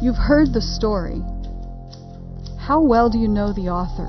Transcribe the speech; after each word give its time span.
You've 0.00 0.14
heard 0.14 0.52
the 0.52 0.62
story. 0.62 1.20
How 2.56 2.80
well 2.80 3.10
do 3.10 3.18
you 3.18 3.26
know 3.26 3.52
the 3.52 3.68
author? 3.68 4.06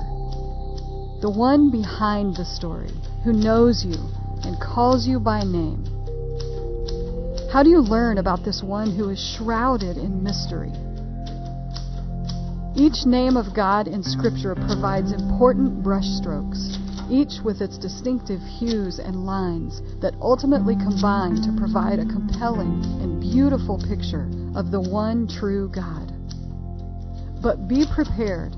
The 1.19 1.32
one 1.32 1.72
behind 1.72 2.35
the 2.35 2.46
story, 2.46 2.92
who 3.24 3.33
knows 3.33 3.83
you 3.83 3.98
and 4.46 4.62
calls 4.62 5.08
you 5.08 5.20
by 5.20 5.42
name. 5.42 5.83
How 7.52 7.64
do 7.64 7.72
you 7.72 7.80
learn 7.80 8.20
about 8.20 8.46
this 8.46 8.62
one 8.62 8.96
who 8.96 9.09
is 9.09 9.17
shrouded 9.17 9.97
in 9.97 10.21
mystery? 10.21 10.70
Each 12.77 13.07
name 13.07 13.35
of 13.35 13.55
God 13.55 13.87
in 13.87 14.03
Scripture 14.03 14.53
provides 14.53 15.11
important 15.11 15.81
brushstrokes, 15.81 16.77
each 17.09 17.41
with 17.43 17.61
its 17.61 17.79
distinctive 17.79 18.41
hues 18.41 18.99
and 18.99 19.25
lines 19.25 19.81
that 20.01 20.13
ultimately 20.21 20.75
combine 20.75 21.41
to 21.41 21.57
provide 21.57 21.97
a 21.97 22.05
compelling 22.05 22.85
and 23.01 23.19
beautiful 23.19 23.81
picture 23.89 24.29
of 24.60 24.71
the 24.71 24.82
one 24.82 25.26
true 25.26 25.72
God. 25.73 26.12
But 27.41 27.70
be 27.70 27.86
prepared. 27.95 28.54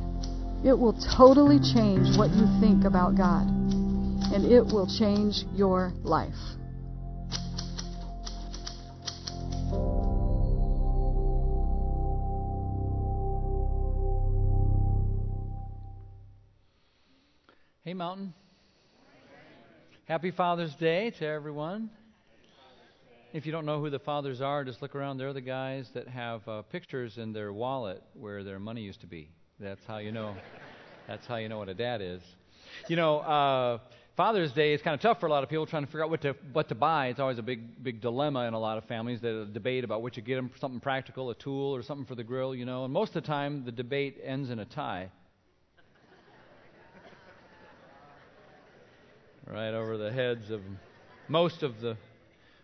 It 0.65 0.73
will 0.73 0.97
totally 1.15 1.59
change 1.59 2.17
what 2.17 2.31
you 2.31 2.47
think 2.59 2.85
about 2.85 3.15
God, 3.15 3.45
and 4.33 4.43
it 4.43 4.65
will 4.65 4.87
change 4.87 5.43
your 5.53 5.93
life. 6.01 6.33
Hey, 17.83 17.93
Mountain. 17.93 18.33
Happy 20.05 20.31
Father's 20.31 20.73
Day 20.75 21.11
to 21.19 21.27
everyone. 21.27 21.91
If 23.33 23.45
you 23.45 23.53
don't 23.53 23.65
know 23.65 23.79
who 23.79 23.89
the 23.89 23.99
fathers 23.99 24.41
are, 24.41 24.65
just 24.65 24.81
look 24.81 24.93
around. 24.93 25.17
They're 25.17 25.31
the 25.31 25.39
guys 25.39 25.89
that 25.93 26.09
have 26.09 26.45
uh, 26.49 26.63
pictures 26.63 27.17
in 27.17 27.31
their 27.31 27.53
wallet 27.53 28.03
where 28.13 28.43
their 28.43 28.59
money 28.59 28.81
used 28.81 28.99
to 29.01 29.07
be. 29.07 29.29
That's 29.57 29.79
how 29.85 29.99
you 29.99 30.11
know. 30.11 30.35
that's 31.07 31.25
how 31.27 31.37
you 31.37 31.47
know 31.47 31.57
what 31.57 31.69
a 31.69 31.73
dad 31.73 32.01
is. 32.01 32.21
You 32.89 32.97
know, 32.97 33.19
uh, 33.19 33.77
Father's 34.17 34.51
Day 34.51 34.73
is 34.73 34.81
kind 34.81 34.93
of 34.93 34.99
tough 34.99 35.21
for 35.21 35.27
a 35.27 35.29
lot 35.29 35.43
of 35.43 35.49
people 35.49 35.65
trying 35.65 35.83
to 35.83 35.87
figure 35.87 36.03
out 36.03 36.09
what 36.09 36.21
to 36.23 36.35
what 36.51 36.67
to 36.67 36.75
buy. 36.75 37.07
It's 37.07 37.21
always 37.21 37.37
a 37.37 37.41
big 37.41 37.81
big 37.81 38.01
dilemma 38.01 38.41
in 38.47 38.53
a 38.53 38.59
lot 38.59 38.77
of 38.77 38.83
families. 38.83 39.21
They 39.21 39.45
debate 39.49 39.85
about 39.85 40.01
what 40.01 40.17
you 40.17 40.23
get 40.23 40.35
them 40.35 40.51
something 40.59 40.81
practical, 40.81 41.29
a 41.29 41.35
tool, 41.35 41.73
or 41.73 41.81
something 41.83 42.05
for 42.05 42.15
the 42.15 42.25
grill. 42.25 42.53
You 42.53 42.65
know, 42.65 42.83
and 42.83 42.91
most 42.91 43.15
of 43.15 43.23
the 43.23 43.27
time 43.27 43.63
the 43.63 43.71
debate 43.71 44.19
ends 44.21 44.49
in 44.49 44.59
a 44.59 44.65
tie. 44.65 45.09
right 49.47 49.73
over 49.73 49.97
the 49.97 50.11
heads 50.11 50.51
of 50.51 50.59
most 51.29 51.63
of 51.63 51.79
the 51.79 51.95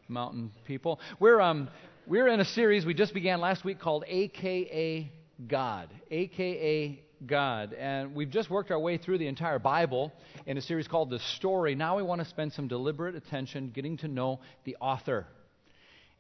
mountain 0.07 0.51
people. 0.65 0.99
We're 1.19 1.41
um 1.41 1.69
we're 2.05 2.27
in 2.27 2.39
a 2.39 2.45
series 2.45 2.85
we 2.85 2.93
just 2.93 3.13
began 3.13 3.41
last 3.41 3.65
week 3.65 3.79
called 3.79 4.05
AKA 4.07 5.11
God. 5.47 5.89
AKA 6.09 7.03
God. 7.25 7.73
And 7.73 8.15
we've 8.15 8.29
just 8.29 8.49
worked 8.49 8.71
our 8.71 8.79
way 8.79 8.97
through 8.97 9.17
the 9.17 9.27
entire 9.27 9.59
Bible 9.59 10.13
in 10.45 10.57
a 10.57 10.61
series 10.61 10.87
called 10.87 11.09
The 11.09 11.19
Story. 11.19 11.75
Now 11.75 11.97
we 11.97 12.03
want 12.03 12.21
to 12.21 12.27
spend 12.27 12.53
some 12.53 12.67
deliberate 12.67 13.15
attention 13.15 13.71
getting 13.73 13.97
to 13.97 14.07
know 14.07 14.39
the 14.63 14.77
author. 14.79 15.27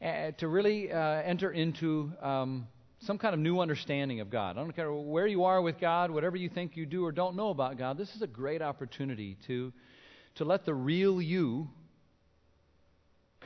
Uh, 0.01 0.31
to 0.37 0.47
really 0.47 0.91
uh, 0.91 0.99
enter 0.99 1.51
into 1.51 2.11
um, 2.21 2.67
some 3.01 3.17
kind 3.17 3.33
of 3.33 3.39
new 3.39 3.59
understanding 3.59 4.19
of 4.19 4.29
God. 4.29 4.57
I 4.57 4.61
don't 4.61 4.75
care 4.75 4.91
where 4.91 5.25
you 5.25 5.45
are 5.45 5.61
with 5.61 5.79
God, 5.79 6.11
whatever 6.11 6.37
you 6.37 6.49
think 6.49 6.75
you 6.75 6.85
do 6.85 7.03
or 7.03 7.11
don't 7.11 7.35
know 7.35 7.49
about 7.49 7.77
God, 7.77 7.97
this 7.97 8.13
is 8.15 8.21
a 8.21 8.27
great 8.27 8.61
opportunity 8.61 9.37
to 9.47 9.73
to 10.35 10.45
let 10.45 10.65
the 10.65 10.73
real 10.73 11.19
you 11.19 11.67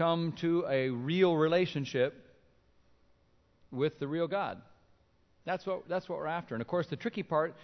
come 0.02 0.32
to 0.32 0.66
a 0.68 0.90
real 0.90 1.38
relationship 1.38 2.26
with 3.70 4.00
the 4.00 4.08
real 4.08 4.28
God. 4.28 4.60
That's 5.46 5.64
what, 5.64 5.88
that's 5.88 6.10
what 6.10 6.18
we're 6.18 6.26
after. 6.26 6.56
And 6.56 6.62
of 6.62 6.68
course, 6.68 6.88
the 6.88 6.96
tricky 6.96 7.22
part 7.22 7.56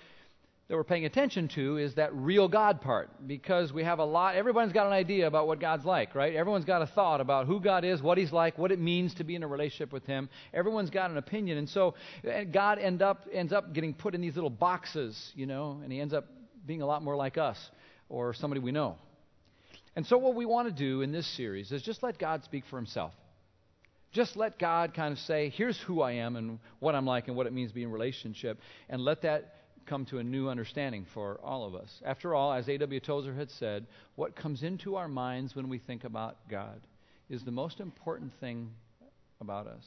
that 0.67 0.75
we're 0.75 0.83
paying 0.83 1.05
attention 1.05 1.47
to 1.47 1.77
is 1.77 1.95
that 1.95 2.13
real 2.13 2.47
God 2.47 2.79
part 2.79 3.09
because 3.25 3.73
we 3.73 3.83
have 3.83 3.97
a 3.97 4.05
lot, 4.05 4.35
everyone's 4.35 4.71
got 4.71 4.85
an 4.85 4.93
idea 4.93 5.25
about 5.25 5.47
what 5.47 5.59
God's 5.59 5.83
like, 5.83 6.13
right? 6.13 6.35
Everyone's 6.35 6.65
got 6.65 6.83
a 6.83 6.85
thought 6.85 7.21
about 7.21 7.47
who 7.47 7.59
God 7.59 7.83
is, 7.83 8.03
what 8.03 8.19
He's 8.19 8.31
like, 8.31 8.55
what 8.59 8.71
it 8.71 8.79
means 8.79 9.15
to 9.15 9.23
be 9.23 9.33
in 9.33 9.41
a 9.41 9.47
relationship 9.47 9.91
with 9.91 10.05
Him. 10.05 10.29
Everyone's 10.53 10.91
got 10.91 11.09
an 11.09 11.17
opinion. 11.17 11.57
And 11.57 11.67
so 11.67 11.95
eh, 12.23 12.43
God 12.43 12.77
end 12.77 13.01
up, 13.01 13.25
ends 13.33 13.51
up 13.51 13.73
getting 13.73 13.95
put 13.95 14.13
in 14.13 14.21
these 14.21 14.35
little 14.35 14.51
boxes, 14.51 15.31
you 15.33 15.47
know, 15.47 15.81
and 15.83 15.91
He 15.91 15.99
ends 15.99 16.13
up 16.13 16.27
being 16.67 16.83
a 16.83 16.85
lot 16.85 17.01
more 17.01 17.15
like 17.15 17.39
us 17.39 17.57
or 18.09 18.35
somebody 18.35 18.61
we 18.61 18.71
know. 18.71 18.95
And 19.97 20.05
so, 20.05 20.19
what 20.19 20.35
we 20.35 20.45
want 20.45 20.67
to 20.67 20.71
do 20.71 21.01
in 21.01 21.11
this 21.11 21.25
series 21.35 21.71
is 21.71 21.81
just 21.81 22.03
let 22.03 22.19
God 22.19 22.43
speak 22.43 22.65
for 22.69 22.75
himself. 22.75 23.13
Just 24.11 24.37
let 24.37 24.59
God 24.59 24.93
kind 24.93 25.11
of 25.11 25.17
say, 25.17 25.49
here's 25.49 25.79
who 25.87 26.01
I 26.01 26.11
am 26.11 26.35
and 26.35 26.59
what 26.77 26.93
I'm 26.93 27.07
like 27.07 27.27
and 27.27 27.35
what 27.35 27.47
it 27.47 27.51
means 27.51 27.71
to 27.71 27.75
be 27.75 27.81
in 27.81 27.89
relationship, 27.89 28.59
and 28.89 29.01
let 29.01 29.23
that 29.23 29.55
come 29.87 30.05
to 30.05 30.19
a 30.19 30.23
new 30.23 30.49
understanding 30.49 31.07
for 31.15 31.39
all 31.43 31.65
of 31.65 31.73
us. 31.73 31.89
After 32.05 32.35
all, 32.35 32.53
as 32.53 32.69
A.W. 32.69 32.99
Tozer 32.99 33.33
had 33.33 33.49
said, 33.49 33.87
what 34.13 34.35
comes 34.35 34.61
into 34.61 34.97
our 34.97 35.07
minds 35.07 35.55
when 35.55 35.67
we 35.67 35.79
think 35.79 36.03
about 36.03 36.47
God 36.47 36.79
is 37.27 37.43
the 37.43 37.51
most 37.51 37.79
important 37.79 38.33
thing 38.39 38.69
about 39.41 39.65
us. 39.65 39.83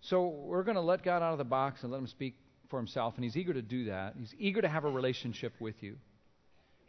So 0.00 0.28
we're 0.28 0.64
going 0.64 0.76
to 0.76 0.80
let 0.80 1.02
God 1.02 1.22
out 1.22 1.32
of 1.32 1.38
the 1.38 1.44
box 1.44 1.82
and 1.82 1.92
let 1.92 1.98
him 1.98 2.06
speak 2.06 2.36
for 2.70 2.78
himself, 2.78 3.16
and 3.16 3.24
he's 3.24 3.36
eager 3.36 3.52
to 3.52 3.60
do 3.60 3.84
that. 3.84 4.14
He's 4.18 4.34
eager 4.38 4.62
to 4.62 4.68
have 4.68 4.86
a 4.86 4.90
relationship 4.90 5.52
with 5.60 5.82
you 5.82 5.96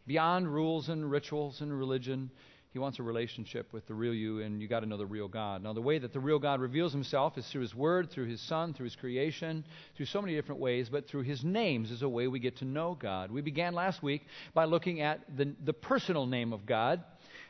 beyond 0.07 0.47
rules 0.47 0.90
and 0.90 1.12
rituals 1.12 1.62
and 1.62 1.78
religion. 1.78 2.31
He 2.73 2.79
wants 2.79 3.00
a 3.00 3.03
relationship 3.03 3.73
with 3.73 3.88
the 3.88 3.94
real 3.94 4.13
you, 4.13 4.41
and 4.41 4.62
you 4.62 4.68
got 4.68 4.81
to 4.81 4.85
know 4.85 4.97
the 4.97 5.06
real 5.06 5.28
God. 5.28 5.63
Now, 5.63 5.73
the 5.73 5.81
way 5.81 5.97
that 5.97 6.13
the 6.13 6.19
real 6.19 6.38
God 6.38 6.59
reveals 6.59 6.91
himself 6.91 7.38
is 7.38 7.47
through 7.47 7.62
his 7.62 7.73
word, 7.73 8.09
through 8.12 8.25
his 8.28 8.41
son, 8.41 8.73
through 8.73 8.85
his 8.85 8.95
creation, 8.95 9.66
through 9.95 10.06
so 10.06 10.22
many 10.22 10.35
different 10.35 10.62
ways, 10.62 10.88
but 10.90 11.07
through 11.07 11.23
his 11.23 11.44
names 11.44 11.91
is 11.91 12.03
a 12.03 12.09
way 12.09 12.28
we 12.28 12.40
get 12.40 12.57
to 12.57 12.66
know 12.66 12.95
God. 13.00 13.31
We 13.31 13.41
began 13.41 13.73
last 13.73 14.03
week 14.03 14.28
by 14.53 14.66
looking 14.66 15.01
at 15.01 15.22
the, 15.35 15.56
the 15.63 15.73
personal 15.73 16.25
name 16.25 16.53
of 16.53 16.66
God, 16.66 17.03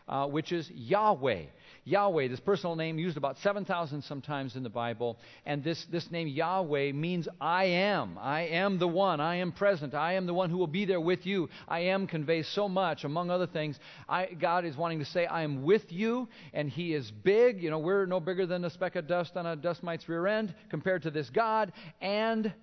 uh, 0.08 0.28
which 0.28 0.52
is 0.52 0.70
Yahweh. 0.74 1.46
Yahweh, 1.88 2.28
this 2.28 2.42
personal 2.42 2.76
name 2.76 3.00
used 3.00 3.16
about 3.16 3.38
7,000 3.38 4.04
sometimes 4.04 4.58
in 4.58 4.64
the 4.64 4.70
Bible. 4.70 5.18
And 5.46 5.64
this, 5.64 5.86
this 5.90 6.12
name 6.12 6.28
Yahweh 6.28 6.92
means 6.92 7.30
I 7.40 7.66
am. 7.66 8.18
I 8.20 8.48
am 8.48 8.78
the 8.78 8.88
one. 8.88 9.22
I 9.22 9.36
am 9.38 9.54
present. 9.54 9.94
I 9.94 10.14
am 10.14 10.26
the 10.26 10.34
one 10.34 10.50
who 10.50 10.58
will 10.58 10.68
be 10.68 10.84
there 10.84 11.00
with 11.00 11.26
you. 11.26 11.48
I 11.66 11.80
am 11.80 12.06
conveys 12.06 12.48
so 12.50 12.68
much, 12.68 13.06
among 13.06 13.32
other 13.32 13.48
things. 13.48 13.80
I, 14.10 14.26
God 14.28 14.66
is 14.66 14.76
wanting 14.76 15.00
to 15.00 15.06
say, 15.06 15.26
I 15.26 15.44
am 15.44 15.64
with 15.64 15.90
you, 15.90 16.28
and 16.54 16.70
He 16.70 16.94
is 16.94 17.10
big. 17.10 17.64
You 17.64 17.70
know, 17.70 17.80
we're 17.80 18.06
no 18.06 18.20
bigger 18.20 18.46
than 18.46 18.66
a 18.66 18.70
speck 18.70 18.98
of 18.98 19.08
dust 19.08 19.38
on 19.38 19.46
a 19.46 19.56
dust 19.56 19.82
mite's 19.82 20.10
rear 20.10 20.28
end 20.28 20.54
compared 20.70 21.04
to 21.04 21.12
this 21.12 21.30
God. 21.30 21.72
And 22.02 22.54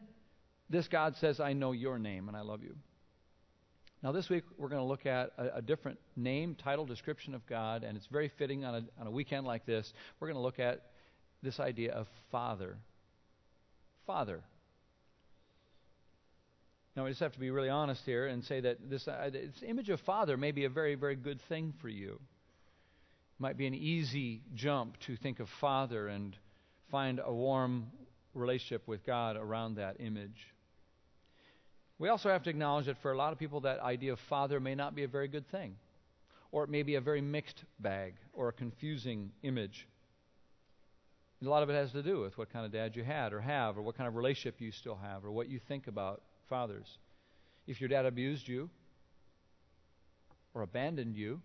this 0.69 0.87
God 0.89 1.17
says, 1.17 1.41
I 1.41 1.55
know 1.55 1.73
your 1.73 1.99
name, 1.99 2.29
and 2.29 2.37
I 2.37 2.43
love 2.43 2.63
you. 2.63 2.75
Now, 4.05 4.13
this 4.13 4.29
week 4.29 4.45
we're 4.59 4.69
going 4.69 4.83
to 4.83 4.87
look 4.87 5.07
at 5.07 5.33
a, 5.39 5.57
a, 5.57 5.63
different 5.63 5.99
name, 6.15 6.57
title, 6.57 6.85
description 6.85 7.35
of 7.35 7.47
God, 7.47 7.85
and 7.85 7.97
it's 7.97 8.07
very 8.09 8.31
fitting 8.37 8.63
on 8.63 8.75
a, 8.75 9.01
on 9.01 9.07
a 9.07 9.11
weekend 9.11 9.47
like 9.47 9.65
this. 9.65 9.91
We're 10.21 10.29
going 10.29 10.37
to 10.37 10.43
look 10.43 10.59
at 10.59 10.83
this 11.43 11.59
idea 11.59 11.93
of 11.93 12.07
Father. 12.31 12.77
Father. 14.07 14.43
Now, 16.95 17.05
we 17.05 17.11
just 17.13 17.21
have 17.21 17.33
to 17.33 17.41
be 17.41 17.51
really 17.51 17.71
honest 17.71 18.03
here 18.05 18.27
and 18.27 18.45
say 18.45 18.61
that 18.61 18.91
this, 18.91 19.09
uh, 19.09 19.31
this 19.33 19.63
image 19.67 19.89
of 19.89 20.01
Father 20.03 20.37
may 20.37 20.53
be 20.53 20.67
a 20.67 20.71
very, 20.71 20.97
very 20.97 21.17
good 21.17 21.41
thing 21.49 21.73
for 21.81 21.89
you. 21.89 22.11
It 22.11 23.41
might 23.41 23.57
be 23.57 23.67
an 23.67 23.75
easy 23.75 24.43
jump 24.55 25.01
to 25.07 25.17
think 25.17 25.41
of 25.41 25.49
Father 25.63 26.09
and 26.09 26.37
find 26.91 27.23
a 27.25 27.33
warm 27.33 27.87
relationship 28.35 28.87
with 28.87 29.07
God 29.07 29.39
around 29.39 29.77
that 29.77 29.97
image. 29.99 30.54
We 32.05 32.11
also 32.11 32.29
have 32.29 32.43
to 32.43 32.51
acknowledge 32.51 32.85
that 32.85 32.99
for 32.99 33.13
a 33.13 33.17
lot 33.17 33.33
of 33.33 33.39
people, 33.39 33.61
that 33.61 33.81
idea 33.81 34.13
of 34.13 34.21
father 34.21 34.61
may 34.61 34.75
not 34.75 34.95
be 34.95 35.05
a 35.05 35.09
very 35.09 35.27
good 35.27 35.51
thing, 35.51 35.75
or 36.53 36.63
it 36.63 36.69
may 36.69 36.83
be 36.83 36.97
a 36.97 37.01
very 37.01 37.23
mixed 37.23 37.65
bag 37.81 38.13
or 38.35 38.49
a 38.49 38.53
confusing 38.53 39.33
image. 39.43 39.89
A 41.43 41.49
lot 41.49 41.63
of 41.63 41.71
it 41.71 41.73
has 41.73 41.93
to 41.93 42.03
do 42.03 42.21
with 42.21 42.37
what 42.37 42.53
kind 42.53 42.67
of 42.67 42.73
dad 42.73 42.95
you 42.95 43.05
had 43.05 43.33
or 43.33 43.41
have, 43.41 43.79
or 43.79 43.81
what 43.81 43.97
kind 43.97 44.07
of 44.07 44.17
relationship 44.17 44.61
you 44.61 44.71
still 44.71 44.97
have, 44.97 45.25
or 45.25 45.33
what 45.33 45.49
you 45.49 45.59
think 45.59 45.87
about 45.87 46.21
fathers. 46.51 46.99
If 47.67 47.81
your 47.81 47.89
dad 47.89 48.05
abused 48.05 48.49
you, 48.49 48.69
or 50.53 50.61
abandoned 50.61 51.17
you, 51.17 51.41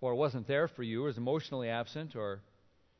or 0.00 0.14
wasn't 0.14 0.46
there 0.46 0.68
for 0.68 0.84
you, 0.84 1.02
or 1.02 1.06
was 1.06 1.18
emotionally 1.18 1.68
absent, 1.68 2.14
or 2.14 2.42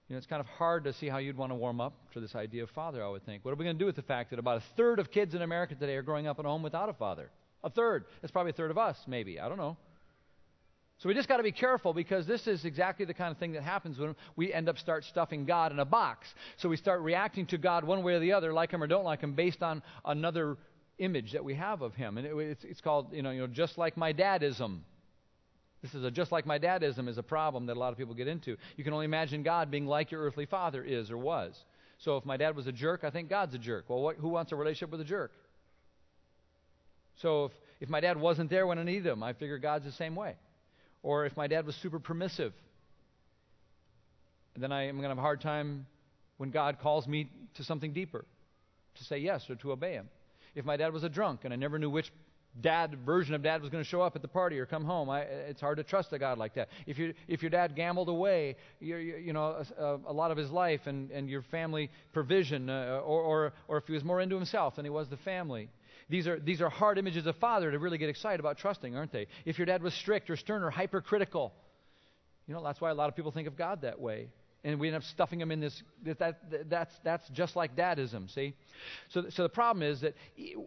you 0.09 0.15
know, 0.15 0.19
it's 0.19 0.27
kind 0.27 0.41
of 0.41 0.47
hard 0.47 0.85
to 0.85 0.93
see 0.93 1.09
how 1.09 1.19
you'd 1.19 1.37
want 1.37 1.51
to 1.51 1.57
warm 1.57 1.81
up 1.81 1.95
to 2.13 2.21
this 2.21 2.37
idea 2.37 2.63
of 2.63 2.71
father, 2.71 3.05
I 3.05 3.09
would 3.09 3.27
think. 3.27 3.45
What 3.45 3.51
are 3.53 3.57
we 3.57 3.65
going 3.65 3.77
to 3.77 3.79
do 3.79 3.87
with 3.87 3.97
the 3.97 4.03
fact 4.03 4.31
that 4.31 4.39
about 4.39 4.59
a 4.59 4.63
third 4.77 5.01
of 5.01 5.11
kids 5.11 5.35
in 5.35 5.43
America 5.43 5.75
today 5.75 5.97
are 5.97 6.03
growing 6.03 6.29
up 6.29 6.39
in 6.39 6.47
a 6.47 6.49
home 6.49 6.63
without 6.63 6.89
a 6.89 6.93
father? 6.93 7.31
A 7.65 7.71
third. 7.71 8.05
That's 8.23 8.31
probably 8.31 8.51
a 8.51 8.55
third 8.55 8.71
of 8.71 8.79
us, 8.79 8.97
maybe. 9.09 9.41
I 9.41 9.49
don't 9.49 9.59
know. 9.59 9.77
So 10.99 11.09
we 11.09 11.15
just 11.15 11.29
got 11.29 11.39
to 11.39 11.43
be 11.43 11.53
careful 11.53 11.93
because 11.93 12.27
this 12.27 12.47
is 12.47 12.65
exactly 12.65 13.05
the 13.05 13.13
kind 13.15 13.31
of 13.31 13.39
thing 13.39 13.53
that 13.53 13.63
happens 13.63 13.99
when 13.99 14.15
we 14.37 14.53
end 14.53 14.69
up 14.69 14.79
start 14.79 15.05
stuffing 15.05 15.45
God 15.45 15.73
in 15.73 15.79
a 15.79 15.85
box. 15.85 16.29
So 16.57 16.69
we 16.69 16.77
start 16.77 17.03
reacting 17.03 17.47
to 17.47 17.59
God 17.59 17.85
one 17.85 18.03
way 18.03 18.15
or 18.15 18.21
the 18.21 18.33
other, 18.33 18.53
like 18.53 18.71
him 18.71 18.83
or 18.83 18.87
don't 18.87 19.05
like 19.05 19.21
him, 19.21 19.33
based 19.33 19.63
on 19.63 19.83
another 20.05 20.57
image 20.99 21.33
that 21.33 21.45
we 21.45 21.55
have 21.55 21.83
of 21.83 21.95
him. 21.95 22.17
And 22.17 22.27
it, 22.27 22.35
it's, 22.35 22.65
it's 22.65 22.81
called, 22.81 23.13
you 23.13 23.23
know, 23.23 23.31
you 23.31 23.41
know, 23.41 23.47
just 23.47 23.77
like 23.77 23.97
my 23.97 24.13
dadism. 24.13 24.79
This 25.87 25.95
is 25.95 26.03
a 26.03 26.11
just 26.11 26.33
like 26.33 26.47
my 26.47 26.59
dadism 26.59 27.09
is 27.09 27.17
a 27.17 27.23
problem 27.23 27.67
that 27.67 27.77
a 27.77 27.79
lot 27.79 27.93
of 27.93 27.99
people 27.99 28.13
get 28.13 28.27
into. 28.27 28.57
You 28.77 28.83
can 28.83 28.93
only 28.93 29.05
imagine 29.05 29.45
God 29.45 29.71
being 29.71 29.87
like 29.87 30.11
your 30.11 30.21
earthly 30.21 30.45
father 30.45 30.83
is 30.83 31.13
or 31.13 31.17
was. 31.17 31.57
So 31.99 32.17
if 32.17 32.25
my 32.25 32.37
dad 32.37 32.57
was 32.57 32.67
a 32.67 32.73
jerk, 32.73 33.05
I 33.05 33.11
think 33.11 33.29
God's 33.29 33.55
a 33.55 33.59
jerk. 33.59 33.85
Well, 33.87 34.01
what, 34.01 34.17
who 34.17 34.29
wants 34.29 34.51
a 34.51 34.57
relationship 34.57 34.91
with 34.91 35.01
a 35.01 35.05
jerk? 35.05 35.31
So 37.23 37.45
if, 37.45 37.53
if 37.83 37.89
my 37.89 38.01
dad 38.01 38.21
wasn't 38.21 38.51
there 38.51 38.67
when 38.67 38.81
I 38.81 38.83
needed 38.83 39.07
him, 39.07 39.23
I 39.23 39.33
figure 39.33 39.59
God's 39.59 39.85
the 39.85 39.93
same 39.93 40.17
way. 40.17 40.35
Or 41.05 41.25
if 41.25 41.37
my 41.37 41.47
dad 41.47 41.65
was 41.65 41.77
super 41.77 42.01
permissive, 42.01 42.53
then 44.57 44.73
I 44.73 44.89
am 44.89 44.97
going 44.97 45.05
to 45.05 45.11
have 45.11 45.19
a 45.19 45.23
hard 45.23 45.41
time 45.41 45.87
when 46.37 46.51
God 46.51 46.81
calls 46.81 47.07
me 47.07 47.31
to 47.55 47.63
something 47.63 47.93
deeper, 47.93 48.25
to 48.97 49.05
say 49.05 49.19
yes 49.19 49.49
or 49.49 49.55
to 49.55 49.71
obey 49.71 49.93
him. 49.93 50.09
If 50.57 50.65
my 50.65 50.77
dad 50.77 50.93
was 50.93 51.05
a 51.05 51.09
drunk 51.09 51.45
and 51.45 51.55
I 51.55 51.57
never 51.57 51.79
knew 51.79 51.91
which 51.91 52.11
dad 52.61 52.99
version 53.05 53.35
of 53.35 53.43
dad 53.43 53.61
was 53.61 53.71
going 53.71 53.83
to 53.83 53.89
show 53.89 54.01
up 54.01 54.17
at 54.17 54.23
the 54.23 54.29
party 54.29 54.59
or 54.59 54.67
come 54.67 54.85
home. 54.85 55.11
I, 55.11 55.21
it's 55.21 55.61
hard 55.61 55.79
to 55.79 55.85
trust 55.85 56.13
a 56.13 56.19
God 56.19 56.39
like 56.39 56.55
that. 56.55 56.69
If 56.87 56.99
you 56.99 57.15
if 57.29 57.43
your 57.43 57.51
dad 57.51 57.77
gambled 57.77 58.09
away, 58.09 58.57
you, 58.81 58.97
you 58.97 59.33
know, 59.33 59.65
a, 59.79 59.99
a, 60.07 60.13
lot 60.13 60.31
of 60.31 60.37
his 60.37 60.51
life 60.51 60.81
and, 60.87 61.11
and 61.11 61.29
your 61.29 61.43
family 61.43 61.91
provision, 62.13 62.71
uh, 62.71 63.01
or, 63.05 63.23
or 63.23 63.53
or 63.69 63.79
if 63.79 63.87
he 63.87 63.93
was 63.93 64.05
more 64.05 64.21
into 64.21 64.37
himself 64.37 64.77
than 64.77 64.85
he 64.85 64.91
was 64.91 65.09
the 65.09 65.17
family. 65.19 65.69
These 66.09 66.27
are 66.29 66.39
these 66.39 66.61
are 66.61 66.71
hard 66.71 66.99
images 66.99 67.27
of 67.27 67.37
father 67.37 67.71
to 67.71 67.79
really 67.79 67.99
get 67.99 68.09
excited 68.09 68.41
about 68.41 68.59
trusting, 68.59 68.97
aren't 68.97 69.13
they? 69.13 69.27
If 69.45 69.59
your 69.59 69.67
dad 69.67 69.83
was 69.83 69.93
strict 69.95 70.31
or 70.31 70.37
stern 70.37 70.63
or 70.63 70.71
hypercritical, 70.71 71.53
you 72.47 72.55
know 72.55 72.63
that's 72.63 72.81
why 72.81 72.91
a 72.91 72.95
lot 72.95 73.09
of 73.09 73.17
people 73.17 73.33
think 73.33 73.49
of 73.49 73.57
God 73.57 73.83
that 73.83 74.01
way 74.01 74.29
and 74.67 74.81
we 74.81 74.89
end 74.89 74.97
up 74.97 75.05
stuffing 75.05 75.39
them 75.39 75.53
in 75.53 75.61
this. 75.61 75.81
That, 76.05 76.19
that, 76.19 76.69
that's, 76.69 76.93
that's 77.05 77.29
just 77.29 77.55
like 77.55 77.77
dadism, 77.77 78.29
see? 78.35 78.53
So, 79.09 79.27
so 79.31 79.45
the 79.45 79.49
problem 79.49 79.85
is 79.85 80.01
that 80.01 80.15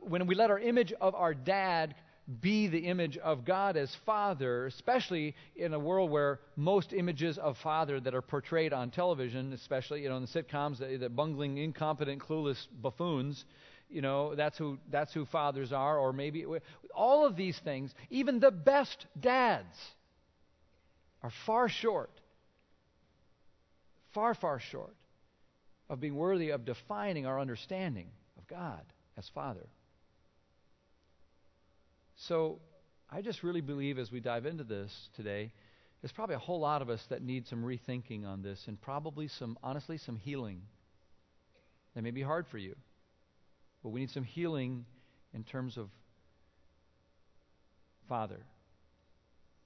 when 0.01 0.25
we 0.25 0.36
let 0.36 0.50
our 0.50 0.57
image 0.57 0.94
of 0.94 1.13
our 1.16 1.34
dad 1.34 1.96
be 2.40 2.68
the 2.68 2.80
image 2.80 3.18
of 3.18 3.44
God 3.44 3.75
as 3.75 3.94
Father, 4.06 4.68
especially 4.68 5.36
in 5.57 5.74
a 5.74 5.80
world 5.80 6.12
where 6.12 6.40
most 6.56 6.94
images 6.94 7.38
of 7.38 7.57
Father 7.57 8.00
that 8.00 8.16
are 8.16 8.22
portrayed 8.22 8.72
on 8.72 8.90
television, 8.90 9.51
especially 9.51 10.04
you 10.04 10.10
know 10.10 10.16
in 10.16 10.25
the 10.25 10.44
sitcoms, 10.44 10.78
the, 10.78 10.96
the 10.96 11.10
bungling, 11.10 11.57
incompetent, 11.57 12.22
clueless 12.22 12.68
buffoons, 12.81 13.44
you 13.90 14.01
know 14.01 14.36
that's 14.36 14.57
who 14.57 14.78
that's 14.92 15.12
who 15.12 15.25
fathers 15.25 15.74
are, 15.74 15.98
or 15.98 16.13
maybe 16.13 16.46
all 16.94 17.25
of 17.25 17.36
these 17.36 17.57
things, 17.63 17.94
even 18.12 18.40
the 18.40 18.51
best 18.51 19.07
dads, 19.19 19.75
are 21.24 21.31
far 21.48 21.68
short 21.68 22.12
far, 24.14 24.34
far 24.34 24.60
short 24.60 24.96
of 25.90 26.00
being 26.00 26.16
worthy 26.16 26.50
of 26.50 26.66
defining 26.66 27.26
our 27.26 27.40
understanding 27.40 28.08
of 28.38 28.48
God 28.48 28.82
as 29.18 29.28
Father. 29.34 29.68
So 32.16 32.60
I 33.10 33.22
just 33.22 33.44
really 33.44 33.62
believe 33.62 33.98
as 33.98 34.12
we 34.12 34.20
dive 34.20 34.46
into 34.46 34.64
this 34.64 34.92
today, 35.16 35.52
there's 36.02 36.12
probably 36.12 36.36
a 36.36 36.40
whole 36.40 36.60
lot 36.60 36.82
of 36.82 36.90
us 36.90 37.04
that 37.10 37.22
need 37.22 37.48
some 37.48 37.64
rethinking 37.64 38.26
on 38.26 38.42
this 38.42 38.64
and 38.68 38.80
probably 38.80 39.28
some, 39.28 39.58
honestly, 39.64 39.98
some 39.98 40.16
healing. 40.16 40.62
That 41.96 42.04
may 42.04 42.12
be 42.12 42.22
hard 42.22 42.48
for 42.48 42.58
you, 42.58 42.76
but 43.84 43.90
we 43.90 44.00
need 44.00 44.12
some 44.12 44.24
healing 44.24 44.86
in 45.34 45.44
terms 45.44 45.78
of 45.78 45.90
Father. 48.08 48.46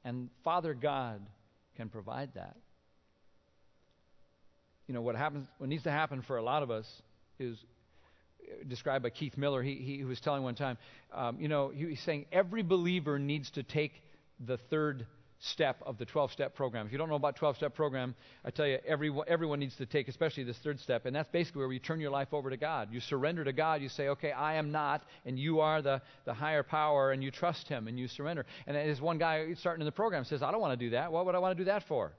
And 0.03 0.29
Father 0.43 0.73
God 0.73 1.21
can 1.75 1.89
provide 1.89 2.33
that 2.35 2.55
you 4.87 4.93
know, 4.93 5.01
what 5.01 5.15
happens, 5.15 5.47
what 5.57 5.69
needs 5.69 5.83
to 5.83 5.91
happen 5.91 6.21
for 6.21 6.37
a 6.37 6.43
lot 6.43 6.63
of 6.63 6.71
us 6.71 6.87
is 7.39 7.57
described 8.67 9.03
by 9.03 9.09
Keith 9.09 9.37
Miller. 9.37 9.63
He, 9.63 9.75
he 9.75 10.03
was 10.03 10.19
telling 10.19 10.43
one 10.43 10.55
time, 10.55 10.77
um, 11.13 11.39
you 11.39 11.47
know, 11.47 11.69
he, 11.69 11.87
he's 11.87 12.01
saying 12.01 12.25
every 12.31 12.63
believer 12.63 13.19
needs 13.19 13.49
to 13.51 13.63
take 13.63 13.93
the 14.45 14.57
third 14.69 15.05
step 15.39 15.81
of 15.85 15.97
the 15.97 16.05
12 16.05 16.31
step 16.31 16.55
program. 16.55 16.85
If 16.85 16.91
you 16.91 16.97
don't 16.97 17.09
know 17.09 17.15
about 17.15 17.35
12 17.35 17.57
step 17.57 17.75
program, 17.75 18.15
I 18.45 18.49
tell 18.49 18.65
you, 18.65 18.79
everyone, 18.85 19.25
everyone 19.27 19.59
needs 19.59 19.75
to 19.77 19.85
take, 19.85 20.07
especially 20.07 20.43
this 20.43 20.57
third 20.59 20.79
step. 20.79 21.05
And 21.05 21.15
that's 21.15 21.29
basically 21.29 21.59
where 21.59 21.71
you 21.71 21.79
turn 21.79 21.99
your 21.99 22.11
life 22.11 22.29
over 22.33 22.49
to 22.49 22.57
God. 22.57 22.89
You 22.91 23.01
surrender 23.01 23.43
to 23.43 23.53
God. 23.53 23.81
You 23.81 23.89
say, 23.89 24.07
okay, 24.09 24.31
I 24.31 24.55
am 24.55 24.71
not, 24.71 25.03
and 25.25 25.37
you 25.37 25.59
are 25.59 25.81
the, 25.81 26.01
the 26.25 26.33
higher 26.33 26.63
power, 26.63 27.11
and 27.11 27.21
you 27.21 27.29
trust 27.29 27.67
Him, 27.67 27.87
and 27.87 27.99
you 27.99 28.07
surrender. 28.07 28.45
And 28.67 28.75
there's 28.75 29.01
one 29.01 29.17
guy 29.17 29.53
starting 29.55 29.81
in 29.81 29.85
the 29.85 29.91
program 29.91 30.23
says, 30.23 30.41
I 30.41 30.51
don't 30.51 30.61
want 30.61 30.79
to 30.79 30.85
do 30.85 30.91
that. 30.91 31.11
What 31.11 31.25
would 31.25 31.35
I 31.35 31.39
want 31.39 31.57
to 31.57 31.61
do 31.61 31.65
that 31.65 31.83
for? 31.87 32.13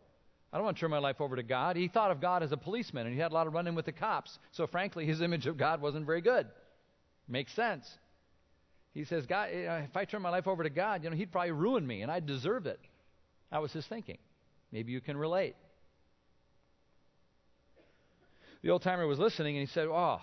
I 0.55 0.57
don't 0.59 0.67
want 0.67 0.77
to 0.77 0.81
turn 0.83 0.91
my 0.93 0.99
life 0.99 1.21
over 1.21 1.35
to 1.35 1.43
God. 1.43 1.75
He 1.75 1.89
thought 1.89 2.13
of 2.13 2.21
God 2.21 2.45
as 2.45 2.53
a 2.53 2.57
policeman, 2.57 3.07
and 3.07 3.15
he 3.15 3.21
had 3.21 3.33
a 3.33 3.35
lot 3.35 3.49
of 3.49 3.53
run-in 3.53 3.75
with 3.75 3.87
the 3.87 3.93
cops. 3.93 4.39
So, 4.53 4.69
frankly, 4.69 5.05
his 5.05 5.21
image 5.21 5.49
of 5.49 5.57
God 5.57 5.83
wasn't 5.83 6.07
very 6.07 6.21
good. 6.21 6.47
Makes 7.27 7.53
sense. 7.55 7.91
He 8.93 9.03
says, 9.05 9.27
God, 9.27 9.49
if 9.51 9.97
I 9.97 10.05
turn 10.05 10.23
my 10.23 10.31
life 10.31 10.47
over 10.47 10.63
to 10.63 10.71
God, 10.71 11.03
you 11.03 11.11
know, 11.11 11.17
he'd 11.17 11.33
probably 11.33 11.51
ruin 11.51 11.85
me, 11.85 12.03
and 12.03 12.11
I'd 12.11 12.27
deserve 12.27 12.67
it. 12.67 12.79
That 13.51 13.63
was 13.63 13.73
his 13.73 13.85
thinking. 13.85 14.19
Maybe 14.71 14.93
you 14.93 15.01
can 15.01 15.17
relate. 15.17 15.57
The 18.63 18.71
old 18.71 18.83
timer 18.83 19.09
was 19.09 19.19
listening, 19.19 19.57
and 19.57 19.67
he 19.67 19.73
said, 19.73 19.89
Oh, 19.91 20.21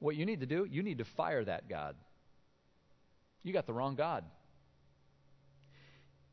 what 0.00 0.16
you 0.16 0.26
need 0.26 0.40
to 0.40 0.46
do, 0.46 0.66
you 0.70 0.82
need 0.82 0.98
to 0.98 1.06
fire 1.16 1.42
that 1.46 1.66
God. 1.66 1.96
You 3.42 3.54
got 3.54 3.66
the 3.66 3.72
wrong 3.72 3.94
God. 3.94 4.24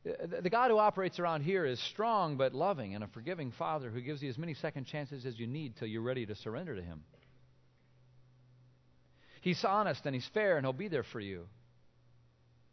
The 0.04 0.50
God 0.50 0.70
who 0.70 0.78
operates 0.78 1.18
around 1.18 1.42
here 1.42 1.66
is 1.66 1.80
strong 1.80 2.36
but 2.36 2.54
loving 2.54 2.94
and 2.94 3.02
a 3.02 3.08
forgiving 3.08 3.52
Father 3.52 3.90
who 3.90 4.00
gives 4.00 4.22
you 4.22 4.30
as 4.30 4.38
many 4.38 4.54
second 4.54 4.86
chances 4.86 5.26
as 5.26 5.38
you 5.38 5.46
need 5.46 5.76
till 5.76 5.88
you're 5.88 6.02
ready 6.02 6.24
to 6.26 6.34
surrender 6.34 6.74
to 6.74 6.82
Him. 6.82 7.02
He's 9.40 9.64
honest 9.64 10.06
and 10.06 10.14
He's 10.14 10.28
fair 10.32 10.56
and 10.56 10.64
He'll 10.64 10.72
be 10.72 10.88
there 10.88 11.02
for 11.02 11.20
you. 11.20 11.46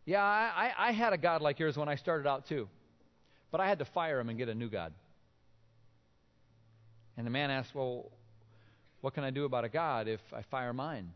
Yeah, 0.06 0.24
I, 0.24 0.72
I 0.78 0.92
had 0.92 1.14
a 1.14 1.18
God 1.18 1.42
like 1.42 1.60
yours 1.60 1.76
when 1.76 1.90
I 1.90 1.96
started 1.96 2.28
out 2.28 2.48
too, 2.48 2.70
but 3.52 3.60
I 3.60 3.68
had 3.68 3.80
to 3.80 3.86
fire 3.86 4.20
him 4.20 4.30
and 4.30 4.38
get 4.38 4.50
a 4.50 4.54
new 4.54 4.70
God. 4.70 4.94
And 7.18 7.26
the 7.26 7.32
man 7.32 7.50
asked, 7.50 7.74
Well, 7.74 8.12
what 9.02 9.16
can 9.16 9.24
I 9.24 9.32
do 9.32 9.46
about 9.46 9.66
a 9.66 9.70
God 9.70 10.08
if 10.08 10.20
I 10.32 10.44
fire 10.44 10.74
mine? 10.74 11.12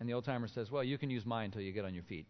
And 0.00 0.08
the 0.08 0.14
old 0.14 0.24
timer 0.24 0.48
says, 0.48 0.70
Well, 0.70 0.82
you 0.82 0.98
can 0.98 1.08
use 1.08 1.24
mine 1.24 1.46
until 1.46 1.62
you 1.62 1.72
get 1.72 1.84
on 1.84 1.94
your 1.94 2.02
feet. 2.04 2.26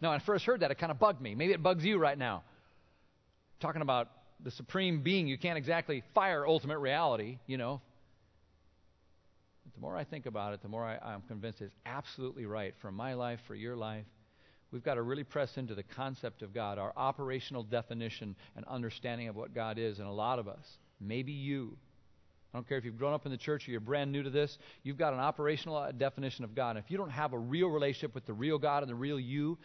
Now, 0.00 0.10
when 0.10 0.20
I 0.20 0.24
first 0.24 0.44
heard 0.44 0.60
that, 0.60 0.70
it 0.70 0.78
kind 0.78 0.92
of 0.92 0.98
bugged 0.98 1.20
me. 1.20 1.34
Maybe 1.34 1.52
it 1.52 1.62
bugs 1.62 1.84
you 1.84 1.98
right 1.98 2.16
now. 2.18 2.42
Talking 3.60 3.82
about 3.82 4.08
the 4.42 4.50
supreme 4.50 5.02
being, 5.02 5.26
you 5.26 5.38
can't 5.38 5.58
exactly 5.58 6.02
fire 6.14 6.46
ultimate 6.46 6.78
reality, 6.78 7.38
you 7.46 7.58
know. 7.58 7.80
But 9.64 9.74
the 9.74 9.80
more 9.80 9.96
I 9.96 10.04
think 10.04 10.26
about 10.26 10.54
it, 10.54 10.62
the 10.62 10.68
more 10.68 10.84
I, 10.84 10.98
I'm 10.98 11.22
convinced 11.22 11.60
it's 11.60 11.74
absolutely 11.84 12.46
right 12.46 12.74
for 12.80 12.90
my 12.90 13.14
life, 13.14 13.40
for 13.46 13.54
your 13.54 13.76
life. 13.76 14.06
We've 14.72 14.84
got 14.84 14.94
to 14.94 15.02
really 15.02 15.24
press 15.24 15.56
into 15.56 15.74
the 15.74 15.82
concept 15.82 16.42
of 16.42 16.54
God, 16.54 16.78
our 16.78 16.92
operational 16.96 17.64
definition 17.64 18.36
and 18.56 18.64
understanding 18.66 19.28
of 19.28 19.36
what 19.36 19.54
God 19.54 19.78
is. 19.78 19.98
And 19.98 20.06
a 20.06 20.12
lot 20.12 20.38
of 20.38 20.46
us, 20.46 20.64
maybe 21.00 21.32
you, 21.32 21.76
I 22.52 22.56
don't 22.56 22.68
care 22.68 22.78
if 22.78 22.84
you've 22.84 22.98
grown 22.98 23.12
up 23.12 23.26
in 23.26 23.32
the 23.32 23.38
church 23.38 23.68
or 23.68 23.70
you're 23.70 23.80
brand 23.80 24.10
new 24.10 24.22
to 24.24 24.30
this, 24.30 24.58
you've 24.82 24.98
got 24.98 25.12
an 25.12 25.20
operational 25.20 25.76
uh, 25.76 25.92
definition 25.92 26.44
of 26.44 26.54
God. 26.54 26.70
And 26.70 26.78
if 26.84 26.90
you 26.90 26.98
don't 26.98 27.10
have 27.10 27.32
a 27.32 27.38
real 27.38 27.68
relationship 27.68 28.14
with 28.14 28.26
the 28.26 28.32
real 28.32 28.58
God 28.58 28.82
and 28.82 28.90
the 28.90 28.96
real 28.96 29.20
you, 29.20 29.56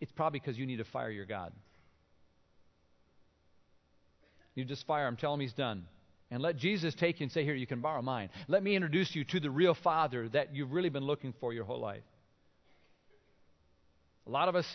it's 0.00 0.12
probably 0.12 0.38
because 0.38 0.58
you 0.58 0.66
need 0.66 0.76
to 0.76 0.84
fire 0.84 1.10
your 1.10 1.24
God. 1.24 1.52
You 4.54 4.64
just 4.64 4.86
fire 4.86 5.08
him, 5.08 5.16
tell 5.16 5.32
him 5.32 5.40
he's 5.40 5.54
done. 5.54 5.86
And 6.30 6.42
let 6.42 6.56
Jesus 6.56 6.94
take 6.94 7.20
you 7.20 7.24
and 7.24 7.32
say, 7.32 7.44
Here, 7.44 7.54
you 7.54 7.66
can 7.66 7.80
borrow 7.80 8.02
mine. 8.02 8.30
Let 8.48 8.62
me 8.62 8.74
introduce 8.74 9.14
you 9.14 9.24
to 9.24 9.40
the 9.40 9.50
real 9.50 9.74
Father 9.74 10.28
that 10.30 10.54
you've 10.54 10.72
really 10.72 10.88
been 10.88 11.04
looking 11.04 11.34
for 11.40 11.52
your 11.52 11.64
whole 11.64 11.80
life. 11.80 12.02
A 14.26 14.30
lot 14.30 14.48
of 14.48 14.56
us 14.56 14.66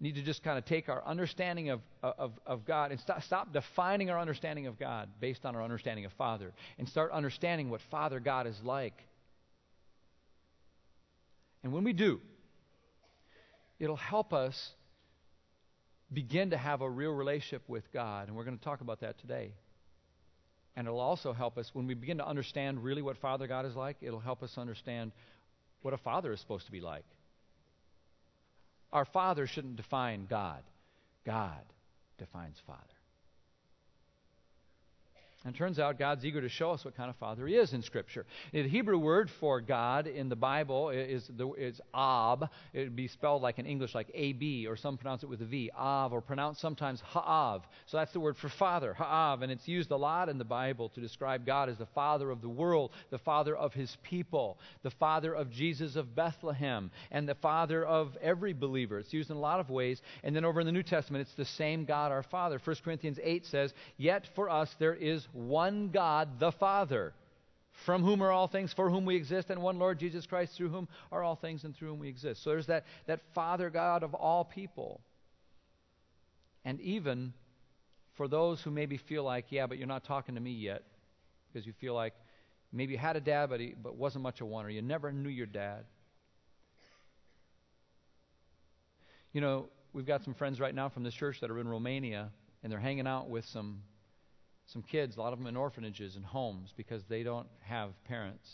need 0.00 0.14
to 0.14 0.22
just 0.22 0.42
kind 0.42 0.56
of 0.56 0.64
take 0.64 0.88
our 0.88 1.04
understanding 1.06 1.68
of, 1.68 1.80
of, 2.02 2.32
of 2.46 2.64
God 2.64 2.90
and 2.90 2.98
stop, 3.00 3.22
stop 3.22 3.52
defining 3.52 4.08
our 4.08 4.18
understanding 4.18 4.66
of 4.66 4.78
God 4.78 5.10
based 5.20 5.44
on 5.44 5.54
our 5.54 5.62
understanding 5.62 6.06
of 6.06 6.12
Father 6.14 6.52
and 6.78 6.88
start 6.88 7.12
understanding 7.12 7.68
what 7.68 7.82
Father 7.90 8.18
God 8.18 8.46
is 8.46 8.58
like. 8.64 8.94
And 11.62 11.72
when 11.72 11.84
we 11.84 11.92
do, 11.92 12.20
it'll 13.78 13.96
help 13.96 14.32
us 14.32 14.72
begin 16.12 16.50
to 16.50 16.56
have 16.56 16.80
a 16.80 16.88
real 16.88 17.12
relationship 17.12 17.62
with 17.68 17.84
God. 17.92 18.28
And 18.28 18.36
we're 18.36 18.44
going 18.44 18.58
to 18.58 18.64
talk 18.64 18.80
about 18.80 19.00
that 19.00 19.18
today. 19.20 19.52
And 20.76 20.86
it'll 20.86 21.00
also 21.00 21.34
help 21.34 21.58
us 21.58 21.70
when 21.74 21.86
we 21.86 21.94
begin 21.94 22.18
to 22.18 22.26
understand 22.26 22.82
really 22.82 23.02
what 23.02 23.18
Father 23.18 23.46
God 23.46 23.66
is 23.66 23.76
like, 23.76 23.98
it'll 24.00 24.20
help 24.20 24.42
us 24.42 24.56
understand 24.56 25.12
what 25.82 25.94
a 25.94 25.98
father 25.98 26.32
is 26.32 26.40
supposed 26.40 26.66
to 26.66 26.72
be 26.72 26.80
like. 26.80 27.04
Our 28.92 29.04
Father 29.04 29.46
shouldn't 29.46 29.76
define 29.76 30.26
God, 30.26 30.62
God 31.24 31.64
defines 32.18 32.58
Father. 32.66 32.99
And 35.44 35.54
it 35.54 35.58
turns 35.58 35.78
out 35.78 35.98
God's 35.98 36.22
eager 36.22 36.42
to 36.42 36.50
show 36.50 36.70
us 36.72 36.84
what 36.84 36.94
kind 36.94 37.08
of 37.08 37.16
father 37.16 37.46
He 37.46 37.54
is 37.56 37.72
in 37.72 37.80
Scripture. 37.80 38.26
The 38.52 38.68
Hebrew 38.68 38.98
word 38.98 39.30
for 39.40 39.62
God 39.62 40.06
in 40.06 40.28
the 40.28 40.36
Bible 40.36 40.90
is, 40.90 41.26
the, 41.34 41.50
is 41.54 41.80
Ab. 41.94 42.46
It 42.74 42.80
would 42.80 42.96
be 42.96 43.08
spelled 43.08 43.40
like 43.40 43.58
in 43.58 43.64
English, 43.64 43.94
like 43.94 44.10
A-B, 44.12 44.66
or 44.66 44.76
some 44.76 44.98
pronounce 44.98 45.22
it 45.22 45.30
with 45.30 45.40
a 45.40 45.46
V, 45.46 45.70
Av, 45.74 46.12
or 46.12 46.20
pronounced 46.20 46.60
sometimes 46.60 47.00
Ha'av. 47.00 47.62
So 47.86 47.96
that's 47.96 48.12
the 48.12 48.20
word 48.20 48.36
for 48.36 48.50
father, 48.50 48.92
Ha'av. 48.92 49.40
And 49.40 49.50
it's 49.50 49.66
used 49.66 49.90
a 49.92 49.96
lot 49.96 50.28
in 50.28 50.36
the 50.36 50.44
Bible 50.44 50.90
to 50.90 51.00
describe 51.00 51.46
God 51.46 51.70
as 51.70 51.78
the 51.78 51.86
father 51.86 52.30
of 52.30 52.42
the 52.42 52.48
world, 52.50 52.90
the 53.08 53.18
father 53.18 53.56
of 53.56 53.72
His 53.72 53.96
people, 54.02 54.58
the 54.82 54.90
father 54.90 55.32
of 55.32 55.50
Jesus 55.50 55.96
of 55.96 56.14
Bethlehem, 56.14 56.90
and 57.10 57.26
the 57.26 57.34
father 57.36 57.82
of 57.82 58.14
every 58.20 58.52
believer. 58.52 58.98
It's 58.98 59.14
used 59.14 59.30
in 59.30 59.36
a 59.36 59.40
lot 59.40 59.60
of 59.60 59.70
ways. 59.70 60.02
And 60.22 60.36
then 60.36 60.44
over 60.44 60.60
in 60.60 60.66
the 60.66 60.72
New 60.72 60.82
Testament, 60.82 61.26
it's 61.26 61.36
the 61.36 61.46
same 61.46 61.86
God, 61.86 62.12
our 62.12 62.24
Father. 62.24 62.60
1 62.62 62.76
Corinthians 62.84 63.18
8 63.22 63.46
says, 63.46 63.72
Yet 63.96 64.28
for 64.34 64.50
us 64.50 64.68
there 64.78 64.94
is 64.94 65.26
one 65.32 65.88
God, 65.88 66.38
the 66.38 66.52
Father, 66.52 67.12
from 67.84 68.02
whom 68.02 68.22
are 68.22 68.30
all 68.30 68.46
things, 68.46 68.72
for 68.72 68.90
whom 68.90 69.04
we 69.04 69.16
exist, 69.16 69.50
and 69.50 69.62
one 69.62 69.78
Lord 69.78 69.98
Jesus 69.98 70.26
Christ, 70.26 70.54
through 70.54 70.68
whom 70.68 70.88
are 71.10 71.22
all 71.22 71.36
things 71.36 71.64
and 71.64 71.74
through 71.74 71.90
whom 71.90 71.98
we 72.00 72.08
exist. 72.08 72.42
So 72.42 72.50
there's 72.50 72.66
that, 72.66 72.84
that 73.06 73.20
Father 73.34 73.70
God 73.70 74.02
of 74.02 74.14
all 74.14 74.44
people. 74.44 75.00
And 76.64 76.80
even 76.80 77.32
for 78.16 78.28
those 78.28 78.60
who 78.60 78.70
maybe 78.70 78.98
feel 78.98 79.24
like, 79.24 79.46
yeah, 79.48 79.66
but 79.66 79.78
you're 79.78 79.86
not 79.86 80.04
talking 80.04 80.34
to 80.34 80.40
me 80.40 80.52
yet, 80.52 80.82
because 81.52 81.66
you 81.66 81.72
feel 81.72 81.94
like 81.94 82.12
maybe 82.72 82.92
you 82.92 82.98
had 82.98 83.16
a 83.16 83.20
dad, 83.20 83.48
but 83.48 83.60
he 83.60 83.74
but 83.82 83.96
wasn't 83.96 84.22
much 84.22 84.40
of 84.40 84.48
one, 84.48 84.66
or 84.66 84.70
you 84.70 84.82
never 84.82 85.10
knew 85.10 85.30
your 85.30 85.46
dad. 85.46 85.84
You 89.32 89.40
know, 89.40 89.68
we've 89.92 90.06
got 90.06 90.24
some 90.24 90.34
friends 90.34 90.60
right 90.60 90.74
now 90.74 90.88
from 90.88 91.02
this 91.02 91.14
church 91.14 91.40
that 91.40 91.50
are 91.50 91.58
in 91.58 91.68
Romania, 91.68 92.30
and 92.62 92.70
they're 92.70 92.80
hanging 92.80 93.06
out 93.06 93.30
with 93.30 93.46
some 93.46 93.82
some 94.72 94.82
kids, 94.82 95.16
a 95.16 95.20
lot 95.20 95.32
of 95.32 95.38
them 95.38 95.48
in 95.48 95.56
orphanages 95.56 96.16
and 96.16 96.24
homes 96.24 96.72
because 96.76 97.02
they 97.08 97.22
don't 97.22 97.48
have 97.60 97.90
parents. 98.04 98.48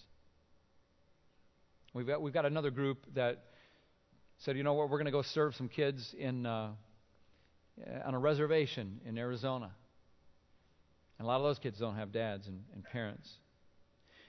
We've 1.93 2.07
got, 2.07 2.23
we've 2.23 2.35
got 2.35 2.47
another 2.47 2.71
group 2.71 2.99
that 3.15 3.45
said, 4.39 4.57
you 4.57 4.63
know 4.63 4.75
what, 4.75 4.91
we're 4.91 4.99
going 4.99 5.07
to 5.07 5.13
go 5.13 5.23
serve 5.23 5.55
some 5.55 5.69
kids 5.69 6.15
in, 6.19 6.47
uh, 6.47 6.71
on 8.05 8.15
a 8.15 8.19
reservation 8.19 9.01
in 9.07 9.17
Arizona. 9.19 9.71
And 11.19 11.27
a 11.27 11.29
lot 11.29 11.37
of 11.37 11.45
those 11.45 11.59
kids 11.59 11.79
don't 11.79 11.97
have 11.97 12.13
dads 12.13 12.47
and, 12.47 12.63
and 12.75 12.85
parents. 12.85 13.29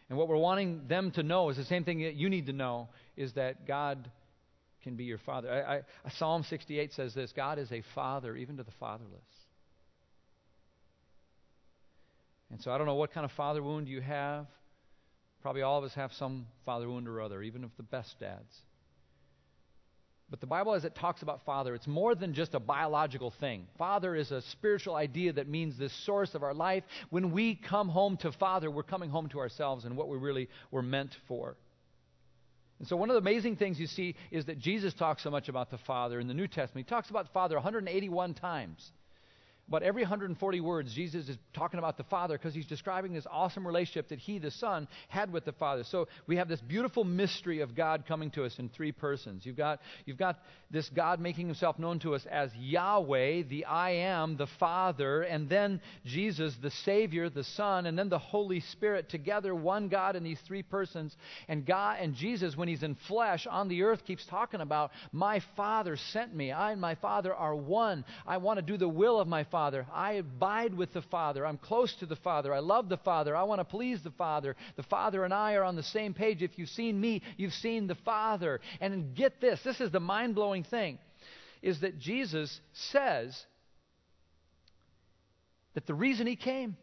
And 0.09 0.17
what 0.17 0.27
we're 0.29 0.37
wanting 0.37 0.87
them 0.87 1.11
to 1.11 1.23
know 1.23 1.49
is 1.49 1.57
the 1.57 1.65
same 1.65 1.83
thing 1.83 2.01
that 2.03 2.15
you 2.15 2.29
need 2.29 2.45
to 2.45 2.53
know 2.53 2.89
is 3.17 3.33
that 3.33 3.67
God 3.67 4.09
can 4.83 4.95
be 4.95 5.03
your 5.03 5.17
father. 5.17 5.51
I, 5.51 5.75
I, 5.77 5.81
Psalm 6.17 6.45
68 6.49 6.93
says 6.93 7.13
this 7.13 7.33
God 7.35 7.59
is 7.59 7.71
a 7.71 7.83
father 7.93 8.35
even 8.37 8.57
to 8.57 8.63
the 8.63 8.71
fatherless. 8.79 9.19
And 12.51 12.61
so 12.61 12.71
I 12.71 12.77
don't 12.77 12.87
know 12.87 12.95
what 12.95 13.11
kind 13.11 13.25
of 13.25 13.31
father 13.33 13.61
wound 13.61 13.87
you 13.87 14.01
have. 14.01 14.47
Probably 15.41 15.61
all 15.61 15.77
of 15.77 15.83
us 15.83 15.93
have 15.95 16.11
some 16.13 16.47
father 16.65 16.87
wound 16.87 17.07
or 17.07 17.21
other, 17.21 17.41
even 17.41 17.63
of 17.63 17.71
the 17.77 17.83
best 17.83 18.19
dads. 18.19 18.61
But 20.29 20.41
the 20.41 20.47
Bible, 20.47 20.73
as 20.73 20.83
it 20.83 20.93
talks 20.93 21.21
about 21.21 21.45
father, 21.45 21.73
it's 21.73 21.87
more 21.87 22.13
than 22.13 22.33
just 22.33 22.53
a 22.53 22.59
biological 22.59 23.31
thing. 23.39 23.65
Father 23.77 24.13
is 24.13 24.31
a 24.31 24.41
spiritual 24.41 24.95
idea 24.95 25.31
that 25.33 25.47
means 25.47 25.77
the 25.77 25.89
source 25.89 26.35
of 26.35 26.43
our 26.43 26.53
life. 26.53 26.83
When 27.09 27.31
we 27.31 27.55
come 27.55 27.87
home 27.87 28.17
to 28.17 28.33
Father, 28.33 28.69
we're 28.69 28.83
coming 28.83 29.09
home 29.09 29.29
to 29.29 29.39
ourselves 29.39 29.85
and 29.85 29.95
what 29.95 30.09
we 30.09 30.17
really 30.17 30.49
were 30.69 30.81
meant 30.81 31.15
for. 31.29 31.55
And 32.79 32.87
so, 32.87 32.97
one 32.97 33.09
of 33.09 33.13
the 33.13 33.19
amazing 33.19 33.55
things 33.55 33.79
you 33.79 33.87
see 33.87 34.15
is 34.29 34.45
that 34.45 34.59
Jesus 34.59 34.93
talks 34.93 35.23
so 35.23 35.31
much 35.31 35.47
about 35.47 35.71
the 35.71 35.79
Father 35.79 36.19
in 36.19 36.27
the 36.27 36.33
New 36.33 36.47
Testament. 36.47 36.85
He 36.87 36.89
talks 36.89 37.09
about 37.09 37.27
the 37.27 37.31
Father 37.31 37.55
181 37.55 38.33
times. 38.33 38.91
But 39.69 39.83
every 39.83 40.01
140 40.01 40.61
words, 40.61 40.93
Jesus 40.93 41.27
is 41.27 41.37
talking 41.53 41.77
about 41.77 41.97
the 41.97 42.05
Father 42.05 42.37
because 42.37 42.53
he's 42.53 42.65
describing 42.65 43.11
this 43.13 43.27
awesome 43.29 43.67
relationship 43.67 44.07
that 44.09 44.19
he, 44.19 44.39
the 44.39 44.49
Son, 44.49 44.87
had 45.09 45.31
with 45.31 45.43
the 45.43 45.51
Father. 45.51 45.83
So 45.83 46.07
we 46.25 46.37
have 46.37 46.47
this 46.47 46.61
beautiful 46.61 47.03
mystery 47.03 47.59
of 47.59 47.75
God 47.75 48.05
coming 48.07 48.31
to 48.31 48.45
us 48.45 48.59
in 48.59 48.69
three 48.69 48.93
persons. 48.93 49.45
You've 49.45 49.57
got, 49.57 49.81
you've 50.05 50.17
got 50.17 50.39
this 50.71 50.87
God 50.89 51.19
making 51.19 51.47
himself 51.47 51.79
known 51.79 51.99
to 51.99 52.15
us 52.15 52.25
as 52.31 52.49
Yahweh, 52.55 53.43
the 53.43 53.65
I 53.65 53.91
am, 53.91 54.37
the 54.37 54.47
Father, 54.47 55.23
and 55.23 55.49
then 55.49 55.81
Jesus, 56.05 56.55
the 56.61 56.71
Savior, 56.71 57.29
the 57.29 57.43
Son, 57.43 57.87
and 57.87 57.99
then 57.99 58.07
the 58.07 58.17
Holy 58.17 58.61
Spirit 58.61 59.09
together, 59.09 59.53
one 59.53 59.89
God 59.89 60.15
in 60.15 60.23
these 60.23 60.39
three 60.47 60.63
persons. 60.63 61.17
And 61.49 61.65
God 61.65 61.97
and 61.99 62.15
Jesus, 62.15 62.55
when 62.55 62.69
he's 62.69 62.83
in 62.83 62.95
flesh 62.95 63.45
on 63.45 63.67
the 63.67 63.83
earth, 63.83 64.05
keeps 64.05 64.25
talking 64.25 64.61
about, 64.61 64.91
My 65.11 65.41
Father 65.57 65.97
sent 65.97 66.33
me. 66.33 66.53
I 66.53 66.71
and 66.71 66.79
my 66.79 66.95
Father 66.95 67.35
are 67.35 67.55
one. 67.55 68.05
I 68.25 68.37
want 68.37 68.59
to 68.59 68.65
do 68.65 68.77
the 68.77 68.87
will 68.87 69.19
of 69.19 69.27
my 69.27 69.43
Father. 69.43 69.56
Father. 69.57 69.87
I 69.91 70.13
abide 70.13 70.75
with 70.75 70.93
the 70.93 71.01
Father. 71.01 71.43
I'm 71.43 71.57
close 71.57 71.91
to 71.95 72.05
the 72.05 72.15
Father. 72.15 72.53
I 72.53 72.59
love 72.59 72.89
the 72.89 72.97
Father. 72.97 73.35
I 73.35 73.41
want 73.41 73.59
to 73.59 73.65
please 73.65 74.03
the 74.03 74.11
Father. 74.11 74.55
The 74.75 74.83
Father 74.83 75.25
and 75.25 75.33
I 75.33 75.55
are 75.55 75.63
on 75.63 75.75
the 75.75 75.81
same 75.81 76.13
page. 76.13 76.43
If 76.43 76.59
you've 76.59 76.69
seen 76.69 77.01
me, 77.01 77.23
you've 77.37 77.55
seen 77.55 77.87
the 77.87 77.95
Father. 77.95 78.61
And 78.79 79.15
get 79.15 79.41
this 79.41 79.59
this 79.63 79.81
is 79.81 79.89
the 79.89 79.99
mind 79.99 80.35
blowing 80.35 80.63
thing 80.63 80.99
is 81.63 81.79
that 81.79 81.97
Jesus 81.97 82.61
says 82.73 83.35
that 85.73 85.87
the 85.87 85.95
reason 85.95 86.27
he 86.27 86.35
came 86.35 86.77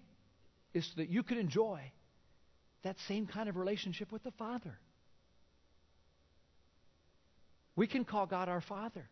is 0.73 0.85
so 0.85 0.95
that 0.97 1.09
you 1.09 1.23
could 1.23 1.39
enjoy 1.39 1.81
that 2.83 2.97
same 3.07 3.29
kind 3.29 3.49
of 3.49 3.55
relationship 3.55 4.11
with 4.11 4.25
the 4.25 4.33
Father. 4.33 4.77
We 7.77 7.87
can 7.87 8.05
call 8.05 8.27
God 8.27 8.49
our 8.49 8.61
Father. 8.61 9.09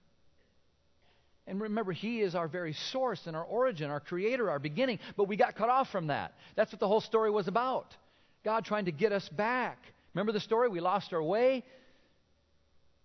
And 1.47 1.61
remember, 1.61 1.93
He 1.93 2.21
is 2.21 2.35
our 2.35 2.49
very 2.49 2.73
source 2.73 3.27
and 3.27 3.37
our 3.37 3.45
origin, 3.45 3.91
our 3.91 4.01
creator, 4.01 4.51
our 4.51 4.59
beginning. 4.59 5.01
But 5.17 5.29
we 5.29 5.37
got 5.37 5.57
cut 5.57 5.69
off 5.69 5.91
from 5.91 6.09
that. 6.09 6.35
That's 6.55 6.73
what 6.73 6.81
the 6.81 6.89
whole 6.89 7.01
story 7.01 7.31
was 7.31 7.49
about. 7.49 7.97
God 8.45 8.65
trying 8.65 8.87
to 8.87 8.93
get 8.93 9.13
us 9.13 9.29
back. 9.29 9.79
Remember 10.15 10.33
the 10.33 10.41
story? 10.41 10.69
We 10.69 10.81
lost 10.81 11.13
our 11.13 11.23
way. 11.23 11.65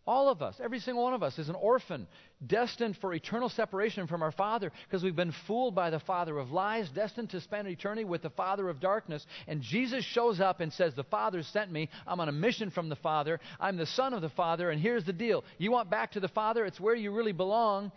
All 0.08 0.30
of 0.30 0.42
us, 0.42 0.56
every 0.64 0.80
single 0.80 1.04
one 1.04 1.14
of 1.14 1.22
us, 1.22 1.38
is 1.38 1.50
an 1.50 1.56
orphan, 1.56 2.08
destined 2.46 2.96
for 2.96 3.14
eternal 3.14 3.50
separation 3.50 4.08
from 4.08 4.24
our 4.24 4.32
Father 4.32 4.72
because 4.88 5.04
we've 5.04 5.18
been 5.18 5.34
fooled 5.46 5.76
by 5.76 5.90
the 5.90 6.00
Father 6.00 6.38
of 6.38 6.50
lies, 6.50 6.90
destined 6.90 7.30
to 7.32 7.42
spend 7.42 7.68
eternity 7.68 8.06
with 8.06 8.22
the 8.22 8.30
Father 8.30 8.70
of 8.70 8.80
darkness. 8.80 9.26
And 9.48 9.62
Jesus 9.62 10.06
shows 10.06 10.40
up 10.40 10.62
and 10.62 10.72
says, 10.72 10.94
The 10.94 11.04
Father 11.04 11.44
sent 11.44 11.74
me. 11.74 11.90
I'm 12.08 12.22
on 12.22 12.30
a 12.30 12.32
mission 12.32 12.70
from 12.70 12.88
the 12.88 12.96
Father. 12.96 13.42
I'm 13.60 13.76
the 13.76 13.86
Son 13.86 14.14
of 14.14 14.22
the 14.22 14.30
Father. 14.30 14.70
And 14.70 14.80
here's 14.80 15.04
the 15.04 15.12
deal 15.12 15.44
you 15.58 15.72
want 15.72 15.90
back 15.90 16.14
to 16.14 16.22
the 16.22 16.30
Father? 16.30 16.66
It's 16.66 16.80
where 16.80 16.96
you 16.96 17.12
really 17.12 17.34
belong. 17.34 17.92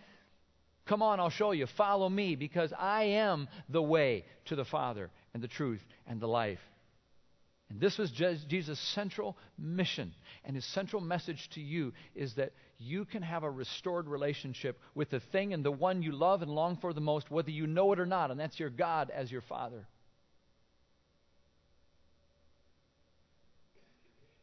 Come 0.90 1.02
on, 1.02 1.20
I'll 1.20 1.30
show 1.30 1.52
you. 1.52 1.68
Follow 1.76 2.08
me 2.08 2.34
because 2.34 2.72
I 2.76 3.04
am 3.04 3.46
the 3.68 3.80
way 3.80 4.24
to 4.46 4.56
the 4.56 4.64
Father 4.64 5.08
and 5.32 5.40
the 5.40 5.46
truth 5.46 5.80
and 6.04 6.20
the 6.20 6.26
life. 6.26 6.58
And 7.68 7.78
this 7.78 7.96
was 7.96 8.10
Jesus' 8.10 8.80
central 8.92 9.36
mission. 9.56 10.12
And 10.44 10.56
his 10.56 10.64
central 10.64 11.00
message 11.00 11.48
to 11.50 11.60
you 11.60 11.92
is 12.16 12.34
that 12.34 12.54
you 12.76 13.04
can 13.04 13.22
have 13.22 13.44
a 13.44 13.50
restored 13.50 14.08
relationship 14.08 14.80
with 14.96 15.10
the 15.10 15.20
thing 15.30 15.54
and 15.54 15.64
the 15.64 15.70
one 15.70 16.02
you 16.02 16.10
love 16.10 16.42
and 16.42 16.50
long 16.50 16.76
for 16.78 16.92
the 16.92 17.00
most, 17.00 17.30
whether 17.30 17.52
you 17.52 17.68
know 17.68 17.92
it 17.92 18.00
or 18.00 18.06
not, 18.06 18.32
and 18.32 18.40
that's 18.40 18.58
your 18.58 18.70
God 18.70 19.12
as 19.14 19.30
your 19.30 19.42
Father. 19.42 19.86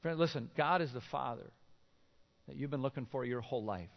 Friend, 0.01 0.17
listen, 0.17 0.49
God 0.55 0.81
is 0.81 0.93
the 0.93 1.01
Father 1.11 1.51
that 2.47 2.55
you've 2.55 2.71
been 2.71 2.81
looking 2.81 3.07
for 3.11 3.25
your 3.25 3.41
whole 3.41 3.65
life. 3.65 3.89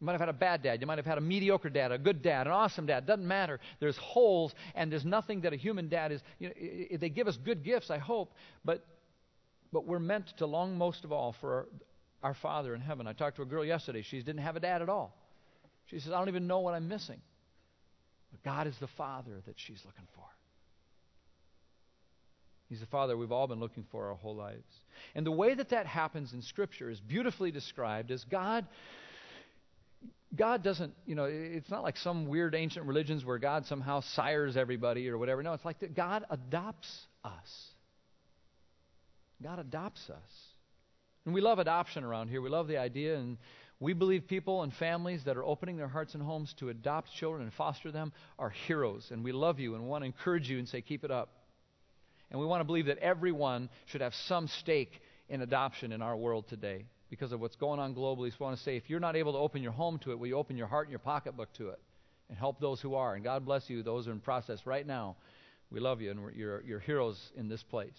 You 0.00 0.04
might 0.04 0.12
have 0.12 0.20
had 0.20 0.28
a 0.28 0.34
bad 0.34 0.62
dad. 0.62 0.80
You 0.80 0.86
might 0.86 0.98
have 0.98 1.06
had 1.06 1.16
a 1.16 1.22
mediocre 1.22 1.70
dad, 1.70 1.90
a 1.90 1.98
good 1.98 2.20
dad, 2.20 2.46
an 2.46 2.52
awesome 2.52 2.84
dad. 2.84 3.06
Doesn't 3.06 3.26
matter. 3.26 3.60
There's 3.80 3.96
holes, 3.96 4.54
and 4.74 4.92
there's 4.92 5.06
nothing 5.06 5.40
that 5.42 5.54
a 5.54 5.56
human 5.56 5.88
dad 5.88 6.12
is. 6.12 6.20
You 6.38 6.48
know, 6.48 6.98
they 6.98 7.08
give 7.08 7.28
us 7.28 7.38
good 7.42 7.64
gifts, 7.64 7.90
I 7.90 7.98
hope, 7.98 8.34
but 8.64 8.84
but 9.72 9.86
we're 9.86 9.98
meant 9.98 10.32
to 10.38 10.46
long 10.46 10.78
most 10.78 11.04
of 11.04 11.12
all 11.12 11.34
for 11.40 11.52
our, 11.52 11.66
our 12.22 12.34
Father 12.34 12.74
in 12.74 12.80
heaven. 12.80 13.06
I 13.06 13.14
talked 13.14 13.36
to 13.36 13.42
a 13.42 13.46
girl 13.46 13.64
yesterday. 13.64 14.02
She 14.02 14.18
didn't 14.18 14.42
have 14.42 14.56
a 14.56 14.60
dad 14.60 14.82
at 14.82 14.88
all. 14.88 15.16
She 15.86 15.98
says, 15.98 16.12
"I 16.12 16.18
don't 16.18 16.28
even 16.28 16.46
know 16.46 16.60
what 16.60 16.74
I'm 16.74 16.88
missing." 16.88 17.20
But 18.30 18.42
God 18.42 18.66
is 18.66 18.76
the 18.78 18.88
Father 18.98 19.40
that 19.46 19.54
she's 19.56 19.82
looking 19.86 20.06
for. 20.14 20.24
He's 22.68 22.80
the 22.80 22.86
Father 22.86 23.16
we've 23.16 23.32
all 23.32 23.46
been 23.46 23.60
looking 23.60 23.86
for 23.90 24.08
our 24.08 24.14
whole 24.14 24.34
lives. 24.34 24.64
And 25.14 25.24
the 25.24 25.32
way 25.32 25.54
that 25.54 25.70
that 25.70 25.86
happens 25.86 26.32
in 26.32 26.42
Scripture 26.42 26.90
is 26.90 27.00
beautifully 27.00 27.50
described 27.50 28.10
as 28.10 28.24
God 28.24 28.66
God 30.36 30.62
doesn't, 30.62 30.94
you 31.06 31.14
know, 31.14 31.24
it's 31.24 31.70
not 31.70 31.82
like 31.82 31.96
some 31.96 32.26
weird 32.26 32.54
ancient 32.54 32.86
religions 32.86 33.24
where 33.24 33.38
God 33.38 33.66
somehow 33.66 34.00
sires 34.00 34.56
everybody 34.56 35.08
or 35.08 35.18
whatever. 35.18 35.42
No, 35.42 35.52
it's 35.52 35.64
like 35.64 35.80
that 35.80 35.94
God 35.94 36.24
adopts 36.30 36.88
us. 37.24 37.66
God 39.42 39.58
adopts 39.58 40.08
us. 40.10 40.32
And 41.24 41.34
we 41.34 41.40
love 41.40 41.58
adoption 41.58 42.04
around 42.04 42.28
here. 42.28 42.40
We 42.40 42.48
love 42.48 42.68
the 42.68 42.78
idea, 42.78 43.16
and 43.16 43.36
we 43.80 43.92
believe 43.92 44.26
people 44.26 44.62
and 44.62 44.72
families 44.72 45.22
that 45.24 45.36
are 45.36 45.44
opening 45.44 45.76
their 45.76 45.88
hearts 45.88 46.14
and 46.14 46.22
homes 46.22 46.54
to 46.58 46.68
adopt 46.68 47.12
children 47.18 47.42
and 47.42 47.52
foster 47.52 47.90
them 47.90 48.12
are 48.38 48.50
heroes. 48.50 49.08
And 49.10 49.24
we 49.24 49.32
love 49.32 49.58
you 49.58 49.74
and 49.74 49.86
want 49.86 50.02
to 50.02 50.06
encourage 50.06 50.48
you 50.48 50.58
and 50.58 50.68
say, 50.68 50.80
keep 50.80 51.04
it 51.04 51.10
up. 51.10 51.30
And 52.30 52.40
we 52.40 52.46
want 52.46 52.60
to 52.60 52.64
believe 52.64 52.86
that 52.86 52.98
everyone 52.98 53.68
should 53.86 54.00
have 54.00 54.14
some 54.26 54.48
stake 54.60 54.92
in 55.28 55.42
adoption 55.42 55.92
in 55.92 56.02
our 56.02 56.16
world 56.16 56.48
today 56.48 56.86
because 57.10 57.32
of 57.32 57.40
what's 57.40 57.56
going 57.56 57.80
on 57.80 57.94
globally. 57.94 58.30
So 58.30 58.36
I 58.40 58.44
want 58.44 58.56
to 58.58 58.62
say 58.62 58.76
if 58.76 58.90
you're 58.90 59.00
not 59.00 59.16
able 59.16 59.32
to 59.32 59.38
open 59.38 59.62
your 59.62 59.72
home 59.72 59.98
to 60.00 60.10
it, 60.12 60.18
will 60.18 60.26
you 60.26 60.36
open 60.36 60.56
your 60.56 60.66
heart 60.66 60.86
and 60.86 60.90
your 60.90 60.98
pocketbook 60.98 61.52
to 61.54 61.68
it? 61.68 61.80
and 62.28 62.38
help 62.38 62.60
those 62.60 62.80
who 62.80 62.94
are. 62.94 63.14
And 63.14 63.24
God 63.24 63.44
bless 63.44 63.68
you, 63.70 63.82
those 63.82 64.04
who 64.04 64.10
are 64.10 64.14
in 64.14 64.20
process 64.20 64.66
right 64.66 64.86
now. 64.86 65.16
We 65.70 65.80
love 65.80 66.00
you, 66.00 66.10
and 66.10 66.20
you're, 66.36 66.62
you're 66.62 66.80
heroes 66.80 67.18
in 67.36 67.48
this 67.48 67.62
place. 67.62 67.98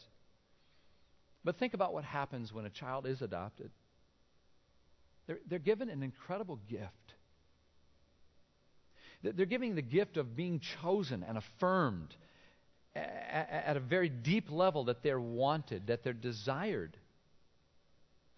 But 1.43 1.57
think 1.57 1.73
about 1.73 1.93
what 1.93 2.03
happens 2.03 2.53
when 2.53 2.65
a 2.65 2.69
child 2.69 3.05
is 3.05 3.21
adopted. 3.21 3.71
They're, 5.27 5.39
they're 5.47 5.59
given 5.59 5.89
an 5.89 6.03
incredible 6.03 6.59
gift. 6.69 6.91
They're 9.23 9.45
giving 9.45 9.75
the 9.75 9.81
gift 9.81 10.17
of 10.17 10.35
being 10.35 10.61
chosen 10.81 11.23
and 11.27 11.37
affirmed 11.37 12.15
at 12.95 13.77
a 13.77 13.79
very 13.79 14.09
deep 14.09 14.51
level 14.51 14.85
that 14.85 15.03
they're 15.03 15.19
wanted, 15.19 15.87
that 15.87 16.03
they're 16.03 16.13
desired, 16.13 16.97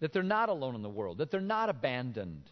that 0.00 0.12
they're 0.12 0.22
not 0.22 0.48
alone 0.48 0.74
in 0.74 0.82
the 0.82 0.88
world, 0.88 1.18
that 1.18 1.30
they're 1.30 1.40
not 1.40 1.68
abandoned, 1.68 2.50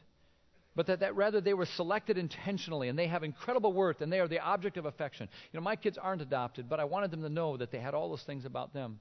but 0.76 0.87
that, 0.87 1.00
that 1.00 1.17
rather 1.17 1.40
they 1.40 1.55
were 1.55 1.67
selected 1.67 2.19
intentionally 2.19 2.88
and 2.88 2.99
they 2.99 3.09
have 3.09 3.25
incredible 3.25 3.73
worth 3.73 4.00
and 4.00 4.12
they 4.12 4.21
are 4.21 4.28
the 4.28 4.38
object 4.38 4.76
of 4.76 4.87
affection. 4.87 5.28
You 5.52 5.59
know, 5.59 5.64
my 5.64 5.76
kids 5.76 5.99
aren't 5.99 6.23
adopted, 6.23 6.69
but 6.69 6.78
I 6.78 6.85
wanted 6.85 7.11
them 7.11 7.23
to 7.23 7.28
know 7.28 7.57
that 7.57 7.71
they 7.73 7.78
had 7.78 7.95
all 7.95 8.11
those 8.11 8.23
things 8.23 8.45
about 8.45 8.73
them. 8.73 9.00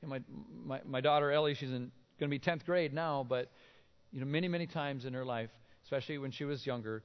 You 0.00 0.08
know, 0.08 0.14
my, 0.14 0.20
my, 0.64 0.80
my 0.84 1.00
daughter 1.00 1.32
Ellie, 1.32 1.54
she's 1.54 1.70
in, 1.70 1.90
going 2.20 2.30
to 2.30 2.38
be 2.38 2.38
10th 2.38 2.64
grade 2.64 2.92
now, 2.92 3.26
but 3.28 3.50
you 4.12 4.20
know, 4.20 4.26
many, 4.26 4.46
many 4.46 4.66
times 4.66 5.04
in 5.04 5.14
her 5.14 5.24
life, 5.24 5.50
especially 5.84 6.18
when 6.18 6.30
she 6.30 6.44
was 6.44 6.64
younger, 6.64 7.02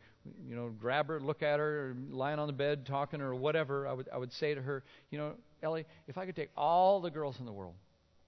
you 0.48 0.56
know, 0.56 0.70
grab 0.70 1.08
her, 1.08 1.20
look 1.20 1.42
at 1.42 1.60
her, 1.60 1.96
lying 2.12 2.38
on 2.38 2.48
the 2.48 2.54
bed, 2.54 2.86
talking 2.86 3.22
or 3.22 3.34
whatever, 3.34 3.88
I 3.88 3.94
would, 3.94 4.10
I 4.14 4.18
would 4.18 4.34
say 4.34 4.54
to 4.54 4.62
her, 4.62 4.84
you 5.10 5.18
know, 5.18 5.34
Ellie, 5.64 5.86
if 6.08 6.18
I 6.18 6.26
could 6.26 6.36
take 6.36 6.50
all 6.56 7.02
the 7.02 7.10
girls 7.10 7.40
in 7.40 7.46
the 7.46 7.52
world, 7.52 7.74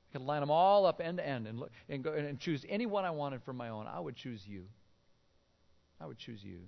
I 0.10 0.18
could 0.18 0.26
line 0.26 0.40
them 0.42 0.52
all 0.52 0.86
up 0.86 1.02
end 1.02 1.18
to 1.18 1.28
end 1.28 1.48
and, 1.48 1.60
look, 1.60 1.72
and, 1.88 2.04
go, 2.04 2.14
and 2.14 2.40
choose 2.40 2.66
any 2.68 2.86
one 2.86 3.06
I 3.06 3.12
wanted 3.12 3.44
for 3.44 3.54
my 3.54 3.70
own, 3.70 3.86
I 3.88 4.00
would 4.00 4.16
choose 4.16 4.46
you. 4.48 4.66
I 6.02 6.08
would 6.08 6.18
choose 6.18 6.44
you. 6.44 6.62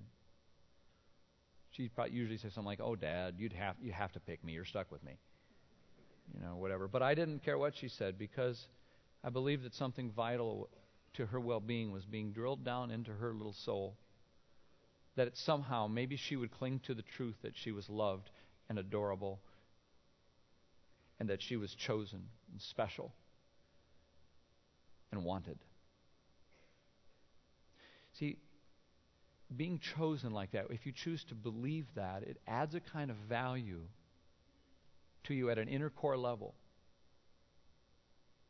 She'd 1.70 1.94
probably 1.94 2.12
usually 2.12 2.36
says 2.36 2.52
something 2.52 2.66
like, 2.66 2.80
"Oh, 2.82 2.94
Dad, 2.94 3.36
you'd 3.38 3.54
have 3.54 3.76
you 3.80 3.92
have 3.92 4.12
to 4.12 4.20
pick 4.20 4.44
me. 4.44 4.52
You're 4.52 4.66
stuck 4.66 4.92
with 4.92 5.02
me." 5.02 5.18
You 6.34 6.40
know, 6.40 6.56
whatever. 6.56 6.86
But 6.86 7.02
I 7.02 7.14
didn't 7.14 7.42
care 7.42 7.56
what 7.56 7.74
she 7.74 7.88
said 7.88 8.18
because 8.18 8.66
I 9.24 9.30
believed 9.30 9.64
that 9.64 9.74
something 9.74 10.10
vital 10.10 10.68
to 11.14 11.26
her 11.26 11.40
well-being 11.40 11.90
was 11.90 12.04
being 12.04 12.32
drilled 12.32 12.62
down 12.62 12.90
into 12.90 13.12
her 13.12 13.32
little 13.32 13.54
soul 13.54 13.96
that 15.16 15.26
it 15.26 15.36
somehow, 15.36 15.86
maybe 15.86 16.16
she 16.16 16.36
would 16.36 16.50
cling 16.50 16.80
to 16.80 16.94
the 16.94 17.02
truth 17.02 17.36
that 17.42 17.56
she 17.56 17.72
was 17.72 17.88
loved 17.88 18.30
and 18.68 18.78
adorable 18.78 19.40
and 21.20 21.28
that 21.28 21.42
she 21.42 21.56
was 21.56 21.74
chosen 21.74 22.22
and 22.50 22.60
special 22.60 23.12
and 25.12 25.24
wanted. 25.24 25.58
See, 28.18 28.38
being 29.54 29.78
chosen 29.78 30.32
like 30.32 30.52
that, 30.52 30.66
if 30.70 30.86
you 30.86 30.92
choose 30.92 31.22
to 31.24 31.34
believe 31.34 31.86
that, 31.94 32.22
it 32.22 32.38
adds 32.46 32.74
a 32.74 32.80
kind 32.80 33.10
of 33.10 33.16
value 33.28 33.82
to 35.24 35.34
you 35.34 35.50
at 35.50 35.58
an 35.58 35.68
inner 35.68 35.90
core 35.90 36.16
level. 36.16 36.54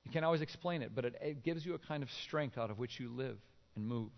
You 0.04 0.10
can't 0.10 0.24
always 0.24 0.40
explain 0.40 0.82
it, 0.82 0.92
but 0.94 1.04
it, 1.04 1.14
it 1.20 1.42
gives 1.44 1.66
you 1.66 1.74
a 1.74 1.78
kind 1.78 2.02
of 2.02 2.10
strength 2.10 2.58
out 2.58 2.70
of 2.70 2.78
which 2.78 2.98
you 2.98 3.08
live 3.08 3.36
and 3.76 3.86
move 3.86 4.10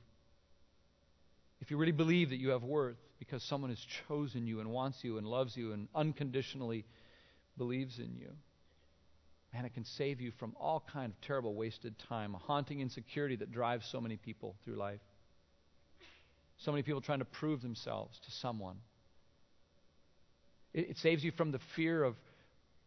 if 1.65 1.71
you 1.71 1.79
really 1.79 1.93
believe 1.93 2.29
that 2.29 2.37
you 2.37 2.51
have 2.51 2.63
worth 2.63 2.99
because 3.19 3.43
someone 3.43 3.71
has 3.71 3.79
chosen 4.07 4.47
you 4.47 4.61
and 4.61 4.69
wants 4.69 5.03
you 5.03 5.17
and 5.17 5.27
loves 5.27 5.57
you 5.57 5.73
and 5.73 5.89
unconditionally 5.95 6.85
believes 7.57 7.99
in 7.99 8.15
you, 8.19 8.31
man, 9.55 9.65
it 9.65 9.73
can 9.73 9.85
save 9.85 10.21
you 10.21 10.33
from 10.41 10.55
all 10.61 10.85
kind 10.93 11.13
of 11.13 11.21
terrible 11.21 11.55
wasted 11.55 11.95
time, 12.09 12.35
a 12.35 12.39
haunting 12.39 12.81
insecurity 12.81 13.37
that 13.37 13.53
drives 13.53 13.87
so 13.91 14.01
many 14.01 14.17
people 14.17 14.57
through 14.65 14.75
life. 14.75 15.01
So 16.59 16.73
many 16.73 16.83
people 16.83 17.01
trying 17.01 17.21
to 17.21 17.25
prove 17.25 17.63
themselves 17.63 18.19
to 18.25 18.31
someone. 18.33 18.77
It, 20.73 20.91
it 20.91 20.99
saves 20.99 21.23
you 21.23 21.31
from 21.31 21.53
the 21.53 21.61
fear 21.77 22.03
of 22.03 22.17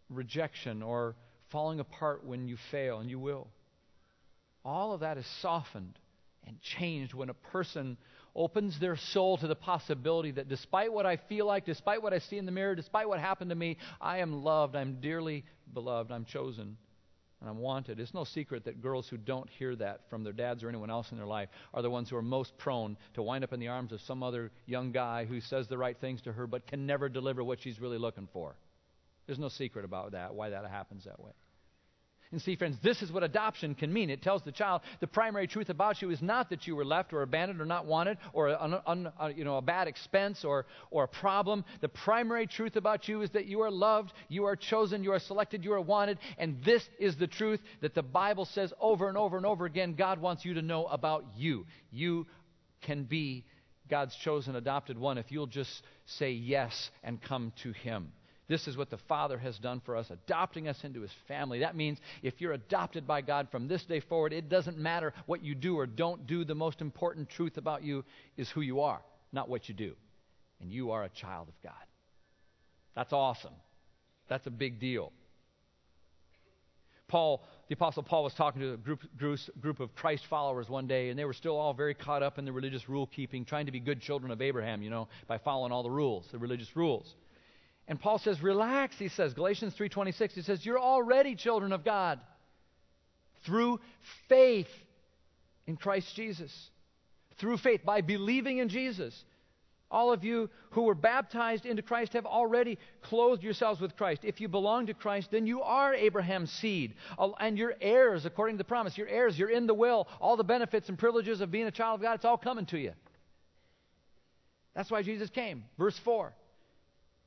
rejection 0.09 0.83
or 0.83 1.15
falling 1.51 1.79
apart 1.79 2.25
when 2.25 2.49
you 2.49 2.57
fail, 2.69 2.99
and 2.99 3.09
you 3.09 3.19
will. 3.19 3.47
All 4.65 4.93
of 4.93 4.99
that 4.99 5.17
is 5.17 5.25
softened 5.41 5.97
and 6.45 6.61
changed 6.61 7.13
when 7.13 7.29
a 7.29 7.33
person 7.33 7.97
opens 8.37 8.79
their 8.79 8.95
soul 8.95 9.37
to 9.37 9.47
the 9.47 9.55
possibility 9.55 10.31
that 10.31 10.47
despite 10.47 10.93
what 10.93 11.05
I 11.05 11.17
feel 11.17 11.45
like, 11.45 11.65
despite 11.65 12.01
what 12.01 12.13
I 12.13 12.19
see 12.19 12.37
in 12.37 12.45
the 12.45 12.51
mirror, 12.51 12.75
despite 12.75 13.09
what 13.09 13.19
happened 13.19 13.49
to 13.49 13.55
me, 13.55 13.77
I 13.99 14.19
am 14.19 14.43
loved, 14.43 14.75
I'm 14.75 15.01
dearly 15.01 15.43
beloved, 15.73 16.11
I'm 16.11 16.23
chosen, 16.23 16.77
and 17.41 17.49
I'm 17.49 17.57
wanted. 17.57 17.99
It's 17.99 18.13
no 18.13 18.23
secret 18.23 18.65
that 18.65 18.81
girls 18.81 19.09
who 19.09 19.17
don't 19.17 19.49
hear 19.49 19.75
that 19.77 20.01
from 20.09 20.23
their 20.23 20.33
dads 20.33 20.63
or 20.63 20.69
anyone 20.69 20.91
else 20.91 21.11
in 21.11 21.17
their 21.17 21.25
life 21.25 21.49
are 21.73 21.81
the 21.81 21.89
ones 21.89 22.09
who 22.09 22.15
are 22.15 22.21
most 22.21 22.57
prone 22.57 22.95
to 23.15 23.23
wind 23.23 23.43
up 23.43 23.53
in 23.53 23.59
the 23.59 23.67
arms 23.69 23.91
of 23.91 24.01
some 24.01 24.21
other 24.21 24.51
young 24.67 24.91
guy 24.91 25.25
who 25.25 25.41
says 25.41 25.67
the 25.67 25.77
right 25.77 25.97
things 25.99 26.21
to 26.21 26.31
her 26.31 26.45
but 26.47 26.67
can 26.67 26.85
never 26.85 27.09
deliver 27.09 27.43
what 27.43 27.59
she's 27.59 27.79
really 27.79 27.97
looking 27.97 28.29
for. 28.31 28.55
There's 29.25 29.39
no 29.39 29.49
secret 29.49 29.83
about 29.83 30.11
that, 30.11 30.35
why 30.35 30.49
that 30.51 30.65
happens 30.65 31.05
that 31.05 31.19
way. 31.19 31.31
And 32.31 32.41
see, 32.41 32.57
friends, 32.57 32.77
this 32.83 33.01
is 33.01 33.09
what 33.09 33.23
adoption 33.23 33.73
can 33.73 33.93
mean. 33.93 34.09
It 34.09 34.21
tells 34.21 34.43
the 34.43 34.51
child 34.51 34.81
the 34.99 35.07
primary 35.07 35.47
truth 35.47 35.69
about 35.69 36.01
you 36.01 36.09
is 36.09 36.21
not 36.21 36.49
that 36.49 36.67
you 36.67 36.75
were 36.75 36.83
left 36.83 37.13
or 37.13 37.21
abandoned 37.21 37.61
or 37.61 37.65
not 37.65 37.85
wanted 37.85 38.17
or 38.33 38.49
a, 38.49 38.81
a, 38.85 39.13
a, 39.19 39.33
you 39.33 39.45
know, 39.45 39.57
a 39.57 39.61
bad 39.61 39.87
expense 39.87 40.43
or, 40.43 40.65
or 40.91 41.05
a 41.05 41.07
problem. 41.07 41.63
The 41.79 41.87
primary 41.87 42.45
truth 42.45 42.75
about 42.75 43.07
you 43.07 43.21
is 43.21 43.29
that 43.31 43.45
you 43.45 43.61
are 43.61 43.71
loved, 43.71 44.11
you 44.27 44.43
are 44.43 44.57
chosen, 44.57 45.05
you 45.05 45.13
are 45.13 45.19
selected, 45.19 45.63
you 45.63 45.71
are 45.71 45.81
wanted. 45.81 46.19
And 46.37 46.61
this 46.65 46.83
is 46.99 47.15
the 47.15 47.27
truth 47.27 47.61
that 47.79 47.95
the 47.95 48.03
Bible 48.03 48.43
says 48.43 48.73
over 48.81 49.07
and 49.07 49.17
over 49.17 49.37
and 49.37 49.45
over 49.45 49.65
again 49.65 49.93
God 49.93 50.19
wants 50.19 50.43
you 50.43 50.55
to 50.55 50.61
know 50.61 50.85
about 50.85 51.23
you. 51.37 51.65
You 51.91 52.27
can 52.81 53.05
be 53.05 53.45
God's 53.89 54.15
chosen 54.17 54.57
adopted 54.57 54.97
one 54.97 55.17
if 55.17 55.31
you'll 55.31 55.47
just 55.47 55.81
say 56.05 56.31
yes 56.31 56.89
and 57.03 57.21
come 57.21 57.53
to 57.63 57.71
Him. 57.71 58.11
This 58.47 58.67
is 58.67 58.77
what 58.77 58.89
the 58.89 58.97
Father 59.09 59.37
has 59.37 59.57
done 59.57 59.81
for 59.85 59.97
us, 59.97 60.09
adopting 60.09 60.67
us 60.67 60.83
into 60.83 61.01
His 61.01 61.11
family. 61.27 61.59
That 61.59 61.75
means 61.75 61.99
if 62.23 62.39
you're 62.39 62.53
adopted 62.53 63.05
by 63.05 63.21
God 63.21 63.49
from 63.51 63.67
this 63.67 63.83
day 63.83 63.99
forward, 63.99 64.31
it 64.31 64.47
doesn't 64.47 64.77
matter 64.77 65.13
what 65.25 65.43
you 65.43 65.53
do 65.53 65.77
or 65.77 65.85
don't 65.85 66.25
do. 66.27 66.45
The 66.45 66.55
most 66.55 66.79
important 66.79 67.29
truth 67.29 67.57
about 67.57 67.83
you 67.83 68.05
is 68.37 68.49
who 68.49 68.61
you 68.61 68.81
are, 68.81 69.01
not 69.33 69.49
what 69.49 69.67
you 69.67 69.75
do. 69.75 69.93
And 70.61 70.71
you 70.71 70.91
are 70.91 71.03
a 71.03 71.09
child 71.09 71.49
of 71.49 71.61
God. 71.61 71.73
That's 72.95 73.11
awesome. 73.11 73.53
That's 74.29 74.47
a 74.47 74.51
big 74.51 74.79
deal. 74.79 75.11
Paul, 77.07 77.43
the 77.69 77.73
Apostle 77.73 78.03
Paul, 78.03 78.23
was 78.23 78.33
talking 78.33 78.61
to 78.61 78.73
a 78.73 78.77
group, 78.77 79.01
group 79.17 79.79
of 79.79 79.95
Christ 79.95 80.25
followers 80.29 80.69
one 80.69 80.87
day, 80.87 81.09
and 81.09 81.17
they 81.17 81.25
were 81.25 81.33
still 81.33 81.57
all 81.57 81.73
very 81.73 81.93
caught 81.93 82.23
up 82.23 82.37
in 82.37 82.45
the 82.45 82.51
religious 82.51 82.89
rule 82.89 83.07
keeping, 83.07 83.45
trying 83.45 83.65
to 83.65 83.71
be 83.71 83.79
good 83.79 84.01
children 84.01 84.31
of 84.31 84.41
Abraham, 84.41 84.81
you 84.81 84.89
know, 84.89 85.07
by 85.27 85.37
following 85.37 85.71
all 85.71 85.83
the 85.83 85.91
rules, 85.91 86.25
the 86.31 86.37
religious 86.37 86.75
rules. 86.75 87.15
And 87.87 87.99
Paul 87.99 88.17
says, 88.17 88.41
"Relax," 88.41 88.97
he 88.97 89.07
says. 89.07 89.33
Galatians 89.33 89.73
3:26 89.75 90.33
he 90.33 90.41
says, 90.41 90.65
"You're 90.65 90.79
already 90.79 91.35
children 91.35 91.71
of 91.71 91.83
God 91.83 92.19
through 93.43 93.79
faith 94.27 94.69
in 95.65 95.77
Christ 95.77 96.15
Jesus." 96.15 96.69
Through 97.37 97.57
faith 97.57 97.85
by 97.85 98.01
believing 98.01 98.57
in 98.57 98.67
Jesus. 98.67 99.23
All 99.89 100.11
of 100.11 100.25
you 100.25 100.49
who 100.71 100.81
were 100.81 100.95
baptized 100.95 101.65
into 101.65 101.81
Christ 101.81 102.11
have 102.13 102.25
already 102.25 102.77
clothed 103.03 103.41
yourselves 103.41 103.79
with 103.79 103.95
Christ. 103.95 104.25
If 104.25 104.41
you 104.41 104.49
belong 104.49 104.87
to 104.87 104.93
Christ, 104.93 105.31
then 105.31 105.47
you 105.47 105.61
are 105.61 105.93
Abraham's 105.93 106.51
seed. 106.51 106.95
And 107.39 107.57
you're 107.57 107.75
heirs 107.79 108.25
according 108.25 108.55
to 108.55 108.57
the 108.57 108.67
promise. 108.67 108.97
You're 108.97 109.07
heirs. 109.07 109.39
You're 109.39 109.51
in 109.51 109.65
the 109.65 109.73
will. 109.73 110.09
All 110.19 110.35
the 110.35 110.43
benefits 110.43 110.89
and 110.89 110.99
privileges 110.99 111.39
of 111.39 111.51
being 111.51 111.67
a 111.67 111.71
child 111.71 111.99
of 111.99 112.01
God, 112.01 112.15
it's 112.15 112.25
all 112.25 112.37
coming 112.37 112.65
to 112.65 112.77
you. 112.77 112.93
That's 114.73 114.91
why 114.91 115.03
Jesus 115.03 115.29
came. 115.29 115.63
Verse 115.77 115.97
4. 115.99 116.33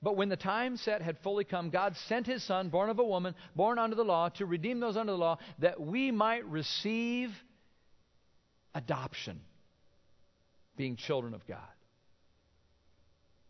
But 0.03 0.17
when 0.17 0.31
the 0.31 0.37
time 0.37 0.77
set 0.77 1.03
had 1.03 1.19
fully 1.19 1.45
come, 1.45 1.69
God 1.69 1.95
sent 2.09 2.27
his 2.27 2.43
Son, 2.43 2.71
born 2.71 2.89
of 2.89 2.99
a 2.99 3.05
woman, 3.05 3.35
born 3.55 3.79
under 3.79 3.97
the 3.97 4.05
law, 4.05 4.31
to 4.31 4.47
redeem 4.47 4.81
those 4.81 4.97
under 4.97 5.13
the 5.13 5.19
law, 5.19 5.39
that 5.59 5.81
we 5.81 6.11
might 6.11 6.47
receive 6.47 7.31
adoption, 8.75 9.41
being 10.77 10.97
children 10.97 11.35
of 11.35 11.47
God. 11.47 11.59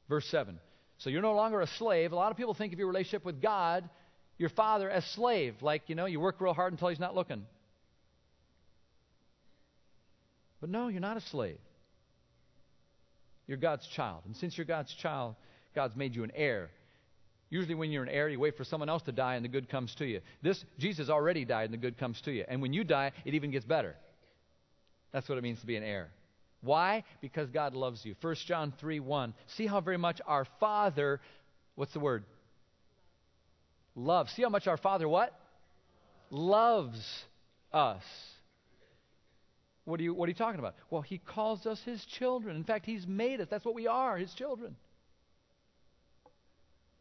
Verse 0.09 0.27
7. 0.27 0.59
So 0.99 1.09
you're 1.09 1.23
no 1.23 1.35
longer 1.35 1.61
a 1.61 1.69
slave. 1.69 2.11
A 2.11 2.17
lot 2.17 2.33
of 2.33 2.37
people 2.37 2.53
think 2.53 2.73
of 2.73 2.79
your 2.79 2.89
relationship 2.89 3.25
with 3.25 3.41
God, 3.41 3.89
your 4.37 4.51
father, 4.51 4.91
as 4.91 5.05
slave. 5.13 5.55
Like, 5.63 5.83
you 5.87 5.95
know, 5.95 6.07
you 6.07 6.19
work 6.19 6.41
real 6.41 6.53
hard 6.53 6.73
until 6.73 6.89
he's 6.89 6.99
not 6.99 7.15
looking. 7.15 7.47
But 10.61 10.69
no, 10.69 10.89
you're 10.89 11.01
not 11.01 11.17
a 11.17 11.21
slave. 11.21 11.61
You're 13.47 13.57
God's 13.57 13.87
child. 13.87 14.23
And 14.27 14.37
since 14.37 14.59
you're 14.59 14.67
God's 14.67 14.93
child, 14.95 15.37
God's 15.75 15.97
made 15.97 16.15
you 16.15 16.25
an 16.25 16.33
heir. 16.35 16.71
Usually, 17.51 17.75
when 17.75 17.91
you're 17.91 18.05
an 18.05 18.09
heir, 18.09 18.29
you 18.29 18.39
wait 18.39 18.57
for 18.57 18.65
someone 18.65 18.89
else 18.89 19.03
to 19.03 19.13
die 19.13 19.35
and 19.35 19.45
the 19.45 19.49
good 19.49 19.69
comes 19.69 19.95
to 19.97 20.07
you. 20.07 20.21
This, 20.41 20.65
Jesus 20.79 21.09
already 21.09 21.45
died 21.45 21.65
and 21.65 21.73
the 21.73 21.79
good 21.79 21.99
comes 21.99 22.21
to 22.23 22.31
you. 22.31 22.45
And 22.47 22.63
when 22.63 22.73
you 22.73 22.85
die, 22.85 23.11
it 23.25 23.35
even 23.35 23.51
gets 23.51 23.65
better. 23.65 23.97
That's 25.13 25.29
what 25.29 25.37
it 25.37 25.43
means 25.43 25.61
to 25.61 25.67
be 25.67 25.77
an 25.77 25.83
heir. 25.83 26.11
Why? 26.63 27.05
Because 27.21 27.51
God 27.51 27.75
loves 27.75 28.05
you. 28.05 28.15
1 28.21 28.35
John 28.47 28.73
3 28.79 29.01
1. 29.01 29.35
See 29.57 29.67
how 29.67 29.81
very 29.81 29.97
much 29.97 30.21
our 30.27 30.47
Father, 30.61 31.21
what's 31.75 31.93
the 31.93 32.01
word? 32.01 32.25
Love. 33.97 34.29
See 34.31 34.43
how 34.43 34.49
much 34.49 34.67
our 34.67 34.77
Father 34.77 35.09
what? 35.09 35.35
Loves 36.31 37.01
us. 37.73 38.05
What 39.85 39.99
are 39.99 40.03
you 40.03 40.15
what 40.15 40.27
are 40.27 40.31
you 40.31 40.37
talking 40.37 40.61
about? 40.61 40.77
Well, 40.91 41.03
he 41.03 41.19
calls 41.19 41.67
us 41.67 41.81
his 41.85 42.05
children. 42.05 42.55
In 42.55 42.65
fact, 42.65 42.87
he's 42.87 43.07
made 43.07 43.41
us. 43.41 43.49
That's 43.51 43.65
what 43.65 43.75
we 43.75 43.89
are, 43.89 44.17
his 44.17 44.33
children. 44.35 44.77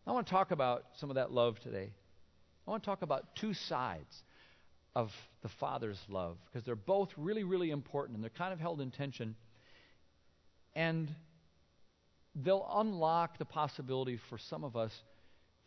I 0.09 0.11
want 0.11 0.25
to 0.25 0.31
talk 0.31 0.49
about 0.49 0.85
some 0.95 1.11
of 1.11 1.17
that 1.17 1.31
love 1.31 1.59
today. 1.59 1.91
I 2.67 2.71
want 2.71 2.81
to 2.81 2.85
talk 2.87 3.03
about 3.03 3.35
two 3.35 3.53
sides 3.53 4.23
of 4.95 5.13
the 5.43 5.49
Father's 5.49 5.99
love 6.09 6.37
because 6.45 6.65
they're 6.65 6.75
both 6.75 7.09
really, 7.15 7.43
really 7.43 7.69
important 7.69 8.15
and 8.15 8.23
they're 8.23 8.31
kind 8.31 8.51
of 8.51 8.59
held 8.59 8.81
in 8.81 8.89
tension. 8.89 9.35
And 10.73 11.13
they'll 12.33 12.67
unlock 12.73 13.37
the 13.37 13.45
possibility 13.45 14.19
for 14.31 14.39
some 14.39 14.63
of 14.63 14.75
us 14.75 14.91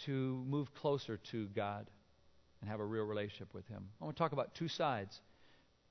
to 0.06 0.44
move 0.48 0.74
closer 0.74 1.18
to 1.30 1.46
God 1.54 1.86
and 2.60 2.68
have 2.68 2.80
a 2.80 2.84
real 2.84 3.04
relationship 3.04 3.54
with 3.54 3.68
Him. 3.68 3.84
I 4.00 4.04
want 4.04 4.16
to 4.16 4.20
talk 4.20 4.32
about 4.32 4.56
two 4.56 4.66
sides 4.66 5.20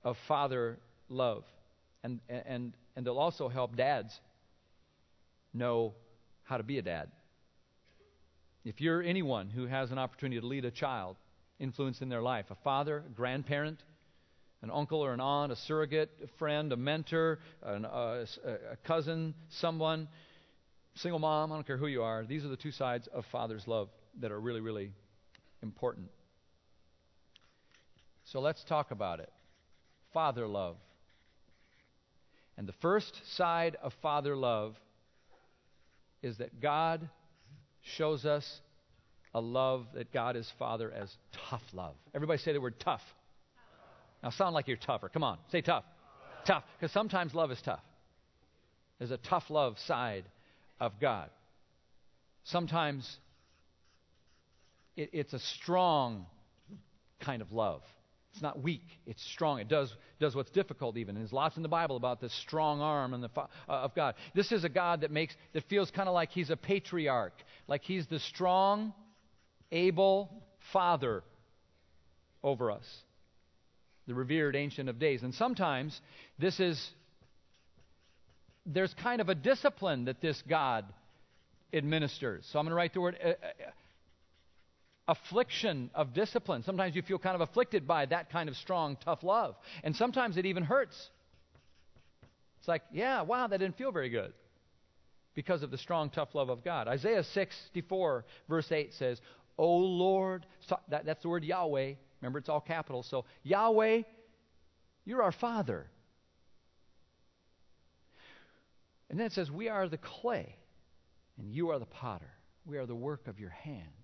of 0.03 0.17
Father 0.27 0.77
love. 1.07 1.45
And, 2.03 2.19
and, 2.27 2.73
and 2.97 3.07
they'll 3.07 3.17
also 3.17 3.47
help 3.47 3.77
dads 3.77 4.19
know 5.53 5.93
how 6.43 6.57
to 6.57 6.63
be 6.63 6.79
a 6.79 6.81
dad. 6.81 7.11
If 8.63 8.79
you're 8.79 9.01
anyone 9.01 9.49
who 9.49 9.65
has 9.65 9.91
an 9.91 9.97
opportunity 9.97 10.39
to 10.39 10.45
lead 10.45 10.65
a 10.65 10.71
child, 10.71 11.17
influence 11.59 12.01
in 12.01 12.09
their 12.09 12.21
life, 12.21 12.45
a 12.49 12.55
father, 12.63 13.03
a 13.05 13.09
grandparent, 13.09 13.83
an 14.61 14.69
uncle 14.71 14.99
or 14.99 15.13
an 15.13 15.19
aunt, 15.19 15.51
a 15.51 15.55
surrogate, 15.55 16.11
a 16.23 16.27
friend, 16.37 16.71
a 16.71 16.77
mentor, 16.77 17.39
an, 17.63 17.85
uh, 17.85 18.25
a 18.45 18.77
cousin, 18.85 19.33
someone, 19.49 20.07
single 20.95 21.19
mom, 21.19 21.51
I 21.51 21.55
don't 21.55 21.65
care 21.65 21.77
who 21.77 21.87
you 21.87 22.03
are, 22.03 22.23
these 22.25 22.45
are 22.45 22.49
the 22.49 22.57
two 22.57 22.71
sides 22.71 23.07
of 23.07 23.25
father's 23.31 23.67
love 23.67 23.89
that 24.19 24.31
are 24.31 24.39
really, 24.39 24.61
really 24.61 24.91
important. 25.63 26.09
So 28.25 28.39
let's 28.39 28.63
talk 28.63 28.91
about 28.91 29.19
it. 29.19 29.31
Father 30.13 30.47
love. 30.47 30.77
And 32.57 32.67
the 32.67 32.73
first 32.73 33.19
side 33.35 33.77
of 33.81 33.93
father 34.01 34.35
love 34.35 34.75
is 36.21 36.37
that 36.37 36.61
God 36.61 37.09
shows 37.81 38.25
us 38.25 38.61
a 39.33 39.41
love 39.41 39.87
that 39.93 40.11
God 40.11 40.35
is 40.35 40.51
Father 40.59 40.91
as 40.91 41.09
tough 41.49 41.63
love. 41.73 41.95
Everybody 42.13 42.39
say 42.39 42.53
the 42.53 42.61
word 42.61 42.79
tough. 42.79 43.01
Now 44.23 44.29
sound 44.29 44.53
like 44.53 44.67
you're 44.67 44.77
tougher. 44.77 45.09
Come 45.09 45.23
on, 45.23 45.37
say 45.51 45.61
tough. 45.61 45.83
Tough. 46.45 46.63
Because 46.79 46.91
sometimes 46.91 47.33
love 47.33 47.51
is 47.51 47.61
tough. 47.61 47.81
There's 48.99 49.11
a 49.11 49.17
tough 49.17 49.49
love 49.49 49.79
side 49.79 50.25
of 50.79 50.93
God. 50.99 51.29
Sometimes 52.43 53.17
it, 54.95 55.09
it's 55.13 55.33
a 55.33 55.39
strong 55.39 56.25
kind 57.19 57.41
of 57.41 57.51
love. 57.51 57.81
It's 58.33 58.41
not 58.41 58.61
weak. 58.61 58.85
It's 59.05 59.23
strong. 59.31 59.59
It 59.59 59.67
does, 59.67 59.93
does 60.19 60.35
what's 60.35 60.51
difficult 60.51 60.97
even. 60.97 61.15
And 61.15 61.25
there's 61.25 61.33
lots 61.33 61.57
in 61.57 61.63
the 61.63 61.69
Bible 61.69 61.97
about 61.97 62.21
this 62.21 62.33
strong 62.41 62.79
arm 62.79 63.13
and 63.13 63.23
the, 63.23 63.29
uh, 63.37 63.47
of 63.67 63.93
God. 63.93 64.15
This 64.33 64.51
is 64.51 64.63
a 64.63 64.69
God 64.69 65.01
that 65.01 65.11
makes 65.11 65.35
that 65.53 65.63
feels 65.65 65.91
kind 65.91 66.07
of 66.07 66.15
like 66.15 66.31
he's 66.31 66.49
a 66.49 66.55
patriarch, 66.55 67.33
like 67.67 67.83
he's 67.83 68.07
the 68.07 68.19
strong, 68.19 68.93
able 69.71 70.29
father 70.71 71.23
over 72.43 72.71
us, 72.71 72.85
the 74.07 74.13
revered 74.13 74.55
ancient 74.55 74.87
of 74.87 74.97
days. 74.97 75.23
And 75.23 75.33
sometimes 75.35 75.99
this 76.39 76.59
is 76.59 76.89
there's 78.65 78.93
kind 78.93 79.19
of 79.19 79.27
a 79.27 79.35
discipline 79.35 80.05
that 80.05 80.21
this 80.21 80.41
God 80.47 80.85
administers. 81.73 82.47
So 82.51 82.59
I'm 82.59 82.65
going 82.65 82.71
to 82.71 82.75
write 82.75 82.93
the 82.93 83.01
word 83.01 83.17
uh, 83.23 83.29
uh, 83.29 83.33
affliction 85.11 85.89
of 85.93 86.13
discipline. 86.13 86.63
Sometimes 86.63 86.95
you 86.95 87.01
feel 87.01 87.19
kind 87.19 87.35
of 87.35 87.41
afflicted 87.41 87.85
by 87.85 88.05
that 88.05 88.31
kind 88.31 88.47
of 88.47 88.55
strong, 88.55 88.97
tough 89.03 89.23
love. 89.23 89.55
And 89.83 89.95
sometimes 89.95 90.37
it 90.37 90.45
even 90.45 90.63
hurts. 90.63 91.09
It's 92.59 92.67
like, 92.67 92.83
yeah, 92.93 93.21
wow, 93.21 93.47
that 93.47 93.57
didn't 93.57 93.77
feel 93.77 93.91
very 93.91 94.09
good 94.09 94.33
because 95.35 95.63
of 95.63 95.71
the 95.71 95.77
strong, 95.77 96.09
tough 96.09 96.33
love 96.33 96.49
of 96.49 96.63
God. 96.63 96.87
Isaiah 96.87 97.23
64, 97.23 98.25
verse 98.47 98.71
8 98.71 98.93
says, 98.93 99.19
O 99.57 99.77
Lord, 99.77 100.45
that, 100.89 101.05
that's 101.05 101.21
the 101.21 101.29
word 101.29 101.43
Yahweh. 101.43 101.93
Remember, 102.21 102.39
it's 102.39 102.49
all 102.49 102.61
capital. 102.61 103.03
So, 103.03 103.25
Yahweh, 103.43 104.03
you're 105.05 105.23
our 105.23 105.31
Father. 105.31 105.87
And 109.09 109.19
then 109.19 109.27
it 109.27 109.33
says, 109.33 109.51
We 109.51 109.67
are 109.67 109.89
the 109.89 109.97
clay, 109.97 110.55
and 111.37 111.51
you 111.51 111.69
are 111.71 111.79
the 111.79 111.85
potter. 111.85 112.31
We 112.65 112.77
are 112.77 112.85
the 112.85 112.95
work 112.95 113.27
of 113.27 113.39
your 113.39 113.49
hands. 113.49 114.00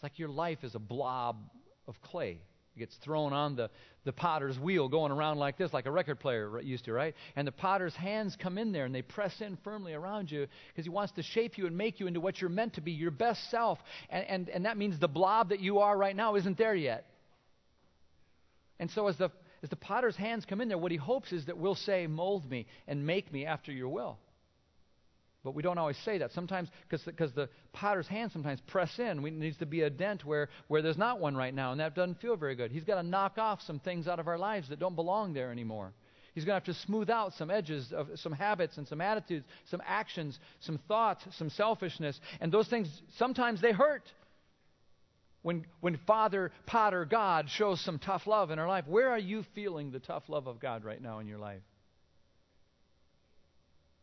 It's 0.00 0.02
like 0.02 0.18
your 0.18 0.30
life 0.30 0.64
is 0.64 0.74
a 0.74 0.78
blob 0.78 1.36
of 1.86 2.00
clay. 2.00 2.40
It 2.74 2.78
gets 2.78 2.96
thrown 3.04 3.34
on 3.34 3.54
the, 3.54 3.68
the 4.06 4.12
potter's 4.12 4.58
wheel 4.58 4.88
going 4.88 5.12
around 5.12 5.36
like 5.36 5.58
this, 5.58 5.74
like 5.74 5.84
a 5.84 5.90
record 5.90 6.20
player 6.20 6.58
used 6.62 6.86
to, 6.86 6.94
right? 6.94 7.14
And 7.36 7.46
the 7.46 7.52
potter's 7.52 7.94
hands 7.94 8.34
come 8.34 8.56
in 8.56 8.72
there 8.72 8.86
and 8.86 8.94
they 8.94 9.02
press 9.02 9.42
in 9.42 9.58
firmly 9.62 9.92
around 9.92 10.30
you 10.30 10.46
because 10.68 10.86
he 10.86 10.88
wants 10.88 11.12
to 11.16 11.22
shape 11.22 11.58
you 11.58 11.66
and 11.66 11.76
make 11.76 12.00
you 12.00 12.06
into 12.06 12.18
what 12.18 12.40
you're 12.40 12.48
meant 12.48 12.76
to 12.76 12.80
be, 12.80 12.92
your 12.92 13.10
best 13.10 13.50
self. 13.50 13.78
And, 14.08 14.24
and, 14.26 14.48
and 14.48 14.64
that 14.64 14.78
means 14.78 14.98
the 14.98 15.06
blob 15.06 15.50
that 15.50 15.60
you 15.60 15.80
are 15.80 15.94
right 15.94 16.16
now 16.16 16.36
isn't 16.36 16.56
there 16.56 16.74
yet. 16.74 17.04
And 18.78 18.90
so 18.90 19.06
as 19.06 19.18
the, 19.18 19.30
as 19.62 19.68
the 19.68 19.76
potter's 19.76 20.16
hands 20.16 20.46
come 20.46 20.62
in 20.62 20.68
there, 20.68 20.78
what 20.78 20.92
he 20.92 20.96
hopes 20.96 21.30
is 21.30 21.44
that 21.44 21.58
we'll 21.58 21.74
say, 21.74 22.06
Mold 22.06 22.50
me 22.50 22.64
and 22.88 23.04
make 23.04 23.30
me 23.30 23.44
after 23.44 23.70
your 23.70 23.90
will. 23.90 24.16
But 25.42 25.54
we 25.54 25.62
don't 25.62 25.78
always 25.78 25.96
say 26.04 26.18
that. 26.18 26.32
Sometimes, 26.32 26.68
because 26.88 27.32
the 27.32 27.48
potter's 27.72 28.06
hands 28.06 28.32
sometimes 28.32 28.60
press 28.66 28.98
in, 28.98 29.22
we, 29.22 29.30
needs 29.30 29.56
to 29.58 29.66
be 29.66 29.82
a 29.82 29.90
dent 29.90 30.24
where, 30.24 30.50
where 30.68 30.82
there's 30.82 30.98
not 30.98 31.18
one 31.18 31.34
right 31.34 31.54
now, 31.54 31.72
and 31.72 31.80
that 31.80 31.94
doesn't 31.94 32.20
feel 32.20 32.36
very 32.36 32.54
good. 32.54 32.70
He's 32.70 32.84
got 32.84 32.96
to 32.96 33.02
knock 33.02 33.38
off 33.38 33.62
some 33.62 33.78
things 33.78 34.06
out 34.06 34.20
of 34.20 34.28
our 34.28 34.36
lives 34.36 34.68
that 34.68 34.78
don't 34.78 34.96
belong 34.96 35.32
there 35.32 35.50
anymore. 35.50 35.94
He's 36.34 36.44
going 36.44 36.60
to 36.60 36.66
have 36.66 36.76
to 36.76 36.82
smooth 36.82 37.10
out 37.10 37.32
some 37.34 37.50
edges 37.50 37.92
of 37.92 38.08
some 38.16 38.32
habits 38.32 38.76
and 38.76 38.86
some 38.86 39.00
attitudes, 39.00 39.46
some 39.70 39.82
actions, 39.84 40.38
some 40.60 40.78
thoughts, 40.86 41.24
some 41.36 41.50
selfishness. 41.50 42.20
And 42.40 42.52
those 42.52 42.68
things, 42.68 42.88
sometimes 43.16 43.60
they 43.60 43.72
hurt. 43.72 44.02
When, 45.42 45.64
when 45.80 45.98
Father, 46.06 46.52
Potter, 46.66 47.06
God 47.06 47.48
shows 47.48 47.80
some 47.80 47.98
tough 47.98 48.26
love 48.26 48.50
in 48.50 48.58
our 48.58 48.68
life, 48.68 48.84
where 48.86 49.08
are 49.08 49.18
you 49.18 49.44
feeling 49.54 49.90
the 49.90 49.98
tough 49.98 50.24
love 50.28 50.46
of 50.46 50.60
God 50.60 50.84
right 50.84 51.00
now 51.00 51.18
in 51.18 51.26
your 51.26 51.38
life? 51.38 51.62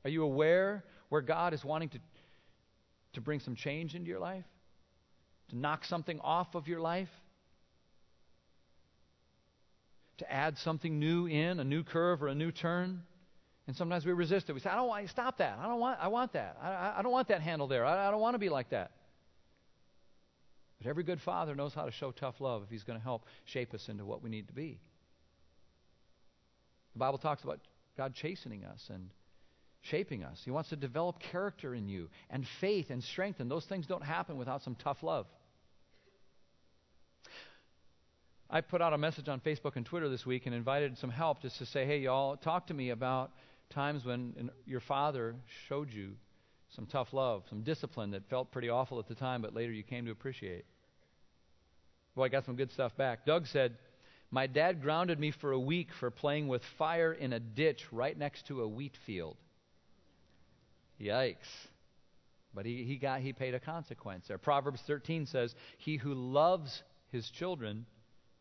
Are 0.03 0.09
you 0.09 0.23
aware 0.23 0.83
where 1.09 1.21
God 1.21 1.53
is 1.53 1.63
wanting 1.63 1.89
to, 1.89 1.99
to 3.13 3.21
bring 3.21 3.39
some 3.39 3.55
change 3.55 3.95
into 3.95 4.07
your 4.07 4.19
life? 4.19 4.45
To 5.49 5.57
knock 5.57 5.85
something 5.85 6.19
off 6.19 6.55
of 6.55 6.67
your 6.67 6.79
life? 6.79 7.09
To 10.17 10.31
add 10.31 10.57
something 10.57 10.99
new 10.99 11.27
in, 11.27 11.59
a 11.59 11.63
new 11.63 11.83
curve 11.83 12.23
or 12.23 12.27
a 12.27 12.35
new 12.35 12.51
turn? 12.51 13.03
And 13.67 13.75
sometimes 13.75 14.05
we 14.05 14.13
resist 14.13 14.49
it. 14.49 14.53
We 14.53 14.59
say, 14.59 14.69
I 14.69 14.75
don't 14.75 14.87
want, 14.87 15.05
to 15.05 15.11
stop 15.11 15.37
that. 15.39 15.59
I 15.59 15.67
don't 15.67 15.79
want, 15.79 15.99
I 16.01 16.07
want 16.07 16.33
that. 16.33 16.57
I, 16.61 16.95
I 16.97 17.01
don't 17.01 17.11
want 17.11 17.27
that 17.27 17.41
handle 17.41 17.67
there. 17.67 17.85
I, 17.85 18.07
I 18.07 18.11
don't 18.11 18.21
want 18.21 18.35
to 18.35 18.39
be 18.39 18.49
like 18.49 18.69
that. 18.69 18.91
But 20.77 20.89
every 20.89 21.03
good 21.03 21.21
father 21.21 21.55
knows 21.55 21.73
how 21.73 21.85
to 21.85 21.91
show 21.91 22.11
tough 22.11 22.39
love 22.39 22.63
if 22.63 22.69
he's 22.69 22.83
going 22.83 22.99
to 22.99 23.03
help 23.03 23.25
shape 23.45 23.73
us 23.73 23.89
into 23.89 24.05
what 24.05 24.23
we 24.23 24.29
need 24.29 24.47
to 24.47 24.53
be. 24.53 24.79
The 26.93 26.99
Bible 26.99 27.17
talks 27.17 27.43
about 27.43 27.59
God 27.97 28.13
chastening 28.13 28.63
us 28.63 28.89
and 28.93 29.09
shaping 29.81 30.23
us. 30.23 30.41
He 30.43 30.51
wants 30.51 30.69
to 30.69 30.75
develop 30.75 31.19
character 31.19 31.73
in 31.73 31.87
you 31.87 32.09
and 32.29 32.45
faith 32.59 32.89
and 32.89 33.03
strength, 33.03 33.39
and 33.39 33.49
those 33.49 33.65
things 33.65 33.87
don't 33.87 34.03
happen 34.03 34.37
without 34.37 34.63
some 34.63 34.75
tough 34.75 35.03
love. 35.03 35.27
I 38.49 38.61
put 38.61 38.81
out 38.81 38.93
a 38.93 38.97
message 38.97 39.27
on 39.27 39.41
Facebook 39.41 39.75
and 39.75 39.85
Twitter 39.85 40.07
this 40.07 40.25
week 40.25 40.45
and 40.45 40.55
invited 40.55 40.97
some 40.97 41.09
help 41.09 41.41
just 41.41 41.57
to 41.57 41.65
say, 41.65 41.85
hey, 41.85 41.99
y'all, 41.99 42.37
talk 42.37 42.67
to 42.67 42.73
me 42.73 42.91
about 42.91 43.31
times 43.69 44.05
when 44.05 44.49
your 44.65 44.79
father 44.79 45.35
showed 45.67 45.91
you 45.91 46.13
some 46.75 46.85
tough 46.85 47.13
love, 47.13 47.43
some 47.49 47.63
discipline 47.63 48.11
that 48.11 48.29
felt 48.29 48.51
pretty 48.51 48.69
awful 48.69 48.99
at 48.99 49.07
the 49.07 49.15
time, 49.15 49.41
but 49.41 49.53
later 49.53 49.71
you 49.73 49.83
came 49.83 50.05
to 50.05 50.11
appreciate. 50.11 50.65
Boy, 52.15 52.25
I 52.25 52.27
got 52.29 52.45
some 52.45 52.55
good 52.55 52.71
stuff 52.71 52.95
back. 52.95 53.25
Doug 53.25 53.47
said, 53.47 53.77
My 54.31 54.47
dad 54.47 54.81
grounded 54.81 55.19
me 55.19 55.31
for 55.31 55.51
a 55.51 55.59
week 55.59 55.89
for 55.99 56.09
playing 56.09 56.47
with 56.47 56.61
fire 56.77 57.13
in 57.13 57.33
a 57.33 57.39
ditch 57.39 57.83
right 57.91 58.17
next 58.17 58.47
to 58.47 58.61
a 58.61 58.67
wheat 58.67 58.97
field. 59.05 59.37
Yikes. 61.01 61.37
But 62.53 62.65
he, 62.65 62.83
he 62.83 62.97
got 62.97 63.21
he 63.21 63.33
paid 63.33 63.53
a 63.53 63.59
consequence 63.59 64.25
there. 64.27 64.37
Proverbs 64.37 64.81
13 64.87 65.25
says, 65.25 65.53
He 65.77 65.97
who 65.97 66.13
loves 66.13 66.81
his 67.11 67.29
children 67.29 67.85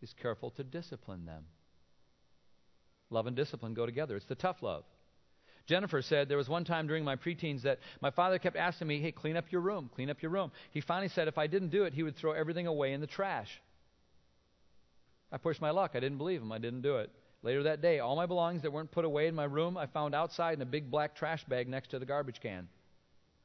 is 0.00 0.14
careful 0.20 0.50
to 0.52 0.64
discipline 0.64 1.26
them. 1.26 1.44
Love 3.10 3.26
and 3.26 3.36
discipline 3.36 3.74
go 3.74 3.86
together. 3.86 4.16
It's 4.16 4.26
the 4.26 4.34
tough 4.34 4.62
love. 4.62 4.84
Jennifer 5.66 6.00
said 6.00 6.28
there 6.28 6.36
was 6.36 6.48
one 6.48 6.64
time 6.64 6.86
during 6.86 7.04
my 7.04 7.16
preteens 7.16 7.62
that 7.62 7.80
my 8.00 8.10
father 8.10 8.38
kept 8.38 8.56
asking 8.56 8.86
me, 8.86 9.00
Hey, 9.00 9.12
clean 9.12 9.36
up 9.36 9.50
your 9.50 9.60
room, 9.60 9.90
clean 9.94 10.10
up 10.10 10.22
your 10.22 10.30
room. 10.30 10.52
He 10.70 10.80
finally 10.80 11.08
said 11.08 11.28
if 11.28 11.38
I 11.38 11.46
didn't 11.46 11.70
do 11.70 11.84
it, 11.84 11.92
he 11.92 12.02
would 12.02 12.16
throw 12.16 12.32
everything 12.32 12.66
away 12.66 12.92
in 12.92 13.00
the 13.00 13.06
trash. 13.06 13.60
I 15.30 15.38
pushed 15.38 15.60
my 15.60 15.70
luck. 15.70 15.92
I 15.94 16.00
didn't 16.00 16.18
believe 16.18 16.40
him. 16.40 16.52
I 16.52 16.58
didn't 16.58 16.82
do 16.82 16.98
it. 16.98 17.10
Later 17.42 17.64
that 17.64 17.80
day, 17.80 18.00
all 18.00 18.16
my 18.16 18.26
belongings 18.26 18.62
that 18.62 18.72
weren't 18.72 18.90
put 18.90 19.04
away 19.04 19.28
in 19.28 19.34
my 19.34 19.44
room 19.44 19.76
I 19.76 19.86
found 19.86 20.14
outside 20.14 20.54
in 20.54 20.62
a 20.62 20.66
big 20.66 20.90
black 20.90 21.14
trash 21.14 21.44
bag 21.44 21.68
next 21.68 21.90
to 21.90 21.98
the 21.98 22.06
garbage 22.06 22.40
can. 22.40 22.68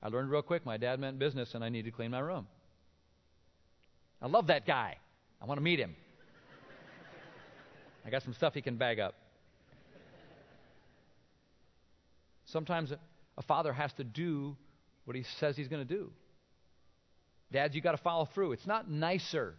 I 0.01 0.07
learned 0.07 0.31
real 0.31 0.41
quick 0.41 0.65
my 0.65 0.77
dad 0.77 0.99
meant 0.99 1.19
business 1.19 1.53
and 1.53 1.63
I 1.63 1.69
needed 1.69 1.91
to 1.91 1.95
clean 1.95 2.11
my 2.11 2.19
room. 2.19 2.47
I 4.21 4.27
love 4.27 4.47
that 4.47 4.65
guy. 4.65 4.97
I 5.41 5.45
want 5.45 5.57
to 5.57 5.63
meet 5.63 5.79
him. 5.79 5.95
I 8.05 8.09
got 8.09 8.23
some 8.23 8.33
stuff 8.33 8.53
he 8.53 8.61
can 8.61 8.77
bag 8.77 8.99
up. 8.99 9.15
Sometimes 12.45 12.91
a 13.37 13.41
father 13.43 13.71
has 13.73 13.93
to 13.93 14.03
do 14.03 14.57
what 15.05 15.15
he 15.15 15.23
says 15.39 15.55
he's 15.55 15.67
going 15.67 15.85
to 15.87 15.93
do. 15.93 16.11
Dads, 17.51 17.75
you 17.75 17.81
got 17.81 17.91
to 17.91 17.97
follow 17.97 18.25
through. 18.25 18.53
It's 18.53 18.67
not 18.67 18.89
nicer 18.89 19.55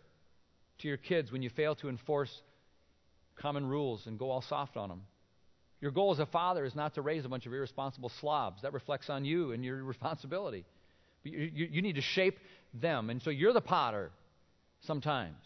to 0.79 0.89
your 0.89 0.97
kids 0.97 1.31
when 1.31 1.43
you 1.43 1.51
fail 1.51 1.75
to 1.77 1.89
enforce 1.89 2.43
common 3.37 3.67
rules 3.67 4.07
and 4.07 4.19
go 4.19 4.31
all 4.31 4.43
soft 4.43 4.77
on 4.77 4.89
them. 4.89 5.03
Your 5.81 5.91
goal 5.91 6.13
as 6.13 6.21
a 6.21 6.27
father 6.27 6.65
is 6.65 6.75
not 6.77 6.95
to 6.95 7.03
raise 7.03 7.25
a 7.25 7.29
bunch 7.29 7.47
of 7.47 7.53
irresponsible 7.53 8.11
slobs. 8.21 8.63
That 8.63 8.73
reflects 8.73 9.11
on 9.11 9.25
you 9.25 9.53
and 9.53 9.65
your 9.65 9.83
responsibility. 9.85 10.65
You, 11.25 11.51
you, 11.53 11.69
you 11.73 11.83
need 11.83 11.97
to 11.97 12.01
shape 12.01 12.39
them. 12.73 13.11
And 13.11 13.21
so 13.23 13.31
you're 13.31 13.53
the 13.53 13.61
potter 13.61 14.11
sometimes. 14.83 15.37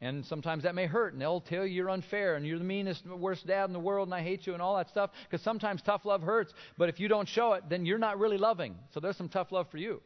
And 0.00 0.24
sometimes 0.26 0.64
that 0.64 0.74
may 0.74 0.86
hurt, 0.86 1.12
and 1.12 1.22
they'll 1.22 1.40
tell 1.40 1.64
you 1.64 1.74
you're 1.74 1.90
unfair, 1.90 2.34
and 2.36 2.46
you're 2.46 2.58
the 2.58 2.64
meanest, 2.64 3.06
worst 3.06 3.46
dad 3.46 3.64
in 3.66 3.72
the 3.72 3.78
world, 3.78 4.08
and 4.08 4.14
I 4.14 4.22
hate 4.22 4.46
you, 4.46 4.52
and 4.52 4.60
all 4.60 4.76
that 4.76 4.90
stuff. 4.90 5.10
Because 5.24 5.42
sometimes 5.42 5.80
tough 5.82 6.04
love 6.04 6.20
hurts, 6.20 6.52
but 6.76 6.88
if 6.88 7.00
you 7.00 7.08
don't 7.08 7.28
show 7.28 7.54
it, 7.54 7.64
then 7.70 7.86
you're 7.86 7.98
not 7.98 8.18
really 8.18 8.36
loving. 8.36 8.74
So 8.92 9.00
there's 9.00 9.16
some 9.16 9.28
tough 9.28 9.52
love 9.52 9.70
for 9.70 9.78
you. 9.78 10.02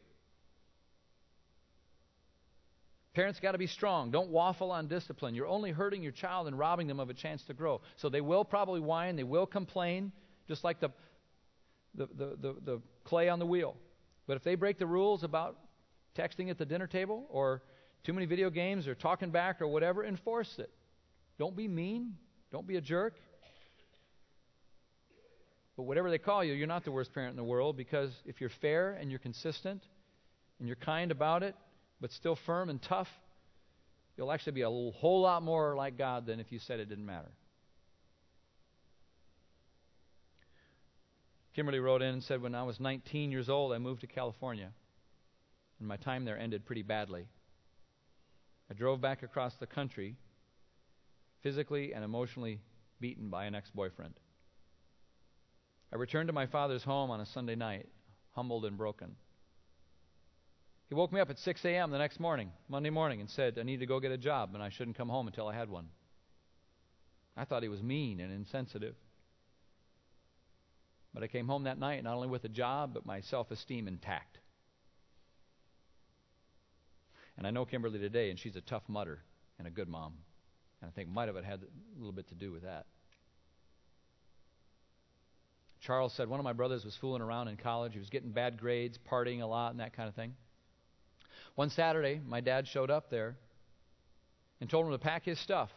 Parents 3.14 3.40
got 3.40 3.53
to 3.53 3.59
be 3.59 3.66
strong. 3.66 4.11
Don't 4.11 4.31
waffle 4.31 4.71
on 4.71 4.87
discipline. 4.87 5.35
You're 5.35 5.47
only 5.47 5.71
hurting 5.71 6.03
your 6.03 6.12
child 6.12 6.47
and 6.47 6.59
robbing 6.59 6.87
them 6.87 7.01
of 7.01 7.11
a 7.11 7.14
chance 7.14 7.42
to 7.44 7.55
grow. 7.55 7.81
So 7.97 8.09
they 8.09 8.21
will 8.21 8.44
probably 8.44 8.81
whine, 8.81 9.16
they 9.16 9.25
will 9.25 9.47
complain, 9.47 10.12
just 10.47 10.62
like 10.62 10.81
the, 10.81 10.90
the, 11.94 12.07
the, 12.07 12.37
the, 12.40 12.57
the 12.64 12.83
clay 13.05 13.29
on 13.29 13.38
the 13.38 13.47
wheel. 13.47 13.77
But 14.27 14.37
if 14.37 14.44
they 14.44 14.55
break 14.55 14.79
the 14.79 14.87
rules 14.87 15.25
about 15.25 15.57
texting 16.16 16.51
at 16.51 16.59
the 16.59 16.66
dinner 16.66 16.87
table 16.87 17.27
or 17.31 17.62
too 18.05 18.12
many 18.12 18.27
video 18.27 18.51
games 18.51 18.87
or 18.87 18.94
talking 18.94 19.31
back 19.31 19.61
or 19.61 19.66
whatever, 19.66 20.05
enforce 20.05 20.59
it. 20.59 20.71
Don't 21.38 21.57
be 21.57 21.68
mean. 21.68 22.14
Don't 22.53 22.66
be 22.66 22.77
a 22.77 22.81
jerk. 22.81 23.14
But 25.77 25.85
whatever 25.85 26.11
they 26.11 26.18
call 26.18 26.42
you, 26.42 26.55
you're 26.55 26.66
not 26.66 26.85
the 26.85 26.90
worst 26.90 27.14
parent 27.14 27.31
in 27.31 27.37
the 27.37 27.44
world 27.44 27.77
because 27.77 28.12
if 28.25 28.40
you're 28.40 28.51
fair 28.61 28.92
and 28.92 29.11
you're 29.11 29.21
consistent 29.21 29.83
and 30.59 30.66
you're 30.66 30.77
kind 30.77 31.12
about 31.12 31.42
it, 31.42 31.55
but 32.01 32.13
still 32.13 32.37
firm 32.37 32.71
and 32.71 32.81
tough, 32.81 33.09
you'll 34.17 34.33
actually 34.33 34.53
be 34.53 34.63
a 34.63 34.71
whole 34.71 35.21
lot 35.21 35.43
more 35.43 35.77
like 35.77 35.97
God 35.97 36.27
than 36.27 36.41
if 36.41 36.53
you 36.53 36.59
said 36.59 36.81
it 36.81 36.89
didn't 36.89 37.07
matter. 37.07 37.33
Kimberly 41.55 41.81
wrote 41.81 42.03
in 42.03 42.15
and 42.15 42.23
said, 42.23 42.41
When 42.41 42.55
I 42.55 42.63
was 42.63 42.79
19 42.79 43.33
years 43.33 43.49
old, 43.49 43.73
I 43.73 43.79
moved 43.79 44.03
to 44.03 44.07
California, 44.07 44.71
and 45.81 45.89
my 45.89 45.97
time 45.97 46.25
there 46.25 46.39
ended 46.39 46.65
pretty 46.65 46.83
badly. 46.83 47.27
I 48.71 48.75
drove 48.75 49.01
back 49.01 49.23
across 49.23 49.57
the 49.57 49.67
country, 49.67 50.17
physically 51.43 51.95
and 51.95 52.05
emotionally 52.05 52.61
beaten 53.01 53.29
by 53.29 53.47
an 53.47 53.55
ex 53.55 53.71
boyfriend. 53.71 54.15
I 55.93 55.97
returned 55.97 56.29
to 56.29 56.33
my 56.33 56.47
father's 56.47 56.85
home 56.85 57.11
on 57.11 57.21
a 57.21 57.27
Sunday 57.27 57.55
night, 57.55 57.89
humbled 58.33 58.65
and 58.65 58.77
broken. 58.77 59.17
He 60.88 60.94
woke 60.94 61.12
me 61.12 61.20
up 61.20 61.29
at 61.29 61.38
6 61.38 61.64
a.m. 61.66 61.90
the 61.90 61.98
next 61.98 62.18
morning, 62.18 62.51
Monday 62.68 62.90
morning, 62.90 63.20
and 63.20 63.29
said 63.29 63.59
I 63.59 63.62
need 63.62 63.81
to 63.81 63.87
go 63.87 64.01
get 64.01 64.11
a 64.11 64.18
job 64.18 64.55
and 64.55 64.62
I 64.62 64.70
shouldn't 64.70 64.96
come 64.96 65.09
home 65.09 65.27
until 65.27 65.46
I 65.46 65.55
had 65.55 65.68
one. 65.68 65.88
I 67.37 67.44
thought 67.44 67.62
he 67.62 67.68
was 67.68 67.83
mean 67.83 68.20
and 68.20 68.33
insensitive. 68.33 68.94
But 71.12 71.22
I 71.22 71.27
came 71.29 71.46
home 71.46 71.64
that 71.64 71.79
night 71.79 72.03
not 72.05 72.14
only 72.14 72.29
with 72.29 72.44
a 72.44 72.48
job, 72.48 72.94
but 72.94 73.05
my 73.05 73.20
self 73.20 73.51
esteem 73.51 73.87
intact. 73.87 74.38
And 77.37 77.46
I 77.46 77.51
know 77.51 77.64
Kimberly 77.64 77.98
today, 77.98 78.31
and 78.31 78.38
she's 78.38 78.57
a 78.57 78.61
tough 78.61 78.83
mutter 78.88 79.22
and 79.59 79.68
a 79.68 79.70
good 79.70 79.88
mom. 79.88 80.14
And 80.81 80.90
I 80.90 80.92
think 80.92 81.09
might 81.09 81.29
have 81.29 81.37
had 81.44 81.62
a 81.62 81.98
little 81.98 82.12
bit 82.12 82.29
to 82.29 82.35
do 82.35 82.51
with 82.51 82.62
that. 82.62 82.87
Charles 85.81 86.12
said 86.12 86.29
one 86.29 86.40
of 86.40 86.44
my 86.44 86.53
brothers 86.53 86.85
was 86.85 86.96
fooling 86.96 87.22
around 87.22 87.48
in 87.48 87.57
college. 87.57 87.92
He 87.92 88.01
was 88.01 88.11
getting 88.11 88.31
bad 88.31 88.59
grades, 88.59 88.98
partying 88.98 89.42
a 89.42 89.46
lot, 89.46 89.70
and 89.70 89.81
that 89.81 89.92
kind 89.92 90.09
of 90.09 90.14
thing. 90.14 90.35
One 91.59 91.71
Saturday, 91.71 92.21
my 92.25 92.40
dad 92.40 92.68
showed 92.68 92.88
up 92.88 93.11
there 93.11 93.35
and 94.61 94.71
told 94.71 94.87
him 94.87 94.92
to 94.92 94.99
pack 94.99 95.25
his 95.25 95.40
stuff, 95.40 95.68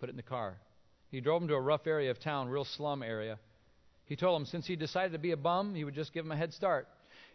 put 0.00 0.08
it 0.08 0.10
in 0.10 0.16
the 0.16 0.22
car. 0.24 0.56
He 1.12 1.20
drove 1.20 1.40
him 1.40 1.46
to 1.46 1.54
a 1.54 1.60
rough 1.60 1.86
area 1.86 2.10
of 2.10 2.18
town, 2.18 2.48
real 2.48 2.64
slum 2.64 3.04
area. 3.04 3.38
He 4.06 4.16
told 4.16 4.40
him 4.40 4.46
since 4.46 4.66
he 4.66 4.74
decided 4.74 5.12
to 5.12 5.20
be 5.20 5.30
a 5.30 5.36
bum, 5.36 5.76
he 5.76 5.84
would 5.84 5.94
just 5.94 6.12
give 6.12 6.24
him 6.24 6.32
a 6.32 6.36
head 6.36 6.52
start. 6.52 6.88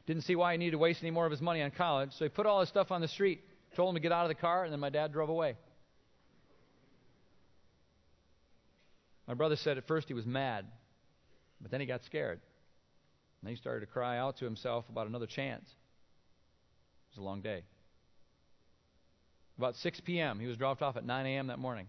Didn't 0.06 0.23
see 0.23 0.36
why 0.36 0.52
he 0.52 0.58
needed 0.58 0.71
to 0.71 0.80
waste 0.80 1.02
any 1.02 1.12
more 1.12 1.26
of 1.26 1.32
his 1.32 1.39
money 1.39 1.62
on 1.62 1.71
college, 1.71 2.12
so 2.12 2.26
he 2.26 2.30
put 2.30 2.45
all 2.45 2.60
his 2.60 2.67
stuff 2.67 2.91
on 2.91 3.00
the 3.00 3.08
street, 3.08 3.41
told 3.73 3.91
him 3.91 3.95
to 3.95 4.02
get 4.02 4.12
out 4.12 4.26
of 4.26 4.30
the 4.30 4.36
car, 4.36 4.65
and 4.65 4.73
then 4.73 4.82
my 4.82 4.89
dad 4.89 5.13
drove 5.13 5.30
away. 5.30 5.56
My 9.30 9.34
brother 9.34 9.56
said 9.56 9.78
at 9.78 9.88
first 9.88 10.10
he 10.10 10.13
was 10.13 10.26
mad, 10.26 10.65
but 11.62 11.71
then 11.71 11.80
he 11.80 11.86
got 11.86 12.04
scared. 12.04 12.41
And 13.39 13.47
then 13.47 13.52
he 13.52 13.56
started 13.56 13.80
to 13.80 13.86
cry 13.86 14.17
out 14.17 14.39
to 14.39 14.45
himself 14.45 14.84
about 14.89 15.08
another 15.08 15.26
chance. 15.26 15.69
It 15.69 17.15
was 17.15 17.19
a 17.19 17.26
long 17.26 17.39
day. 17.39 17.63
About 19.58 19.76
6 19.76 20.02
p.m., 20.02 20.39
he 20.39 20.48
was 20.48 20.58
dropped 20.58 20.82
off 20.82 20.98
at 20.98 21.06
9 21.06 21.26
a.m. 21.26 21.48
that 21.48 21.58
morning. 21.60 21.88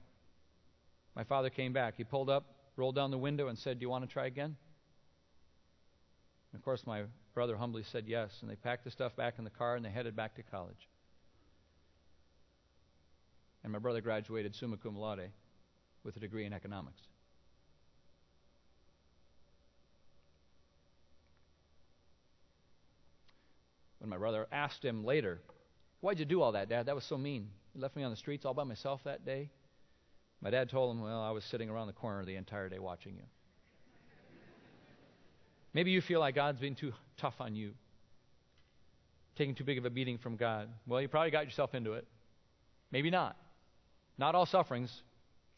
My 1.15 1.25
father 1.25 1.51
came 1.51 1.73
back. 1.73 1.95
He 1.97 2.05
pulled 2.05 2.31
up, 2.31 2.45
rolled 2.77 2.95
down 2.95 3.11
the 3.11 3.19
window, 3.19 3.49
and 3.49 3.59
said, 3.59 3.79
Do 3.79 3.85
you 3.85 3.91
want 3.91 4.09
to 4.09 4.13
try 4.13 4.27
again? 4.27 4.57
And 6.53 6.59
of 6.59 6.65
course, 6.65 6.87
my 6.87 7.03
brother 7.35 7.57
humbly 7.57 7.83
said 7.83 8.05
yes, 8.07 8.39
and 8.41 8.51
they 8.51 8.57
packed 8.57 8.85
the 8.85 8.91
stuff 8.91 9.15
back 9.17 9.35
in 9.39 9.45
the 9.45 9.51
car 9.51 9.77
and 9.77 9.85
they 9.85 9.91
headed 9.91 10.17
back 10.17 10.35
to 10.37 10.43
college. 10.43 10.89
And 13.63 13.73
my 13.73 13.79
brother 13.79 14.01
graduated 14.01 14.55
summa 14.55 14.77
cum 14.77 14.97
laude 14.97 15.31
with 16.05 16.17
a 16.17 16.21
degree 16.21 16.47
in 16.47 16.53
economics. 16.53 17.03
When 23.99 24.09
my 24.09 24.17
brother 24.17 24.47
asked 24.51 24.83
him 24.83 25.05
later, 25.05 25.41
Why'd 26.01 26.19
you 26.19 26.25
do 26.25 26.43
all 26.43 26.53
that, 26.53 26.69
Dad? 26.69 26.87
That 26.87 26.95
was 26.95 27.05
so 27.05 27.19
mean. 27.19 27.49
You 27.75 27.81
left 27.81 27.97
me 27.97 28.03
on 28.03 28.11
the 28.11 28.17
streets 28.17 28.45
all 28.45 28.55
by 28.55 28.65
myself 28.65 29.01
that 29.05 29.25
day. 29.25 29.51
My 30.41 30.51
dad 30.51 30.71
told 30.71 30.95
him, 30.95 31.03
Well, 31.03 31.21
I 31.21 31.31
was 31.31 31.45
sitting 31.45 31.69
around 31.69 31.89
the 31.89 31.93
corner 31.93 32.25
the 32.25 32.37
entire 32.37 32.69
day 32.69 32.79
watching 32.79 33.17
you. 33.17 33.25
Maybe 35.75 35.91
you 35.91 36.01
feel 36.01 36.21
like 36.21 36.35
God's 36.35 36.59
been 36.59 36.75
too 36.75 36.93
tough 37.19 37.35
on 37.41 37.55
you, 37.55 37.73
taking 39.37 39.55
too 39.55 39.65
big 39.65 39.79
of 39.79 39.85
a 39.85 39.91
beating 39.91 40.19
from 40.19 40.37
God. 40.37 40.69
Well, 40.87 41.01
you 41.01 41.09
probably 41.09 41.31
got 41.31 41.45
yourself 41.45 41.75
into 41.75 41.93
it. 41.95 42.07
Maybe 42.91 43.11
not. 43.11 43.37
Not 44.17 44.35
all 44.35 44.47
sufferings 44.47 44.91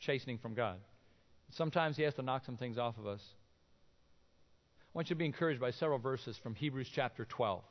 chastening 0.01 0.39
from 0.39 0.55
God. 0.55 0.79
Sometimes 1.53 1.97
He 1.97 2.03
has 2.03 2.15
to 2.15 2.23
knock 2.23 2.45
some 2.45 2.57
things 2.57 2.79
off 2.79 2.99
of 2.99 3.07
us. 3.07 3.23
I 4.93 4.99
want 4.99 5.09
you 5.11 5.15
to 5.15 5.19
be 5.19 5.27
encouraged 5.27 5.61
by 5.61 5.71
several 5.71 5.99
verses 5.99 6.37
from 6.43 6.55
Hebrews 6.55 6.91
chapter 6.93 7.25
12. 7.25 7.63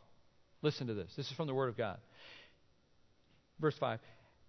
Listen 0.62 0.88
to 0.88 0.93
this. 0.93 1.12
This 1.15 1.27
is 1.27 1.34
from 1.34 1.47
the 1.47 1.53
Word 1.53 1.69
of 1.69 1.77
God. 1.77 1.97
Verse 3.60 3.78
5 3.78 4.00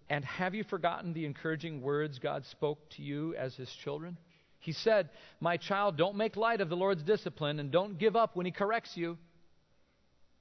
And 0.09 0.23
have 0.25 0.55
you 0.55 0.63
forgotten 0.63 1.13
the 1.13 1.25
encouraging 1.25 1.81
words 1.81 2.19
God 2.19 2.45
spoke 2.45 2.89
to 2.91 3.01
you 3.01 3.35
as 3.35 3.55
his 3.55 3.71
children? 3.83 4.17
He 4.59 4.73
said, 4.73 5.09
My 5.39 5.57
child, 5.57 5.97
don't 5.97 6.15
make 6.15 6.37
light 6.37 6.61
of 6.61 6.69
the 6.69 6.75
Lord's 6.75 7.03
discipline 7.03 7.59
and 7.59 7.71
don't 7.71 7.97
give 7.97 8.15
up 8.15 8.35
when 8.35 8.45
he 8.45 8.51
corrects 8.51 8.95
you. 8.95 9.17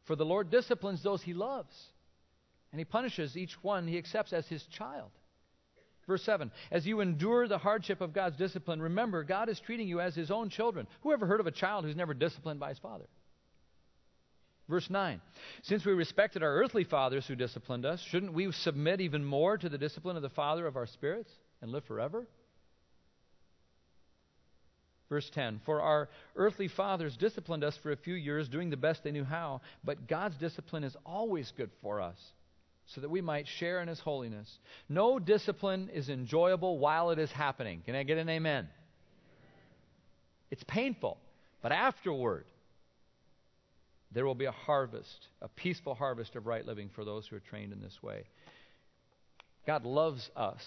For 0.05 0.15
the 0.15 0.25
Lord 0.25 0.51
disciplines 0.51 1.03
those 1.03 1.23
he 1.23 1.35
loves, 1.35 1.75
and 2.73 2.79
he 2.79 2.85
punishes 2.85 3.37
each 3.37 3.63
one 3.63 3.87
he 3.87 3.99
accepts 3.99 4.33
as 4.33 4.47
his 4.47 4.63
child. 4.65 5.11
Verse 6.07 6.23
7 6.25 6.51
As 6.71 6.87
you 6.87 7.01
endure 7.01 7.49
the 7.49 7.59
hardship 7.59 8.01
of 8.01 8.13
God's 8.13 8.37
discipline, 8.37 8.83
remember 8.83 9.23
God 9.25 9.49
is 9.49 9.61
treating 9.61 9.89
you 9.89 10.01
as 10.01 10.15
his 10.15 10.31
own 10.31 10.51
children. 10.51 10.87
Who 11.03 11.13
ever 11.13 11.27
heard 11.27 11.41
of 11.41 11.47
a 11.47 11.53
child 11.53 11.85
who's 11.85 11.97
never 11.97 12.15
disciplined 12.15 12.61
by 12.61 12.71
his 12.71 12.79
father? 12.79 13.07
Verse 14.71 14.89
9 14.89 15.21
Since 15.63 15.85
we 15.85 15.93
respected 15.93 16.43
our 16.45 16.55
earthly 16.55 16.85
fathers 16.85 17.27
who 17.27 17.35
disciplined 17.35 17.85
us, 17.85 18.01
shouldn't 18.01 18.33
we 18.33 18.51
submit 18.53 19.01
even 19.01 19.25
more 19.25 19.59
to 19.59 19.69
the 19.69 19.77
discipline 19.77 20.17
of 20.17 20.23
the 20.23 20.31
Father 20.31 20.67
of 20.67 20.77
our 20.77 20.87
spirits 20.87 21.31
and 21.61 21.73
live 21.73 21.85
forever? 21.85 22.27
Verse 25.09 25.29
10 25.35 25.61
For 25.67 25.83
our 25.83 26.09
earthly 26.37 26.69
fathers 26.69 27.17
disciplined 27.17 27.65
us 27.65 27.77
for 27.83 27.91
a 27.91 27.97
few 27.97 28.15
years, 28.15 28.49
doing 28.49 28.71
the 28.71 28.77
best 28.77 29.03
they 29.03 29.11
knew 29.11 29.25
how, 29.25 29.61
but 29.83 30.07
God's 30.07 30.37
discipline 30.37 30.85
is 30.85 30.97
always 31.05 31.53
good 31.57 31.71
for 31.83 32.01
us, 32.01 32.17
so 32.87 33.01
that 33.01 33.11
we 33.11 33.21
might 33.21 33.49
share 33.49 33.83
in 33.83 33.89
His 33.89 33.99
holiness. 33.99 34.49
No 34.89 35.19
discipline 35.19 35.91
is 35.93 36.09
enjoyable 36.09 36.79
while 36.79 37.11
it 37.11 37.19
is 37.19 37.33
happening. 37.33 37.83
Can 37.85 37.97
I 37.97 38.05
get 38.05 38.19
an 38.19 38.29
amen? 38.29 38.69
It's 40.53 40.65
painful, 40.65 41.19
but 41.61 41.73
afterward, 41.73 42.45
there 44.12 44.27
will 44.27 44.35
be 44.35 44.46
a 44.46 44.53
harvest, 44.53 45.29
a 45.40 45.49
peaceful 45.49 45.94
harvest 45.94 46.35
of 46.37 46.46
right 46.46 46.66
living 46.66 46.90
for 46.94 47.05
those 47.05 47.27
who 47.27 47.37
are 47.37 47.40
trained 47.40 47.73
in 47.73 47.81
this 47.81 48.03
way. 48.03 48.25
God 49.66 49.85
loves 49.85 50.29
us, 50.35 50.62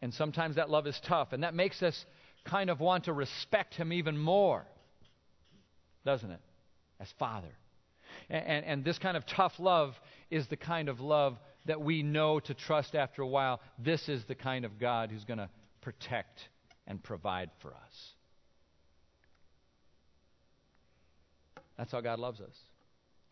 and 0.00 0.12
sometimes 0.12 0.56
that 0.56 0.70
love 0.70 0.86
is 0.86 1.00
tough, 1.06 1.32
and 1.32 1.44
that 1.44 1.54
makes 1.54 1.82
us 1.82 2.04
kind 2.44 2.70
of 2.70 2.80
want 2.80 3.04
to 3.04 3.12
respect 3.12 3.74
Him 3.74 3.92
even 3.92 4.18
more, 4.18 4.64
doesn't 6.04 6.30
it? 6.30 6.40
As 6.98 7.08
Father. 7.18 7.54
And, 8.28 8.46
and, 8.46 8.64
and 8.64 8.84
this 8.84 8.98
kind 8.98 9.16
of 9.16 9.24
tough 9.26 9.52
love 9.58 9.94
is 10.30 10.46
the 10.48 10.56
kind 10.56 10.88
of 10.88 11.00
love 11.00 11.36
that 11.66 11.80
we 11.80 12.02
know 12.02 12.40
to 12.40 12.54
trust 12.54 12.94
after 12.94 13.22
a 13.22 13.26
while. 13.26 13.60
This 13.78 14.08
is 14.08 14.24
the 14.26 14.34
kind 14.34 14.64
of 14.64 14.78
God 14.78 15.10
who's 15.10 15.24
going 15.24 15.38
to 15.38 15.48
protect 15.80 16.40
and 16.86 17.02
provide 17.02 17.50
for 17.60 17.68
us. 17.68 18.12
That's 21.78 21.92
how 21.92 22.00
God 22.00 22.18
loves 22.18 22.40
us. 22.40 22.56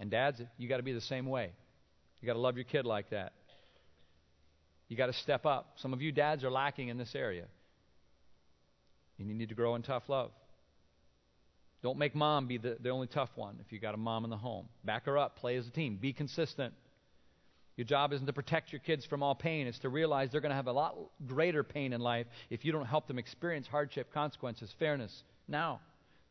And 0.01 0.11
dads, 0.11 0.41
you 0.57 0.69
got 0.69 0.79
to 0.79 0.83
be 0.83 0.93
the 0.93 1.01
same 1.01 1.27
way. 1.27 1.51
You 2.21 2.27
got 2.27 2.33
to 2.33 2.41
love 2.41 2.57
your 2.57 2.65
kid 2.65 2.87
like 2.87 3.11
that. 3.11 3.33
You 4.89 4.97
got 4.97 5.07
to 5.07 5.13
step 5.13 5.47
up. 5.47 5.75
Some 5.77 5.93
of 5.93 6.03
you 6.03 6.11
dads 6.11 6.43
are 6.43 6.51
lacking 6.51 6.89
in 6.89 6.99
this 6.99 7.15
area. 7.15 7.45
And 9.19 9.29
you 9.29 9.35
need 9.35 9.51
to 9.51 9.55
grow 9.55 9.75
in 9.75 9.83
tough 9.83 10.09
love. 10.09 10.33
Don't 11.83 11.99
make 11.99 12.15
mom 12.15 12.47
be 12.47 12.59
the, 12.59 12.77
the 12.81 12.89
only 12.89 13.07
tough 13.07 13.31
one 13.37 13.57
if 13.65 13.73
you 13.73 13.79
got 13.79 13.95
a 13.95 13.99
mom 13.99 14.25
in 14.25 14.31
the 14.31 14.37
home. 14.37 14.67
Back 14.85 15.05
her 15.05 15.17
up. 15.17 15.37
Play 15.37 15.57
as 15.57 15.67
a 15.67 15.71
team. 15.71 15.99
Be 16.01 16.13
consistent. 16.13 16.75
Your 17.77 17.85
job 17.85 18.13
isn't 18.13 18.27
to 18.27 18.33
protect 18.33 18.73
your 18.73 18.81
kids 18.81 19.07
from 19.07 19.23
all 19.23 19.35
pain, 19.35 19.67
it's 19.67 19.79
to 19.81 19.89
realize 19.89 20.31
they're 20.31 20.43
going 20.43 20.51
to 20.51 20.57
have 20.57 20.67
a 20.67 20.73
lot 20.73 20.97
greater 21.27 21.63
pain 21.63 21.93
in 21.93 22.01
life 22.01 22.27
if 22.51 22.65
you 22.65 22.73
don't 22.73 22.85
help 22.85 23.07
them 23.07 23.19
experience 23.19 23.67
hardship, 23.67 24.13
consequences, 24.13 24.75
fairness 24.79 25.23
now. 25.49 25.81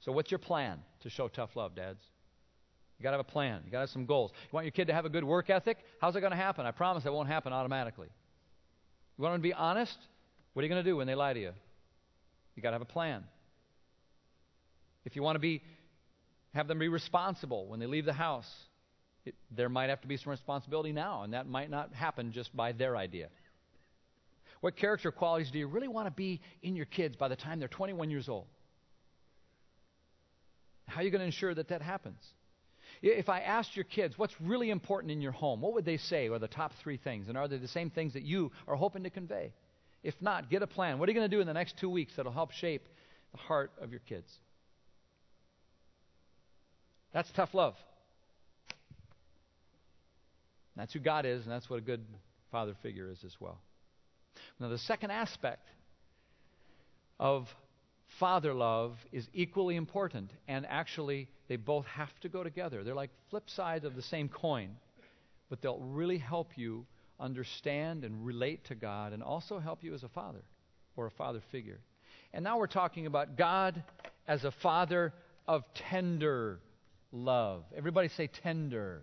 So, 0.01 0.12
what's 0.12 0.29
your 0.29 0.38
plan 0.38 0.79
to 1.01 1.10
show 1.10 1.27
tough 1.27 1.55
love, 1.55 1.75
dads? 1.75 2.03
You 2.99 3.03
got 3.03 3.12
to 3.12 3.17
have 3.17 3.25
a 3.25 3.31
plan. 3.31 3.62
You 3.65 3.71
got 3.71 3.77
to 3.77 3.83
have 3.83 3.89
some 3.89 4.05
goals. 4.05 4.31
You 4.33 4.49
want 4.51 4.65
your 4.65 4.71
kid 4.71 4.88
to 4.88 4.93
have 4.93 5.05
a 5.05 5.09
good 5.09 5.23
work 5.23 5.49
ethic? 5.49 5.77
How's 6.01 6.15
it 6.15 6.19
going 6.19 6.31
to 6.31 6.38
happen? 6.38 6.65
I 6.65 6.71
promise 6.71 7.05
it 7.05 7.13
won't 7.13 7.29
happen 7.29 7.53
automatically. 7.53 8.09
You 9.17 9.23
want 9.23 9.35
them 9.35 9.41
to 9.41 9.47
be 9.47 9.53
honest? 9.53 9.97
What 10.53 10.62
are 10.62 10.65
you 10.65 10.69
going 10.69 10.83
to 10.83 10.89
do 10.89 10.97
when 10.97 11.07
they 11.07 11.15
lie 11.15 11.33
to 11.33 11.39
you? 11.39 11.51
You 12.55 12.62
got 12.62 12.71
to 12.71 12.75
have 12.75 12.81
a 12.81 12.85
plan. 12.85 13.23
If 15.05 15.15
you 15.15 15.23
want 15.23 15.35
to 15.35 15.39
be 15.39 15.62
have 16.53 16.67
them 16.67 16.79
be 16.79 16.88
responsible 16.88 17.67
when 17.67 17.79
they 17.79 17.85
leave 17.85 18.05
the 18.05 18.13
house, 18.13 18.51
it, 19.23 19.35
there 19.55 19.69
might 19.69 19.89
have 19.89 20.01
to 20.01 20.07
be 20.07 20.17
some 20.17 20.31
responsibility 20.31 20.91
now, 20.91 21.21
and 21.21 21.33
that 21.33 21.47
might 21.47 21.69
not 21.69 21.93
happen 21.93 22.31
just 22.31 22.55
by 22.55 22.71
their 22.71 22.97
idea. 22.97 23.29
What 24.62 24.75
character 24.75 25.12
qualities 25.12 25.51
do 25.51 25.59
you 25.59 25.67
really 25.67 25.88
want 25.88 26.07
to 26.07 26.12
be 26.12 26.41
in 26.63 26.75
your 26.75 26.85
kids 26.88 27.15
by 27.15 27.27
the 27.27 27.35
time 27.35 27.59
they're 27.59 27.67
21 27.67 28.09
years 28.09 28.27
old? 28.27 28.47
How 30.88 31.01
are 31.01 31.03
you 31.03 31.12
going 31.12 31.19
to 31.19 31.25
ensure 31.25 31.53
that 31.53 31.69
that 31.69 31.81
happens? 31.81 32.19
If 33.01 33.29
I 33.29 33.39
asked 33.39 33.75
your 33.75 33.85
kids 33.85 34.17
what's 34.17 34.33
really 34.41 34.69
important 34.69 35.12
in 35.12 35.21
your 35.21 35.31
home, 35.31 35.62
what 35.62 35.73
would 35.73 35.85
they 35.85 35.97
say 35.97 36.27
are 36.27 36.39
the 36.39 36.47
top 36.47 36.73
three 36.83 36.97
things? 36.97 37.29
And 37.29 37.38
are 37.38 37.47
they 37.47 37.57
the 37.57 37.67
same 37.67 37.89
things 37.89 38.13
that 38.13 38.23
you 38.23 38.51
are 38.67 38.75
hoping 38.75 39.03
to 39.03 39.09
convey? 39.09 39.53
If 40.03 40.15
not, 40.21 40.49
get 40.49 40.63
a 40.63 40.67
plan. 40.67 40.99
What 40.99 41.07
are 41.07 41.12
you 41.12 41.17
going 41.17 41.29
to 41.29 41.35
do 41.35 41.41
in 41.41 41.47
the 41.47 41.53
next 41.53 41.77
two 41.77 41.89
weeks 41.89 42.13
that'll 42.15 42.31
help 42.31 42.51
shape 42.51 42.88
the 43.31 43.38
heart 43.38 43.71
of 43.81 43.91
your 43.91 44.01
kids? 44.01 44.29
That's 47.13 47.31
tough 47.31 47.53
love. 47.53 47.75
That's 50.75 50.93
who 50.93 50.99
God 50.99 51.25
is, 51.25 51.43
and 51.43 51.51
that's 51.51 51.69
what 51.69 51.77
a 51.77 51.81
good 51.81 52.05
father 52.51 52.73
figure 52.81 53.09
is 53.09 53.23
as 53.25 53.35
well. 53.39 53.59
Now, 54.59 54.69
the 54.69 54.77
second 54.77 55.12
aspect 55.12 55.67
of 57.19 57.47
father 58.19 58.53
love 58.53 58.97
is 59.12 59.27
equally 59.34 59.75
important, 59.75 60.32
and 60.47 60.65
actually, 60.67 61.27
they 61.47 61.55
both 61.55 61.86
have 61.86 62.17
to 62.19 62.29
go 62.29 62.43
together. 62.43 62.84
They're 62.84 62.93
like 62.93 63.12
flip 63.29 63.49
sides 63.49 63.86
of 63.86 63.95
the 63.95 64.01
same 64.01 64.29
coin, 64.29 64.75
but 65.49 65.62
they'll 65.62 65.79
really 65.79 66.17
help 66.17 66.58
you 66.58 66.86
understand 67.19 68.03
and 68.03 68.25
relate 68.25 68.65
to 68.65 68.75
God 68.75 69.13
and 69.13 69.23
also 69.23 69.60
help 69.60 69.84
you 69.84 69.93
as 69.93 70.03
a 70.03 70.10
father 70.10 70.43
or 70.95 71.08
a 71.08 71.12
father 71.12 71.41
figure. 71.51 71.79
And 72.34 72.43
now 72.43 72.60
we're 72.60 72.67
talking 72.67 73.05
about 73.08 73.38
God 73.38 73.84
as 74.27 74.43
a 74.43 74.51
father 74.51 75.13
of 75.47 75.63
tender 75.73 76.60
love. 77.12 77.63
Everybody 77.75 78.10
say 78.10 78.27
tender. 78.27 79.01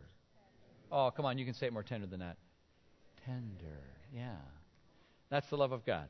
Oh, 0.93 1.11
come 1.11 1.25
on, 1.25 1.39
you 1.39 1.45
can 1.45 1.55
say 1.55 1.67
it 1.67 1.73
more 1.73 1.83
tender 1.83 2.07
than 2.07 2.21
that. 2.21 2.37
Tender, 3.25 3.83
yeah. 4.15 4.37
That's 5.31 5.49
the 5.51 5.57
love 5.57 5.73
of 5.73 5.85
God. 5.85 6.09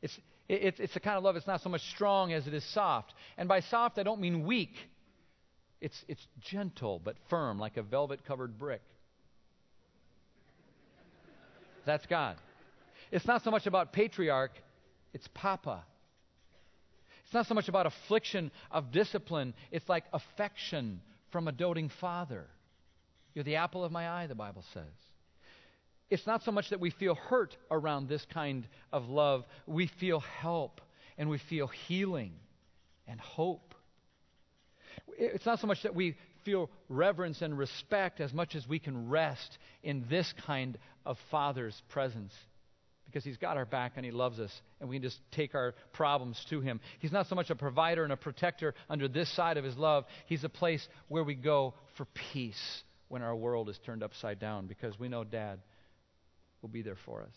It's, 0.00 0.18
it, 0.48 0.78
it's 0.78 0.94
the 0.94 1.00
kind 1.00 1.16
of 1.16 1.24
love 1.24 1.34
that's 1.34 1.46
not 1.46 1.62
so 1.62 1.68
much 1.68 1.82
strong 1.90 2.32
as 2.32 2.46
it 2.46 2.54
is 2.54 2.64
soft. 2.72 3.12
And 3.36 3.48
by 3.48 3.60
soft, 3.60 3.98
I 3.98 4.02
don't 4.02 4.20
mean 4.20 4.44
weak. 4.44 4.74
It's, 5.80 6.04
it's 6.08 6.24
gentle 6.40 7.00
but 7.02 7.16
firm, 7.28 7.58
like 7.58 7.76
a 7.76 7.82
velvet 7.82 8.24
covered 8.24 8.58
brick. 8.58 8.82
That's 11.84 12.06
God. 12.06 12.36
It's 13.10 13.26
not 13.26 13.42
so 13.42 13.50
much 13.50 13.66
about 13.66 13.92
patriarch, 13.92 14.52
it's 15.12 15.28
Papa. 15.34 15.84
It's 17.24 17.34
not 17.34 17.46
so 17.46 17.54
much 17.54 17.68
about 17.68 17.86
affliction 17.86 18.50
of 18.70 18.92
discipline, 18.92 19.54
it's 19.70 19.88
like 19.88 20.04
affection 20.12 21.00
from 21.30 21.48
a 21.48 21.52
doting 21.52 21.90
father. 22.00 22.46
You're 23.34 23.44
the 23.44 23.56
apple 23.56 23.84
of 23.84 23.90
my 23.90 24.08
eye, 24.08 24.26
the 24.26 24.34
Bible 24.34 24.64
says. 24.74 24.84
It's 26.12 26.26
not 26.26 26.42
so 26.42 26.52
much 26.52 26.68
that 26.68 26.78
we 26.78 26.90
feel 26.90 27.14
hurt 27.14 27.56
around 27.70 28.06
this 28.06 28.22
kind 28.34 28.68
of 28.92 29.08
love, 29.08 29.46
we 29.66 29.86
feel 29.98 30.20
help 30.20 30.82
and 31.16 31.30
we 31.30 31.38
feel 31.48 31.68
healing 31.68 32.34
and 33.08 33.18
hope. 33.18 33.74
It's 35.16 35.46
not 35.46 35.58
so 35.60 35.66
much 35.66 35.82
that 35.84 35.94
we 35.94 36.16
feel 36.44 36.68
reverence 36.90 37.40
and 37.40 37.56
respect 37.56 38.20
as 38.20 38.34
much 38.34 38.54
as 38.54 38.68
we 38.68 38.78
can 38.78 39.08
rest 39.08 39.56
in 39.82 40.04
this 40.10 40.30
kind 40.46 40.76
of 41.06 41.16
Father's 41.30 41.80
presence 41.88 42.34
because 43.06 43.24
He's 43.24 43.38
got 43.38 43.56
our 43.56 43.64
back 43.64 43.92
and 43.96 44.04
He 44.04 44.12
loves 44.12 44.38
us, 44.38 44.52
and 44.80 44.90
we 44.90 44.96
can 44.96 45.02
just 45.02 45.18
take 45.30 45.54
our 45.54 45.74
problems 45.94 46.44
to 46.50 46.60
Him. 46.60 46.80
He's 46.98 47.12
not 47.12 47.26
so 47.26 47.34
much 47.34 47.48
a 47.48 47.54
provider 47.54 48.04
and 48.04 48.12
a 48.12 48.18
protector 48.18 48.74
under 48.90 49.08
this 49.08 49.34
side 49.34 49.56
of 49.56 49.64
His 49.64 49.78
love, 49.78 50.04
He's 50.26 50.44
a 50.44 50.50
place 50.50 50.86
where 51.08 51.24
we 51.24 51.34
go 51.34 51.72
for 51.96 52.06
peace 52.34 52.82
when 53.08 53.22
our 53.22 53.34
world 53.34 53.70
is 53.70 53.78
turned 53.86 54.02
upside 54.02 54.38
down 54.38 54.66
because 54.66 54.98
we 54.98 55.08
know 55.08 55.24
Dad 55.24 55.58
will 56.62 56.68
be 56.68 56.82
there 56.82 56.96
for 57.04 57.22
us. 57.22 57.34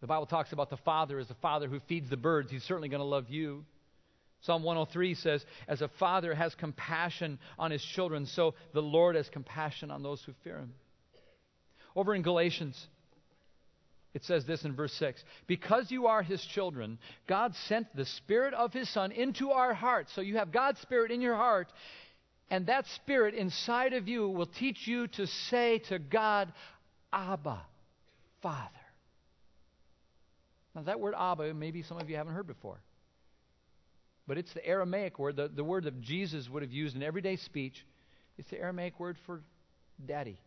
The 0.00 0.06
Bible 0.06 0.26
talks 0.26 0.52
about 0.52 0.70
the 0.70 0.76
Father 0.78 1.18
as 1.18 1.28
the 1.28 1.34
Father 1.34 1.68
who 1.68 1.80
feeds 1.80 2.08
the 2.08 2.16
birds. 2.16 2.50
He's 2.50 2.64
certainly 2.64 2.88
going 2.88 3.00
to 3.00 3.04
love 3.04 3.28
you. 3.28 3.64
Psalm 4.42 4.64
103 4.64 5.14
says, 5.14 5.44
As 5.68 5.82
a 5.82 5.88
father 5.88 6.34
has 6.34 6.54
compassion 6.56 7.38
on 7.58 7.70
his 7.70 7.82
children, 7.82 8.26
so 8.26 8.54
the 8.74 8.82
Lord 8.82 9.14
has 9.14 9.28
compassion 9.28 9.90
on 9.90 10.02
those 10.02 10.22
who 10.24 10.32
fear 10.42 10.58
him. 10.58 10.74
Over 11.94 12.14
in 12.14 12.22
Galatians, 12.22 12.88
it 14.14 14.24
says 14.24 14.44
this 14.44 14.64
in 14.64 14.74
verse 14.74 14.92
6 14.94 15.22
Because 15.46 15.90
you 15.90 16.08
are 16.08 16.22
his 16.22 16.44
children, 16.44 16.98
God 17.28 17.54
sent 17.68 17.94
the 17.94 18.04
Spirit 18.04 18.54
of 18.54 18.72
his 18.72 18.88
Son 18.88 19.12
into 19.12 19.50
our 19.50 19.72
hearts. 19.72 20.12
So 20.14 20.20
you 20.20 20.38
have 20.38 20.50
God's 20.50 20.80
Spirit 20.80 21.12
in 21.12 21.20
your 21.20 21.36
heart, 21.36 21.72
and 22.50 22.66
that 22.66 22.86
Spirit 22.96 23.34
inside 23.34 23.92
of 23.92 24.08
you 24.08 24.28
will 24.28 24.46
teach 24.46 24.88
you 24.88 25.06
to 25.08 25.26
say 25.26 25.78
to 25.88 26.00
God, 26.00 26.52
Abba, 27.12 27.60
Father. 28.42 28.70
Now, 30.74 30.82
that 30.82 31.00
word 31.00 31.14
Abba, 31.16 31.52
maybe 31.54 31.82
some 31.82 31.98
of 31.98 32.08
you 32.08 32.16
haven't 32.16 32.34
heard 32.34 32.46
before. 32.46 32.80
But 34.26 34.38
it's 34.38 34.52
the 34.54 34.64
Aramaic 34.64 35.18
word, 35.18 35.36
the, 35.36 35.48
the 35.48 35.64
word 35.64 35.84
that 35.84 36.00
Jesus 36.00 36.48
would 36.48 36.62
have 36.62 36.72
used 36.72 36.96
in 36.96 37.02
everyday 37.02 37.36
speech. 37.36 37.84
It's 38.38 38.48
the 38.50 38.58
Aramaic 38.58 38.98
word 38.98 39.16
for 39.26 39.42
daddy. 40.06 40.38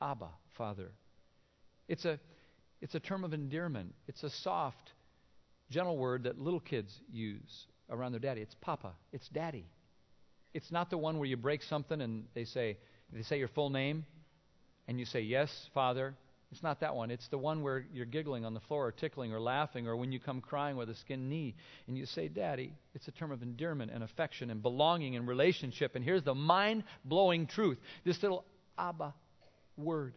Abba, 0.00 0.28
Father. 0.56 0.90
It's 1.88 2.04
a, 2.04 2.18
it's 2.80 2.94
a 2.94 3.00
term 3.00 3.22
of 3.22 3.32
endearment. 3.32 3.94
It's 4.08 4.24
a 4.24 4.30
soft, 4.30 4.92
gentle 5.70 5.96
word 5.96 6.24
that 6.24 6.40
little 6.40 6.60
kids 6.60 6.92
use 7.12 7.66
around 7.90 8.12
their 8.12 8.20
daddy. 8.20 8.40
It's 8.40 8.56
papa. 8.60 8.92
It's 9.12 9.28
daddy. 9.28 9.66
It's 10.54 10.72
not 10.72 10.90
the 10.90 10.98
one 10.98 11.18
where 11.18 11.28
you 11.28 11.36
break 11.36 11.62
something 11.62 12.00
and 12.00 12.24
they 12.34 12.44
say, 12.44 12.78
they 13.12 13.22
say 13.22 13.38
your 13.38 13.48
full 13.48 13.70
name 13.70 14.04
and 14.92 15.00
you 15.00 15.06
say, 15.06 15.22
Yes, 15.22 15.50
Father. 15.72 16.14
It's 16.50 16.62
not 16.62 16.80
that 16.80 16.94
one. 16.94 17.10
It's 17.10 17.26
the 17.28 17.38
one 17.38 17.62
where 17.62 17.86
you're 17.94 18.04
giggling 18.04 18.44
on 18.44 18.52
the 18.52 18.60
floor 18.60 18.88
or 18.88 18.92
tickling 18.92 19.32
or 19.32 19.40
laughing 19.40 19.88
or 19.88 19.96
when 19.96 20.12
you 20.12 20.20
come 20.20 20.42
crying 20.42 20.76
with 20.76 20.90
a 20.90 20.94
skinned 20.94 21.30
knee 21.30 21.54
and 21.88 21.96
you 21.96 22.04
say, 22.04 22.28
Daddy. 22.28 22.74
It's 22.94 23.08
a 23.08 23.10
term 23.10 23.32
of 23.32 23.42
endearment 23.42 23.90
and 23.90 24.04
affection 24.04 24.50
and 24.50 24.60
belonging 24.62 25.16
and 25.16 25.26
relationship. 25.26 25.96
And 25.96 26.04
here's 26.04 26.22
the 26.24 26.34
mind 26.34 26.84
blowing 27.06 27.46
truth 27.46 27.78
this 28.04 28.22
little 28.22 28.44
Abba 28.76 29.14
word 29.78 30.12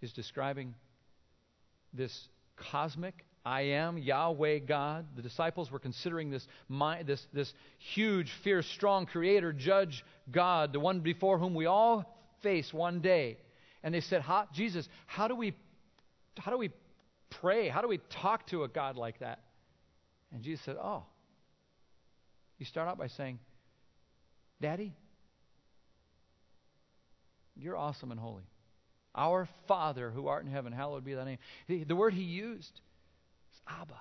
is 0.00 0.14
describing 0.14 0.74
this 1.92 2.28
cosmic 2.56 3.26
I 3.44 3.62
am 3.62 3.98
Yahweh 3.98 4.60
God. 4.60 5.06
The 5.16 5.22
disciples 5.22 5.70
were 5.70 5.80
considering 5.80 6.30
this, 6.30 6.46
this, 7.04 7.26
this 7.32 7.52
huge, 7.78 8.30
fierce, 8.44 8.66
strong 8.68 9.06
creator, 9.06 9.52
judge 9.52 10.04
God, 10.30 10.72
the 10.72 10.80
one 10.80 11.00
before 11.00 11.38
whom 11.38 11.54
we 11.54 11.66
all 11.66 12.18
face 12.42 12.72
one 12.72 13.00
day. 13.00 13.38
And 13.82 13.92
they 13.92 14.00
said, 14.00 14.22
how, 14.22 14.46
Jesus, 14.52 14.88
how 15.06 15.26
do, 15.26 15.34
we, 15.34 15.54
how 16.38 16.52
do 16.52 16.58
we 16.58 16.70
pray? 17.40 17.68
How 17.68 17.82
do 17.82 17.88
we 17.88 17.98
talk 18.22 18.46
to 18.48 18.62
a 18.62 18.68
God 18.68 18.96
like 18.96 19.18
that? 19.18 19.40
And 20.32 20.42
Jesus 20.42 20.64
said, 20.64 20.76
Oh, 20.80 21.04
you 22.58 22.66
start 22.66 22.88
out 22.88 22.96
by 22.96 23.08
saying, 23.08 23.38
Daddy, 24.60 24.94
you're 27.56 27.76
awesome 27.76 28.12
and 28.12 28.20
holy. 28.20 28.44
Our 29.14 29.48
Father 29.66 30.10
who 30.10 30.28
art 30.28 30.44
in 30.44 30.50
heaven, 30.50 30.72
hallowed 30.72 31.04
be 31.04 31.14
thy 31.14 31.24
name. 31.24 31.38
The, 31.68 31.96
word 31.96 32.14
he 32.14 32.22
used 32.22 32.80
Abba. 33.68 34.00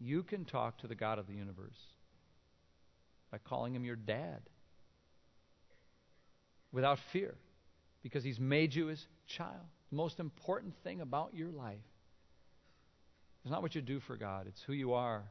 You 0.00 0.22
can 0.22 0.44
talk 0.44 0.78
to 0.78 0.86
the 0.86 0.94
God 0.94 1.18
of 1.18 1.26
the 1.26 1.34
universe 1.34 1.78
by 3.30 3.38
calling 3.38 3.74
him 3.74 3.84
your 3.84 3.96
dad 3.96 4.40
without 6.72 6.98
fear 7.12 7.34
because 8.02 8.24
he's 8.24 8.40
made 8.40 8.74
you 8.74 8.86
his 8.86 9.06
child. 9.26 9.66
The 9.90 9.96
most 9.96 10.18
important 10.18 10.74
thing 10.82 11.00
about 11.00 11.34
your 11.34 11.50
life 11.50 11.78
is 13.44 13.50
not 13.50 13.62
what 13.62 13.74
you 13.74 13.80
do 13.80 14.00
for 14.00 14.16
God, 14.16 14.46
it's 14.48 14.62
who 14.62 14.72
you 14.72 14.92
are 14.94 15.22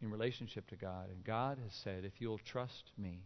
in 0.00 0.10
relationship 0.10 0.68
to 0.68 0.76
God. 0.76 1.10
And 1.10 1.24
God 1.24 1.58
has 1.62 1.72
said, 1.84 2.04
if 2.04 2.12
you'll 2.20 2.38
trust 2.38 2.84
me, 2.96 3.20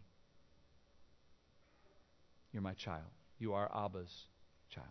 you're 2.51 2.61
my 2.61 2.73
child. 2.73 3.11
You 3.39 3.53
are 3.53 3.69
Abba's 3.73 4.11
child. 4.69 4.87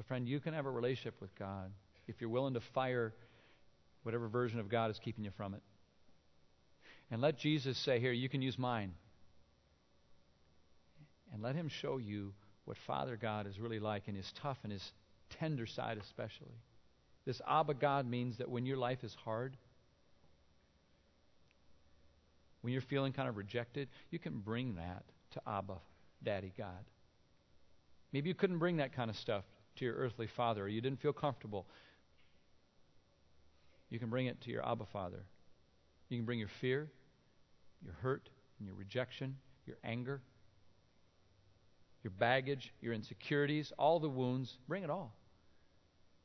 So, 0.00 0.04
friend, 0.08 0.26
you 0.26 0.40
can 0.40 0.54
have 0.54 0.64
a 0.64 0.70
relationship 0.70 1.20
with 1.20 1.38
God 1.38 1.70
if 2.08 2.22
you're 2.22 2.30
willing 2.30 2.54
to 2.54 2.60
fire 2.72 3.12
whatever 4.02 4.28
version 4.28 4.58
of 4.58 4.70
God 4.70 4.90
is 4.90 4.98
keeping 4.98 5.24
you 5.24 5.30
from 5.36 5.52
it. 5.52 5.60
And 7.10 7.20
let 7.20 7.36
Jesus 7.36 7.76
say, 7.76 8.00
Here, 8.00 8.10
you 8.10 8.30
can 8.30 8.40
use 8.40 8.58
mine. 8.58 8.94
And 11.34 11.42
let 11.42 11.54
him 11.54 11.68
show 11.68 11.98
you 11.98 12.32
what 12.64 12.78
Father 12.86 13.18
God 13.20 13.46
is 13.46 13.60
really 13.60 13.78
like 13.78 14.08
in 14.08 14.14
his 14.14 14.32
tough 14.40 14.56
and 14.62 14.72
his 14.72 14.90
tender 15.38 15.66
side, 15.66 15.98
especially. 15.98 16.56
This 17.26 17.42
Abba 17.46 17.74
God 17.74 18.08
means 18.08 18.38
that 18.38 18.48
when 18.48 18.64
your 18.64 18.78
life 18.78 19.04
is 19.04 19.14
hard, 19.22 19.54
when 22.62 22.72
you're 22.72 22.80
feeling 22.80 23.12
kind 23.12 23.28
of 23.28 23.36
rejected, 23.36 23.90
you 24.10 24.18
can 24.18 24.38
bring 24.38 24.76
that 24.76 25.04
to 25.32 25.42
Abba, 25.46 25.76
Daddy 26.24 26.54
God. 26.56 26.86
Maybe 28.14 28.30
you 28.30 28.34
couldn't 28.34 28.60
bring 28.60 28.78
that 28.78 28.96
kind 28.96 29.10
of 29.10 29.16
stuff 29.16 29.44
to 29.80 29.86
your 29.86 29.94
earthly 29.94 30.26
father, 30.26 30.64
or 30.64 30.68
you 30.68 30.80
didn't 30.80 31.00
feel 31.00 31.12
comfortable. 31.12 31.66
You 33.88 33.98
can 33.98 34.10
bring 34.10 34.26
it 34.26 34.40
to 34.42 34.50
your 34.50 34.66
Abba 34.66 34.84
Father. 34.92 35.24
You 36.08 36.18
can 36.18 36.26
bring 36.26 36.38
your 36.38 36.50
fear, 36.60 36.88
your 37.82 37.94
hurt, 37.94 38.28
and 38.58 38.66
your 38.68 38.76
rejection, 38.76 39.36
your 39.66 39.78
anger, 39.82 40.20
your 42.04 42.12
baggage, 42.12 42.72
your 42.80 42.92
insecurities, 42.92 43.72
all 43.78 43.98
the 43.98 44.08
wounds. 44.08 44.58
Bring 44.68 44.84
it 44.84 44.90
all 44.90 45.14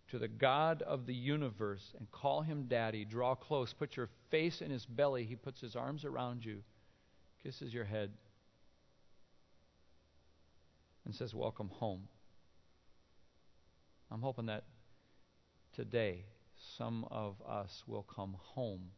to 0.10 0.20
the 0.20 0.28
God 0.28 0.82
of 0.82 1.06
the 1.06 1.14
universe 1.14 1.94
and 1.98 2.12
call 2.12 2.42
him 2.42 2.66
daddy. 2.68 3.06
Draw 3.06 3.36
close. 3.36 3.74
Put 3.74 3.96
your 3.96 4.10
face 4.30 4.62
in 4.62 4.70
his 4.70 4.86
belly. 4.86 5.24
He 5.24 5.36
puts 5.36 5.62
his 5.62 5.76
arms 5.76 6.04
around 6.04 6.44
you, 6.44 6.62
kisses 7.42 7.74
your 7.74 7.86
head, 7.86 8.12
and 11.06 11.16
says, 11.16 11.34
Welcome 11.34 11.70
home. 11.70 12.08
I'm 14.16 14.22
hoping 14.22 14.46
that 14.46 14.64
today 15.76 16.24
some 16.78 17.06
of 17.12 17.36
us 17.46 17.84
will 17.86 18.04
come 18.16 18.38
home, 18.40 18.92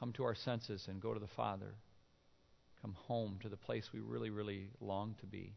come 0.00 0.12
to 0.14 0.24
our 0.24 0.34
senses 0.34 0.88
and 0.88 1.00
go 1.00 1.14
to 1.14 1.20
the 1.20 1.28
Father, 1.28 1.76
come 2.82 2.96
home 3.06 3.38
to 3.42 3.48
the 3.48 3.56
place 3.56 3.90
we 3.92 4.00
really, 4.00 4.30
really 4.30 4.70
long 4.80 5.14
to 5.20 5.26
be. 5.26 5.52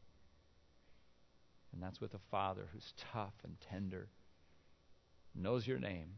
And 1.73 1.81
that's 1.81 1.99
with 1.99 2.13
a 2.13 2.19
father 2.29 2.67
who's 2.71 2.93
tough 3.11 3.33
and 3.43 3.55
tender, 3.71 4.09
knows 5.33 5.65
your 5.65 5.79
name, 5.79 6.09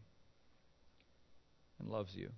and 1.79 1.87
loves 1.87 2.13
you. 2.13 2.29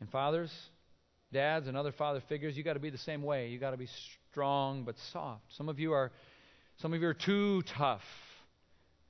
And 0.00 0.08
fathers, 0.08 0.70
dads, 1.34 1.68
and 1.68 1.76
other 1.76 1.92
father 1.92 2.22
figures, 2.28 2.56
you 2.56 2.62
got 2.62 2.72
to 2.74 2.80
be 2.80 2.88
the 2.88 2.96
same 2.96 3.22
way. 3.22 3.48
You 3.48 3.58
got 3.58 3.72
to 3.72 3.76
be 3.76 3.88
strong 4.30 4.84
but 4.84 4.94
soft. 5.12 5.42
Some 5.56 5.68
of 5.68 5.78
you 5.78 5.92
are 5.92 6.10
some 6.78 6.94
of 6.94 7.02
you 7.02 7.08
are 7.08 7.14
too 7.14 7.62
tough. 7.62 8.02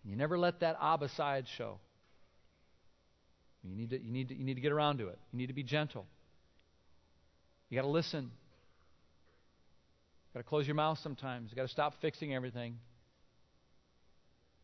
You 0.04 0.16
never 0.16 0.36
let 0.36 0.60
that 0.60 0.76
Abba 0.82 1.08
side 1.10 1.46
show. 1.56 1.78
You 3.62 3.74
need 3.74 3.90
to, 3.90 4.02
you 4.02 4.12
need 4.12 4.28
to, 4.28 4.34
you 4.34 4.44
need 4.44 4.54
to 4.54 4.60
get 4.60 4.72
around 4.72 4.98
to 4.98 5.08
it. 5.08 5.18
You 5.32 5.38
need 5.38 5.46
to 5.46 5.54
be 5.54 5.62
gentle. 5.62 6.06
You 7.70 7.76
got 7.76 7.82
to 7.82 7.88
listen. 7.88 8.24
You 8.24 8.30
got 10.34 10.40
to 10.40 10.44
close 10.48 10.66
your 10.66 10.74
mouth 10.74 10.98
sometimes. 11.02 11.50
You 11.50 11.56
got 11.56 11.62
to 11.62 11.68
stop 11.68 11.94
fixing 12.02 12.34
everything. 12.34 12.76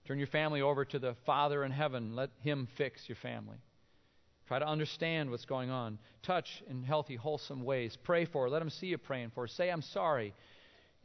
Turn 0.06 0.18
your 0.18 0.26
family 0.26 0.60
over 0.60 0.84
to 0.84 0.98
the 0.98 1.14
Father 1.24 1.64
in 1.64 1.70
heaven. 1.72 2.14
Let 2.14 2.30
Him 2.42 2.68
fix 2.76 3.08
your 3.08 3.16
family. 3.16 3.56
Try 4.50 4.58
to 4.58 4.66
understand 4.66 5.30
what's 5.30 5.44
going 5.44 5.70
on. 5.70 6.00
Touch 6.24 6.64
in 6.68 6.82
healthy, 6.82 7.14
wholesome 7.14 7.62
ways. 7.62 7.96
Pray 8.02 8.24
for. 8.24 8.50
Let 8.50 8.58
them 8.58 8.68
see 8.68 8.88
you 8.88 8.98
praying 8.98 9.30
for. 9.32 9.46
Say, 9.46 9.70
I'm 9.70 9.80
sorry. 9.80 10.34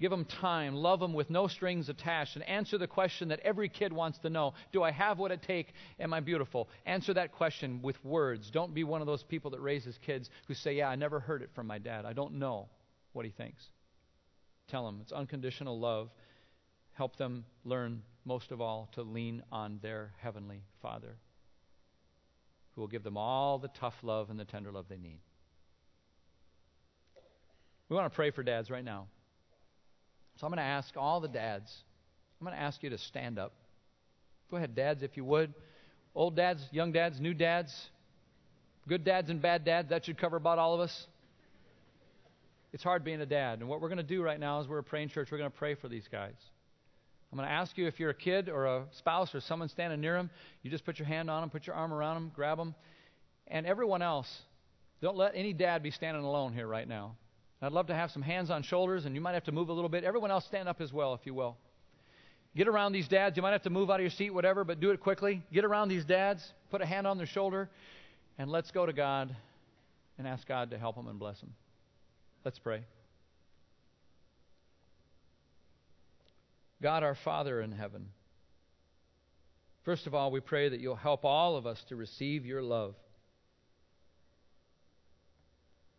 Give 0.01 0.09
them 0.09 0.25
time. 0.25 0.73
Love 0.73 0.99
them 0.99 1.13
with 1.13 1.29
no 1.29 1.45
strings 1.45 1.87
attached. 1.87 2.35
And 2.35 2.43
answer 2.49 2.79
the 2.79 2.87
question 2.87 3.27
that 3.27 3.41
every 3.41 3.69
kid 3.69 3.93
wants 3.93 4.17
to 4.23 4.31
know 4.31 4.55
Do 4.71 4.81
I 4.81 4.89
have 4.89 5.19
what 5.19 5.29
it 5.29 5.43
takes? 5.43 5.71
Am 5.99 6.11
I 6.11 6.21
beautiful? 6.21 6.69
Answer 6.87 7.13
that 7.13 7.33
question 7.33 7.83
with 7.83 8.03
words. 8.03 8.49
Don't 8.49 8.73
be 8.73 8.83
one 8.83 9.01
of 9.01 9.05
those 9.05 9.21
people 9.21 9.51
that 9.51 9.61
raises 9.61 9.95
kids 10.03 10.27
who 10.47 10.55
say, 10.55 10.77
Yeah, 10.77 10.89
I 10.89 10.95
never 10.95 11.19
heard 11.19 11.43
it 11.43 11.51
from 11.53 11.67
my 11.67 11.77
dad. 11.77 12.03
I 12.03 12.13
don't 12.13 12.39
know 12.39 12.67
what 13.13 13.25
he 13.25 13.31
thinks. 13.31 13.63
Tell 14.69 14.87
them 14.87 15.01
it's 15.03 15.11
unconditional 15.11 15.79
love. 15.79 16.09
Help 16.93 17.15
them 17.17 17.45
learn, 17.63 18.01
most 18.25 18.51
of 18.51 18.59
all, 18.59 18.89
to 18.93 19.03
lean 19.03 19.43
on 19.51 19.77
their 19.83 20.13
Heavenly 20.19 20.63
Father 20.81 21.19
who 22.75 22.81
will 22.81 22.87
give 22.87 23.03
them 23.03 23.17
all 23.17 23.57
the 23.57 23.69
tough 23.69 23.95
love 24.03 24.29
and 24.29 24.39
the 24.39 24.45
tender 24.45 24.71
love 24.71 24.85
they 24.89 24.97
need. 24.97 25.19
We 27.89 27.95
want 27.95 28.11
to 28.11 28.15
pray 28.15 28.31
for 28.31 28.43
dads 28.43 28.69
right 28.69 28.83
now. 28.83 29.07
So 30.37 30.45
I'm 30.45 30.51
going 30.51 30.57
to 30.57 30.63
ask 30.63 30.95
all 30.97 31.21
the 31.21 31.27
dads, 31.27 31.73
I'm 32.39 32.45
going 32.45 32.57
to 32.57 32.61
ask 32.61 32.83
you 32.83 32.89
to 32.89 32.97
stand 32.97 33.39
up. 33.39 33.53
Go 34.51 34.57
ahead, 34.57 34.75
dads, 34.75 35.01
if 35.03 35.15
you 35.15 35.23
would. 35.23 35.53
Old 36.13 36.35
dads, 36.35 36.61
young 36.71 36.91
dads, 36.91 37.19
new 37.19 37.33
dads, 37.33 37.89
good 38.87 39.03
dads 39.03 39.29
and 39.29 39.41
bad 39.41 39.65
dads. 39.65 39.89
That 39.89 40.05
should 40.05 40.17
cover 40.17 40.37
about 40.37 40.59
all 40.59 40.73
of 40.73 40.79
us. 40.79 41.07
It's 42.73 42.83
hard 42.83 43.03
being 43.03 43.21
a 43.21 43.25
dad. 43.25 43.59
And 43.59 43.69
what 43.69 43.79
we're 43.79 43.87
going 43.87 43.97
to 43.97 44.03
do 44.03 44.21
right 44.21 44.39
now 44.39 44.59
is 44.59 44.67
we're 44.67 44.79
a 44.79 44.83
praying 44.83 45.09
church. 45.09 45.29
We're 45.31 45.37
going 45.37 45.51
to 45.51 45.57
pray 45.57 45.75
for 45.75 45.87
these 45.87 46.07
guys. 46.11 46.35
I'm 47.31 47.37
going 47.37 47.47
to 47.47 47.53
ask 47.53 47.77
you 47.77 47.87
if 47.87 47.99
you're 47.99 48.11
a 48.11 48.13
kid 48.13 48.49
or 48.49 48.65
a 48.65 48.85
spouse 48.91 49.35
or 49.35 49.41
someone 49.41 49.67
standing 49.67 49.99
near 49.99 50.15
them, 50.15 50.29
you 50.61 50.71
just 50.71 50.85
put 50.85 50.99
your 50.99 51.07
hand 51.07 51.29
on 51.29 51.41
them, 51.41 51.49
put 51.49 51.67
your 51.67 51.75
arm 51.75 51.93
around 51.93 52.15
them, 52.15 52.31
grab 52.33 52.57
them. 52.57 52.75
And 53.47 53.65
everyone 53.65 54.01
else, 54.01 54.27
don't 55.01 55.17
let 55.17 55.33
any 55.35 55.53
dad 55.53 55.83
be 55.83 55.91
standing 55.91 56.23
alone 56.23 56.53
here 56.53 56.67
right 56.67 56.87
now. 56.87 57.15
I'd 57.61 57.71
love 57.71 57.87
to 57.87 57.95
have 57.95 58.11
some 58.11 58.21
hands 58.21 58.51
on 58.51 58.63
shoulders, 58.63 59.05
and 59.05 59.15
you 59.15 59.21
might 59.21 59.33
have 59.33 59.45
to 59.45 59.51
move 59.51 59.69
a 59.69 59.73
little 59.73 59.89
bit. 59.89 60.03
Everyone 60.03 60.31
else, 60.31 60.45
stand 60.45 60.69
up 60.69 60.81
as 60.81 60.93
well, 60.93 61.13
if 61.13 61.21
you 61.25 61.33
will. 61.33 61.57
Get 62.55 62.67
around 62.67 62.93
these 62.93 63.07
dads. 63.07 63.35
You 63.35 63.43
might 63.43 63.51
have 63.51 63.63
to 63.63 63.69
move 63.69 63.89
out 63.89 63.95
of 63.95 64.01
your 64.01 64.11
seat, 64.11 64.29
whatever, 64.29 64.63
but 64.63 64.79
do 64.79 64.91
it 64.91 64.99
quickly. 64.99 65.43
Get 65.51 65.65
around 65.65 65.89
these 65.89 66.05
dads, 66.05 66.53
put 66.71 66.81
a 66.81 66.85
hand 66.85 67.05
on 67.05 67.17
their 67.17 67.27
shoulder, 67.27 67.69
and 68.37 68.49
let's 68.49 68.71
go 68.71 68.85
to 68.85 68.93
God 68.93 69.35
and 70.17 70.27
ask 70.27 70.47
God 70.47 70.71
to 70.71 70.77
help 70.77 70.95
them 70.95 71.07
and 71.07 71.19
bless 71.19 71.39
them. 71.39 71.53
Let's 72.43 72.59
pray. 72.59 72.83
God 76.81 77.03
our 77.03 77.15
Father 77.15 77.61
in 77.61 77.71
heaven, 77.71 78.09
first 79.83 80.07
of 80.07 80.13
all, 80.13 80.31
we 80.31 80.39
pray 80.39 80.69
that 80.69 80.79
you'll 80.79 80.95
help 80.95 81.25
all 81.25 81.55
of 81.55 81.65
us 81.65 81.83
to 81.89 81.95
receive 81.95 82.45
your 82.45 82.61
love. 82.61 82.95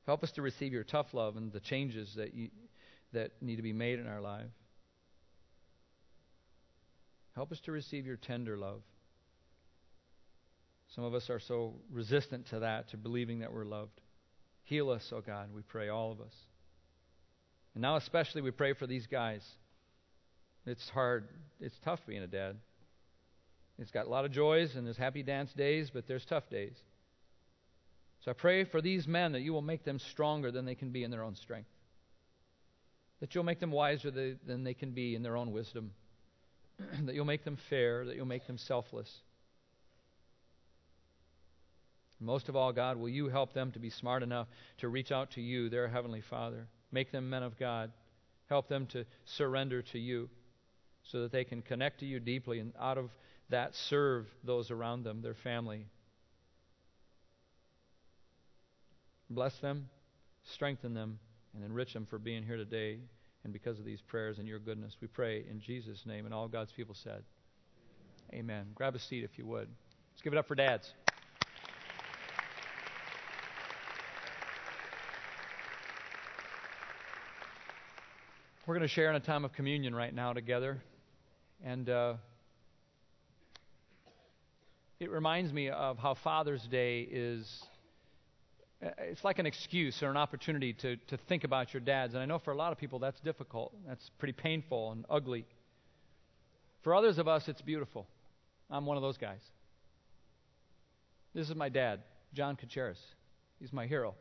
Help 0.06 0.22
us 0.22 0.30
to 0.32 0.42
receive 0.42 0.72
your 0.72 0.84
tough 0.84 1.12
love 1.12 1.36
and 1.36 1.52
the 1.52 1.60
changes 1.60 2.14
that, 2.16 2.34
you, 2.34 2.50
that 3.12 3.32
need 3.40 3.56
to 3.56 3.62
be 3.62 3.72
made 3.72 3.98
in 3.98 4.06
our 4.06 4.20
life. 4.20 4.46
Help 7.34 7.52
us 7.52 7.60
to 7.60 7.72
receive 7.72 8.06
your 8.06 8.16
tender 8.16 8.56
love. 8.56 8.82
Some 10.94 11.04
of 11.04 11.14
us 11.14 11.28
are 11.28 11.40
so 11.40 11.74
resistant 11.90 12.46
to 12.50 12.60
that, 12.60 12.90
to 12.90 12.96
believing 12.96 13.40
that 13.40 13.52
we're 13.52 13.64
loved. 13.64 14.00
Heal 14.64 14.90
us, 14.90 15.12
oh 15.14 15.20
God, 15.20 15.48
we 15.54 15.62
pray, 15.62 15.88
all 15.88 16.12
of 16.12 16.20
us. 16.20 16.32
And 17.74 17.82
now, 17.82 17.96
especially, 17.96 18.40
we 18.40 18.52
pray 18.52 18.72
for 18.72 18.86
these 18.86 19.06
guys. 19.06 19.44
It's 20.66 20.88
hard, 20.90 21.28
it's 21.60 21.78
tough 21.84 22.00
being 22.06 22.22
a 22.22 22.26
dad. 22.26 22.56
It's 23.78 23.90
got 23.90 24.06
a 24.06 24.08
lot 24.10 24.24
of 24.24 24.32
joys 24.32 24.74
and 24.74 24.84
there's 24.84 24.96
happy 24.96 25.22
dance 25.22 25.52
days, 25.52 25.90
but 25.92 26.08
there's 26.08 26.24
tough 26.24 26.48
days. 26.50 26.76
So 28.24 28.30
I 28.32 28.34
pray 28.34 28.64
for 28.64 28.82
these 28.82 29.06
men 29.06 29.32
that 29.32 29.42
you 29.42 29.52
will 29.52 29.62
make 29.62 29.84
them 29.84 29.98
stronger 29.98 30.50
than 30.50 30.64
they 30.64 30.74
can 30.74 30.90
be 30.90 31.04
in 31.04 31.10
their 31.10 31.22
own 31.22 31.36
strength. 31.36 31.68
That 33.20 33.34
you'll 33.34 33.44
make 33.44 33.60
them 33.60 33.70
wiser 33.70 34.10
than 34.10 34.64
they 34.64 34.74
can 34.74 34.90
be 34.90 35.14
in 35.14 35.22
their 35.22 35.36
own 35.36 35.52
wisdom. 35.52 35.92
that 37.04 37.14
you'll 37.14 37.24
make 37.24 37.44
them 37.44 37.56
fair, 37.70 38.04
that 38.04 38.16
you'll 38.16 38.26
make 38.26 38.46
them 38.46 38.58
selfless. 38.58 39.10
most 42.18 42.48
of 42.48 42.56
all, 42.56 42.72
God, 42.72 42.96
will 42.96 43.10
you 43.10 43.28
help 43.28 43.52
them 43.52 43.70
to 43.72 43.78
be 43.78 43.90
smart 43.90 44.22
enough 44.22 44.48
to 44.78 44.88
reach 44.88 45.12
out 45.12 45.32
to 45.32 45.42
you, 45.42 45.68
their 45.68 45.86
Heavenly 45.86 46.22
Father? 46.22 46.66
Make 46.90 47.12
them 47.12 47.30
men 47.30 47.42
of 47.42 47.58
God. 47.58 47.92
Help 48.48 48.68
them 48.68 48.86
to 48.86 49.04
surrender 49.24 49.82
to 49.82 49.98
you 49.98 50.30
so 51.10 51.22
that 51.22 51.32
they 51.32 51.44
can 51.44 51.62
connect 51.62 52.00
to 52.00 52.06
you 52.06 52.20
deeply 52.20 52.58
and 52.58 52.72
out 52.80 52.98
of 52.98 53.10
that 53.48 53.74
serve 53.74 54.26
those 54.44 54.70
around 54.70 55.04
them, 55.04 55.22
their 55.22 55.34
family. 55.34 55.86
Bless 59.30 59.56
them, 59.58 59.88
strengthen 60.44 60.94
them, 60.94 61.18
and 61.54 61.64
enrich 61.64 61.92
them 61.92 62.06
for 62.06 62.18
being 62.18 62.42
here 62.42 62.56
today 62.56 62.98
and 63.44 63.52
because 63.52 63.78
of 63.78 63.84
these 63.84 64.00
prayers 64.00 64.38
and 64.38 64.48
your 64.48 64.58
goodness. 64.58 64.96
We 65.00 65.06
pray 65.06 65.44
in 65.48 65.60
Jesus' 65.60 66.04
name. 66.04 66.24
And 66.24 66.34
all 66.34 66.48
God's 66.48 66.72
people 66.72 66.94
said, 66.94 67.22
Amen. 68.32 68.66
Grab 68.74 68.96
a 68.96 68.98
seat 68.98 69.22
if 69.22 69.38
you 69.38 69.46
would. 69.46 69.68
Let's 70.12 70.22
give 70.22 70.32
it 70.32 70.36
up 70.36 70.48
for 70.48 70.56
dads. 70.56 70.92
We're 78.66 78.74
going 78.74 78.82
to 78.82 78.92
share 78.92 79.08
in 79.10 79.14
a 79.14 79.20
time 79.20 79.44
of 79.44 79.52
communion 79.52 79.94
right 79.94 80.12
now 80.12 80.32
together. 80.32 80.82
And 81.64 81.88
uh, 81.88 82.14
it 85.00 85.10
reminds 85.10 85.52
me 85.52 85.68
of 85.70 85.98
how 85.98 86.14
Father's 86.14 86.62
Day 86.70 87.00
is. 87.10 87.62
uh, 88.84 88.90
It's 88.98 89.24
like 89.24 89.38
an 89.38 89.46
excuse 89.46 90.02
or 90.02 90.10
an 90.10 90.16
opportunity 90.16 90.72
to, 90.74 90.96
to 90.96 91.16
think 91.28 91.44
about 91.44 91.72
your 91.74 91.80
dads. 91.80 92.14
And 92.14 92.22
I 92.22 92.26
know 92.26 92.38
for 92.38 92.52
a 92.52 92.56
lot 92.56 92.72
of 92.72 92.78
people 92.78 92.98
that's 92.98 93.20
difficult. 93.20 93.74
That's 93.86 94.10
pretty 94.18 94.34
painful 94.34 94.92
and 94.92 95.04
ugly. 95.10 95.44
For 96.82 96.94
others 96.94 97.18
of 97.18 97.26
us, 97.26 97.48
it's 97.48 97.62
beautiful. 97.62 98.06
I'm 98.70 98.86
one 98.86 98.96
of 98.96 99.02
those 99.02 99.18
guys. 99.18 99.40
This 101.34 101.50
is 101.50 101.56
my 101.56 101.68
dad, 101.68 102.00
John 102.32 102.56
Kacharis. 102.56 102.98
He's 103.58 103.72
my 103.72 103.86
hero. 103.86 104.14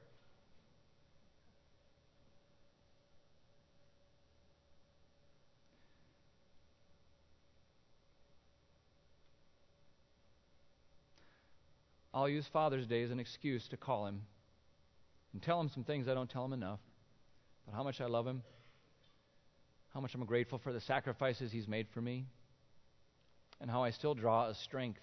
I'll 12.16 12.30
use 12.30 12.47
Father's 12.53 12.88
Day 12.88 13.03
as 13.03 13.11
an 13.11 13.20
excuse 13.20 13.68
to 13.68 13.78
call 13.78 14.07
him 14.07 14.22
and 15.34 15.41
tell 15.41 15.59
him 15.59 15.70
some 15.74 15.84
things 15.84 16.07
I 16.07 16.13
don't 16.13 16.30
tell 16.30 16.45
him 16.45 16.53
enough. 16.53 16.80
But 17.66 17.76
how 17.76 17.84
much 17.84 17.99
I 17.99 18.05
love 18.05 18.26
him, 18.26 18.41
how 19.93 19.99
much 19.99 20.16
I'm 20.16 20.24
grateful 20.24 20.57
for 20.57 20.72
the 20.72 20.80
sacrifices 20.80 21.51
he's 21.51 21.68
made 21.68 21.88
for 21.93 21.99
me, 21.99 22.26
and 23.59 23.70
how 23.70 23.84
I 23.84 23.89
still 23.89 24.13
draw 24.13 24.47
a 24.47 24.55
strength 24.55 25.01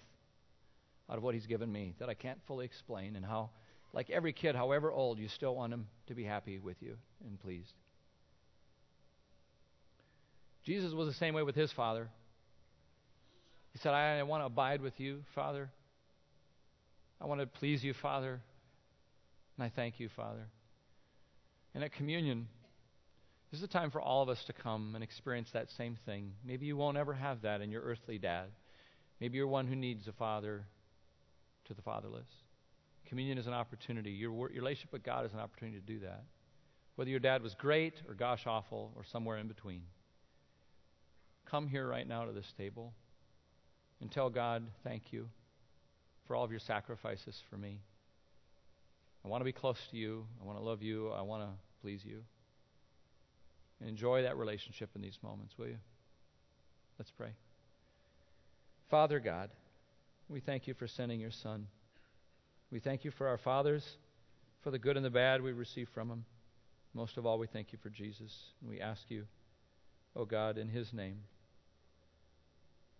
out 1.07 1.17
of 1.17 1.23
what 1.23 1.35
he's 1.35 1.45
given 1.45 1.71
me 1.71 1.93
that 1.99 2.09
I 2.09 2.15
can't 2.15 2.39
fully 2.47 2.65
explain, 2.65 3.15
and 3.15 3.23
how, 3.23 3.51
like 3.93 4.09
every 4.09 4.33
kid, 4.33 4.55
however 4.55 4.91
old, 4.91 5.19
you 5.19 5.27
still 5.27 5.55
want 5.55 5.71
him 5.71 5.85
to 6.07 6.15
be 6.15 6.23
happy 6.23 6.57
with 6.57 6.77
you 6.81 6.97
and 7.27 7.39
pleased. 7.39 7.73
Jesus 10.63 10.93
was 10.93 11.07
the 11.07 11.13
same 11.13 11.35
way 11.35 11.43
with 11.43 11.55
his 11.55 11.71
Father. 11.73 12.09
He 13.73 13.77
said, 13.79 13.93
I 13.93 14.23
want 14.23 14.41
to 14.41 14.45
abide 14.45 14.81
with 14.81 14.99
you, 14.99 15.23
Father. 15.35 15.69
I 17.23 17.25
want 17.25 17.39
to 17.39 17.47
please 17.47 17.81
you, 17.81 17.93
Father. 17.93 18.41
And 19.57 19.63
I 19.63 19.71
thank 19.73 19.97
you, 19.97 20.09
Father. 20.09 20.45
And 21.73 21.81
at 21.81 21.93
communion, 21.93 22.49
this 23.49 23.59
is 23.59 23.63
a 23.63 23.67
time 23.67 23.91
for 23.91 24.01
all 24.01 24.21
of 24.21 24.27
us 24.27 24.43
to 24.45 24.53
come 24.53 24.93
and 24.93 25.03
experience 25.03 25.49
that 25.53 25.71
same 25.71 25.97
thing. 26.05 26.33
Maybe 26.45 26.65
you 26.65 26.75
won't 26.75 26.97
ever 26.97 27.13
have 27.13 27.43
that 27.43 27.61
in 27.61 27.71
your 27.71 27.81
earthly 27.81 28.17
dad. 28.17 28.47
Maybe 29.21 29.37
you're 29.37 29.47
one 29.47 29.67
who 29.67 29.75
needs 29.75 30.05
a 30.09 30.11
father 30.11 30.65
to 31.65 31.73
the 31.73 31.81
fatherless. 31.81 32.27
Communion 33.07 33.37
is 33.37 33.47
an 33.47 33.53
opportunity. 33.53 34.11
Your, 34.11 34.33
your 34.51 34.61
relationship 34.61 34.91
with 34.91 35.03
God 35.03 35.25
is 35.25 35.31
an 35.31 35.39
opportunity 35.39 35.79
to 35.79 35.85
do 35.85 35.99
that. 35.99 36.23
Whether 36.95 37.11
your 37.11 37.21
dad 37.21 37.41
was 37.41 37.55
great 37.55 38.01
or 38.05 38.15
gosh 38.15 38.45
awful 38.45 38.91
or 38.97 39.05
somewhere 39.05 39.37
in 39.37 39.47
between. 39.47 39.83
Come 41.49 41.69
here 41.69 41.87
right 41.87 42.07
now 42.07 42.25
to 42.25 42.33
this 42.33 42.51
table 42.57 42.93
and 44.01 44.11
tell 44.11 44.29
God, 44.29 44.63
thank 44.83 45.13
you 45.13 45.29
for 46.27 46.35
all 46.35 46.43
of 46.43 46.51
your 46.51 46.59
sacrifices 46.59 47.39
for 47.49 47.57
me. 47.57 47.79
I 49.25 49.27
want 49.27 49.41
to 49.41 49.45
be 49.45 49.51
close 49.51 49.77
to 49.91 49.97
you. 49.97 50.25
I 50.41 50.45
want 50.45 50.57
to 50.57 50.63
love 50.63 50.81
you. 50.81 51.09
I 51.11 51.21
want 51.21 51.43
to 51.43 51.49
please 51.81 52.01
you. 52.03 52.21
And 53.79 53.89
enjoy 53.89 54.23
that 54.23 54.37
relationship 54.37 54.89
in 54.95 55.01
these 55.01 55.17
moments, 55.21 55.53
will 55.57 55.67
you? 55.67 55.77
Let's 56.99 57.11
pray. 57.11 57.31
Father 58.89 59.19
God, 59.19 59.49
we 60.29 60.39
thank 60.39 60.67
you 60.67 60.73
for 60.73 60.87
sending 60.87 61.19
your 61.19 61.31
Son. 61.31 61.67
We 62.71 62.79
thank 62.79 63.03
you 63.03 63.11
for 63.11 63.27
our 63.27 63.37
fathers, 63.37 63.83
for 64.63 64.71
the 64.71 64.79
good 64.79 64.97
and 64.97 65.05
the 65.05 65.09
bad 65.09 65.41
we 65.41 65.51
receive 65.51 65.87
from 65.93 66.09
them. 66.09 66.25
Most 66.93 67.17
of 67.17 67.25
all, 67.25 67.39
we 67.39 67.47
thank 67.47 67.71
you 67.71 67.79
for 67.81 67.89
Jesus. 67.89 68.31
And 68.61 68.69
we 68.69 68.79
ask 68.79 69.01
you, 69.09 69.25
oh 70.15 70.25
God, 70.25 70.57
in 70.57 70.69
his 70.69 70.93
name, 70.93 71.19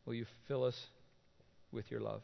will 0.05 0.15
you 0.15 0.25
fill 0.47 0.63
us 0.63 0.79
with 1.71 1.89
your 1.91 2.01
love? 2.01 2.21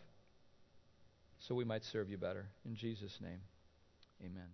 So 1.39 1.55
we 1.55 1.65
might 1.65 1.83
serve 1.83 2.09
you 2.09 2.17
better. 2.17 2.45
In 2.65 2.75
Jesus' 2.75 3.19
name, 3.21 3.39
amen. 4.21 4.49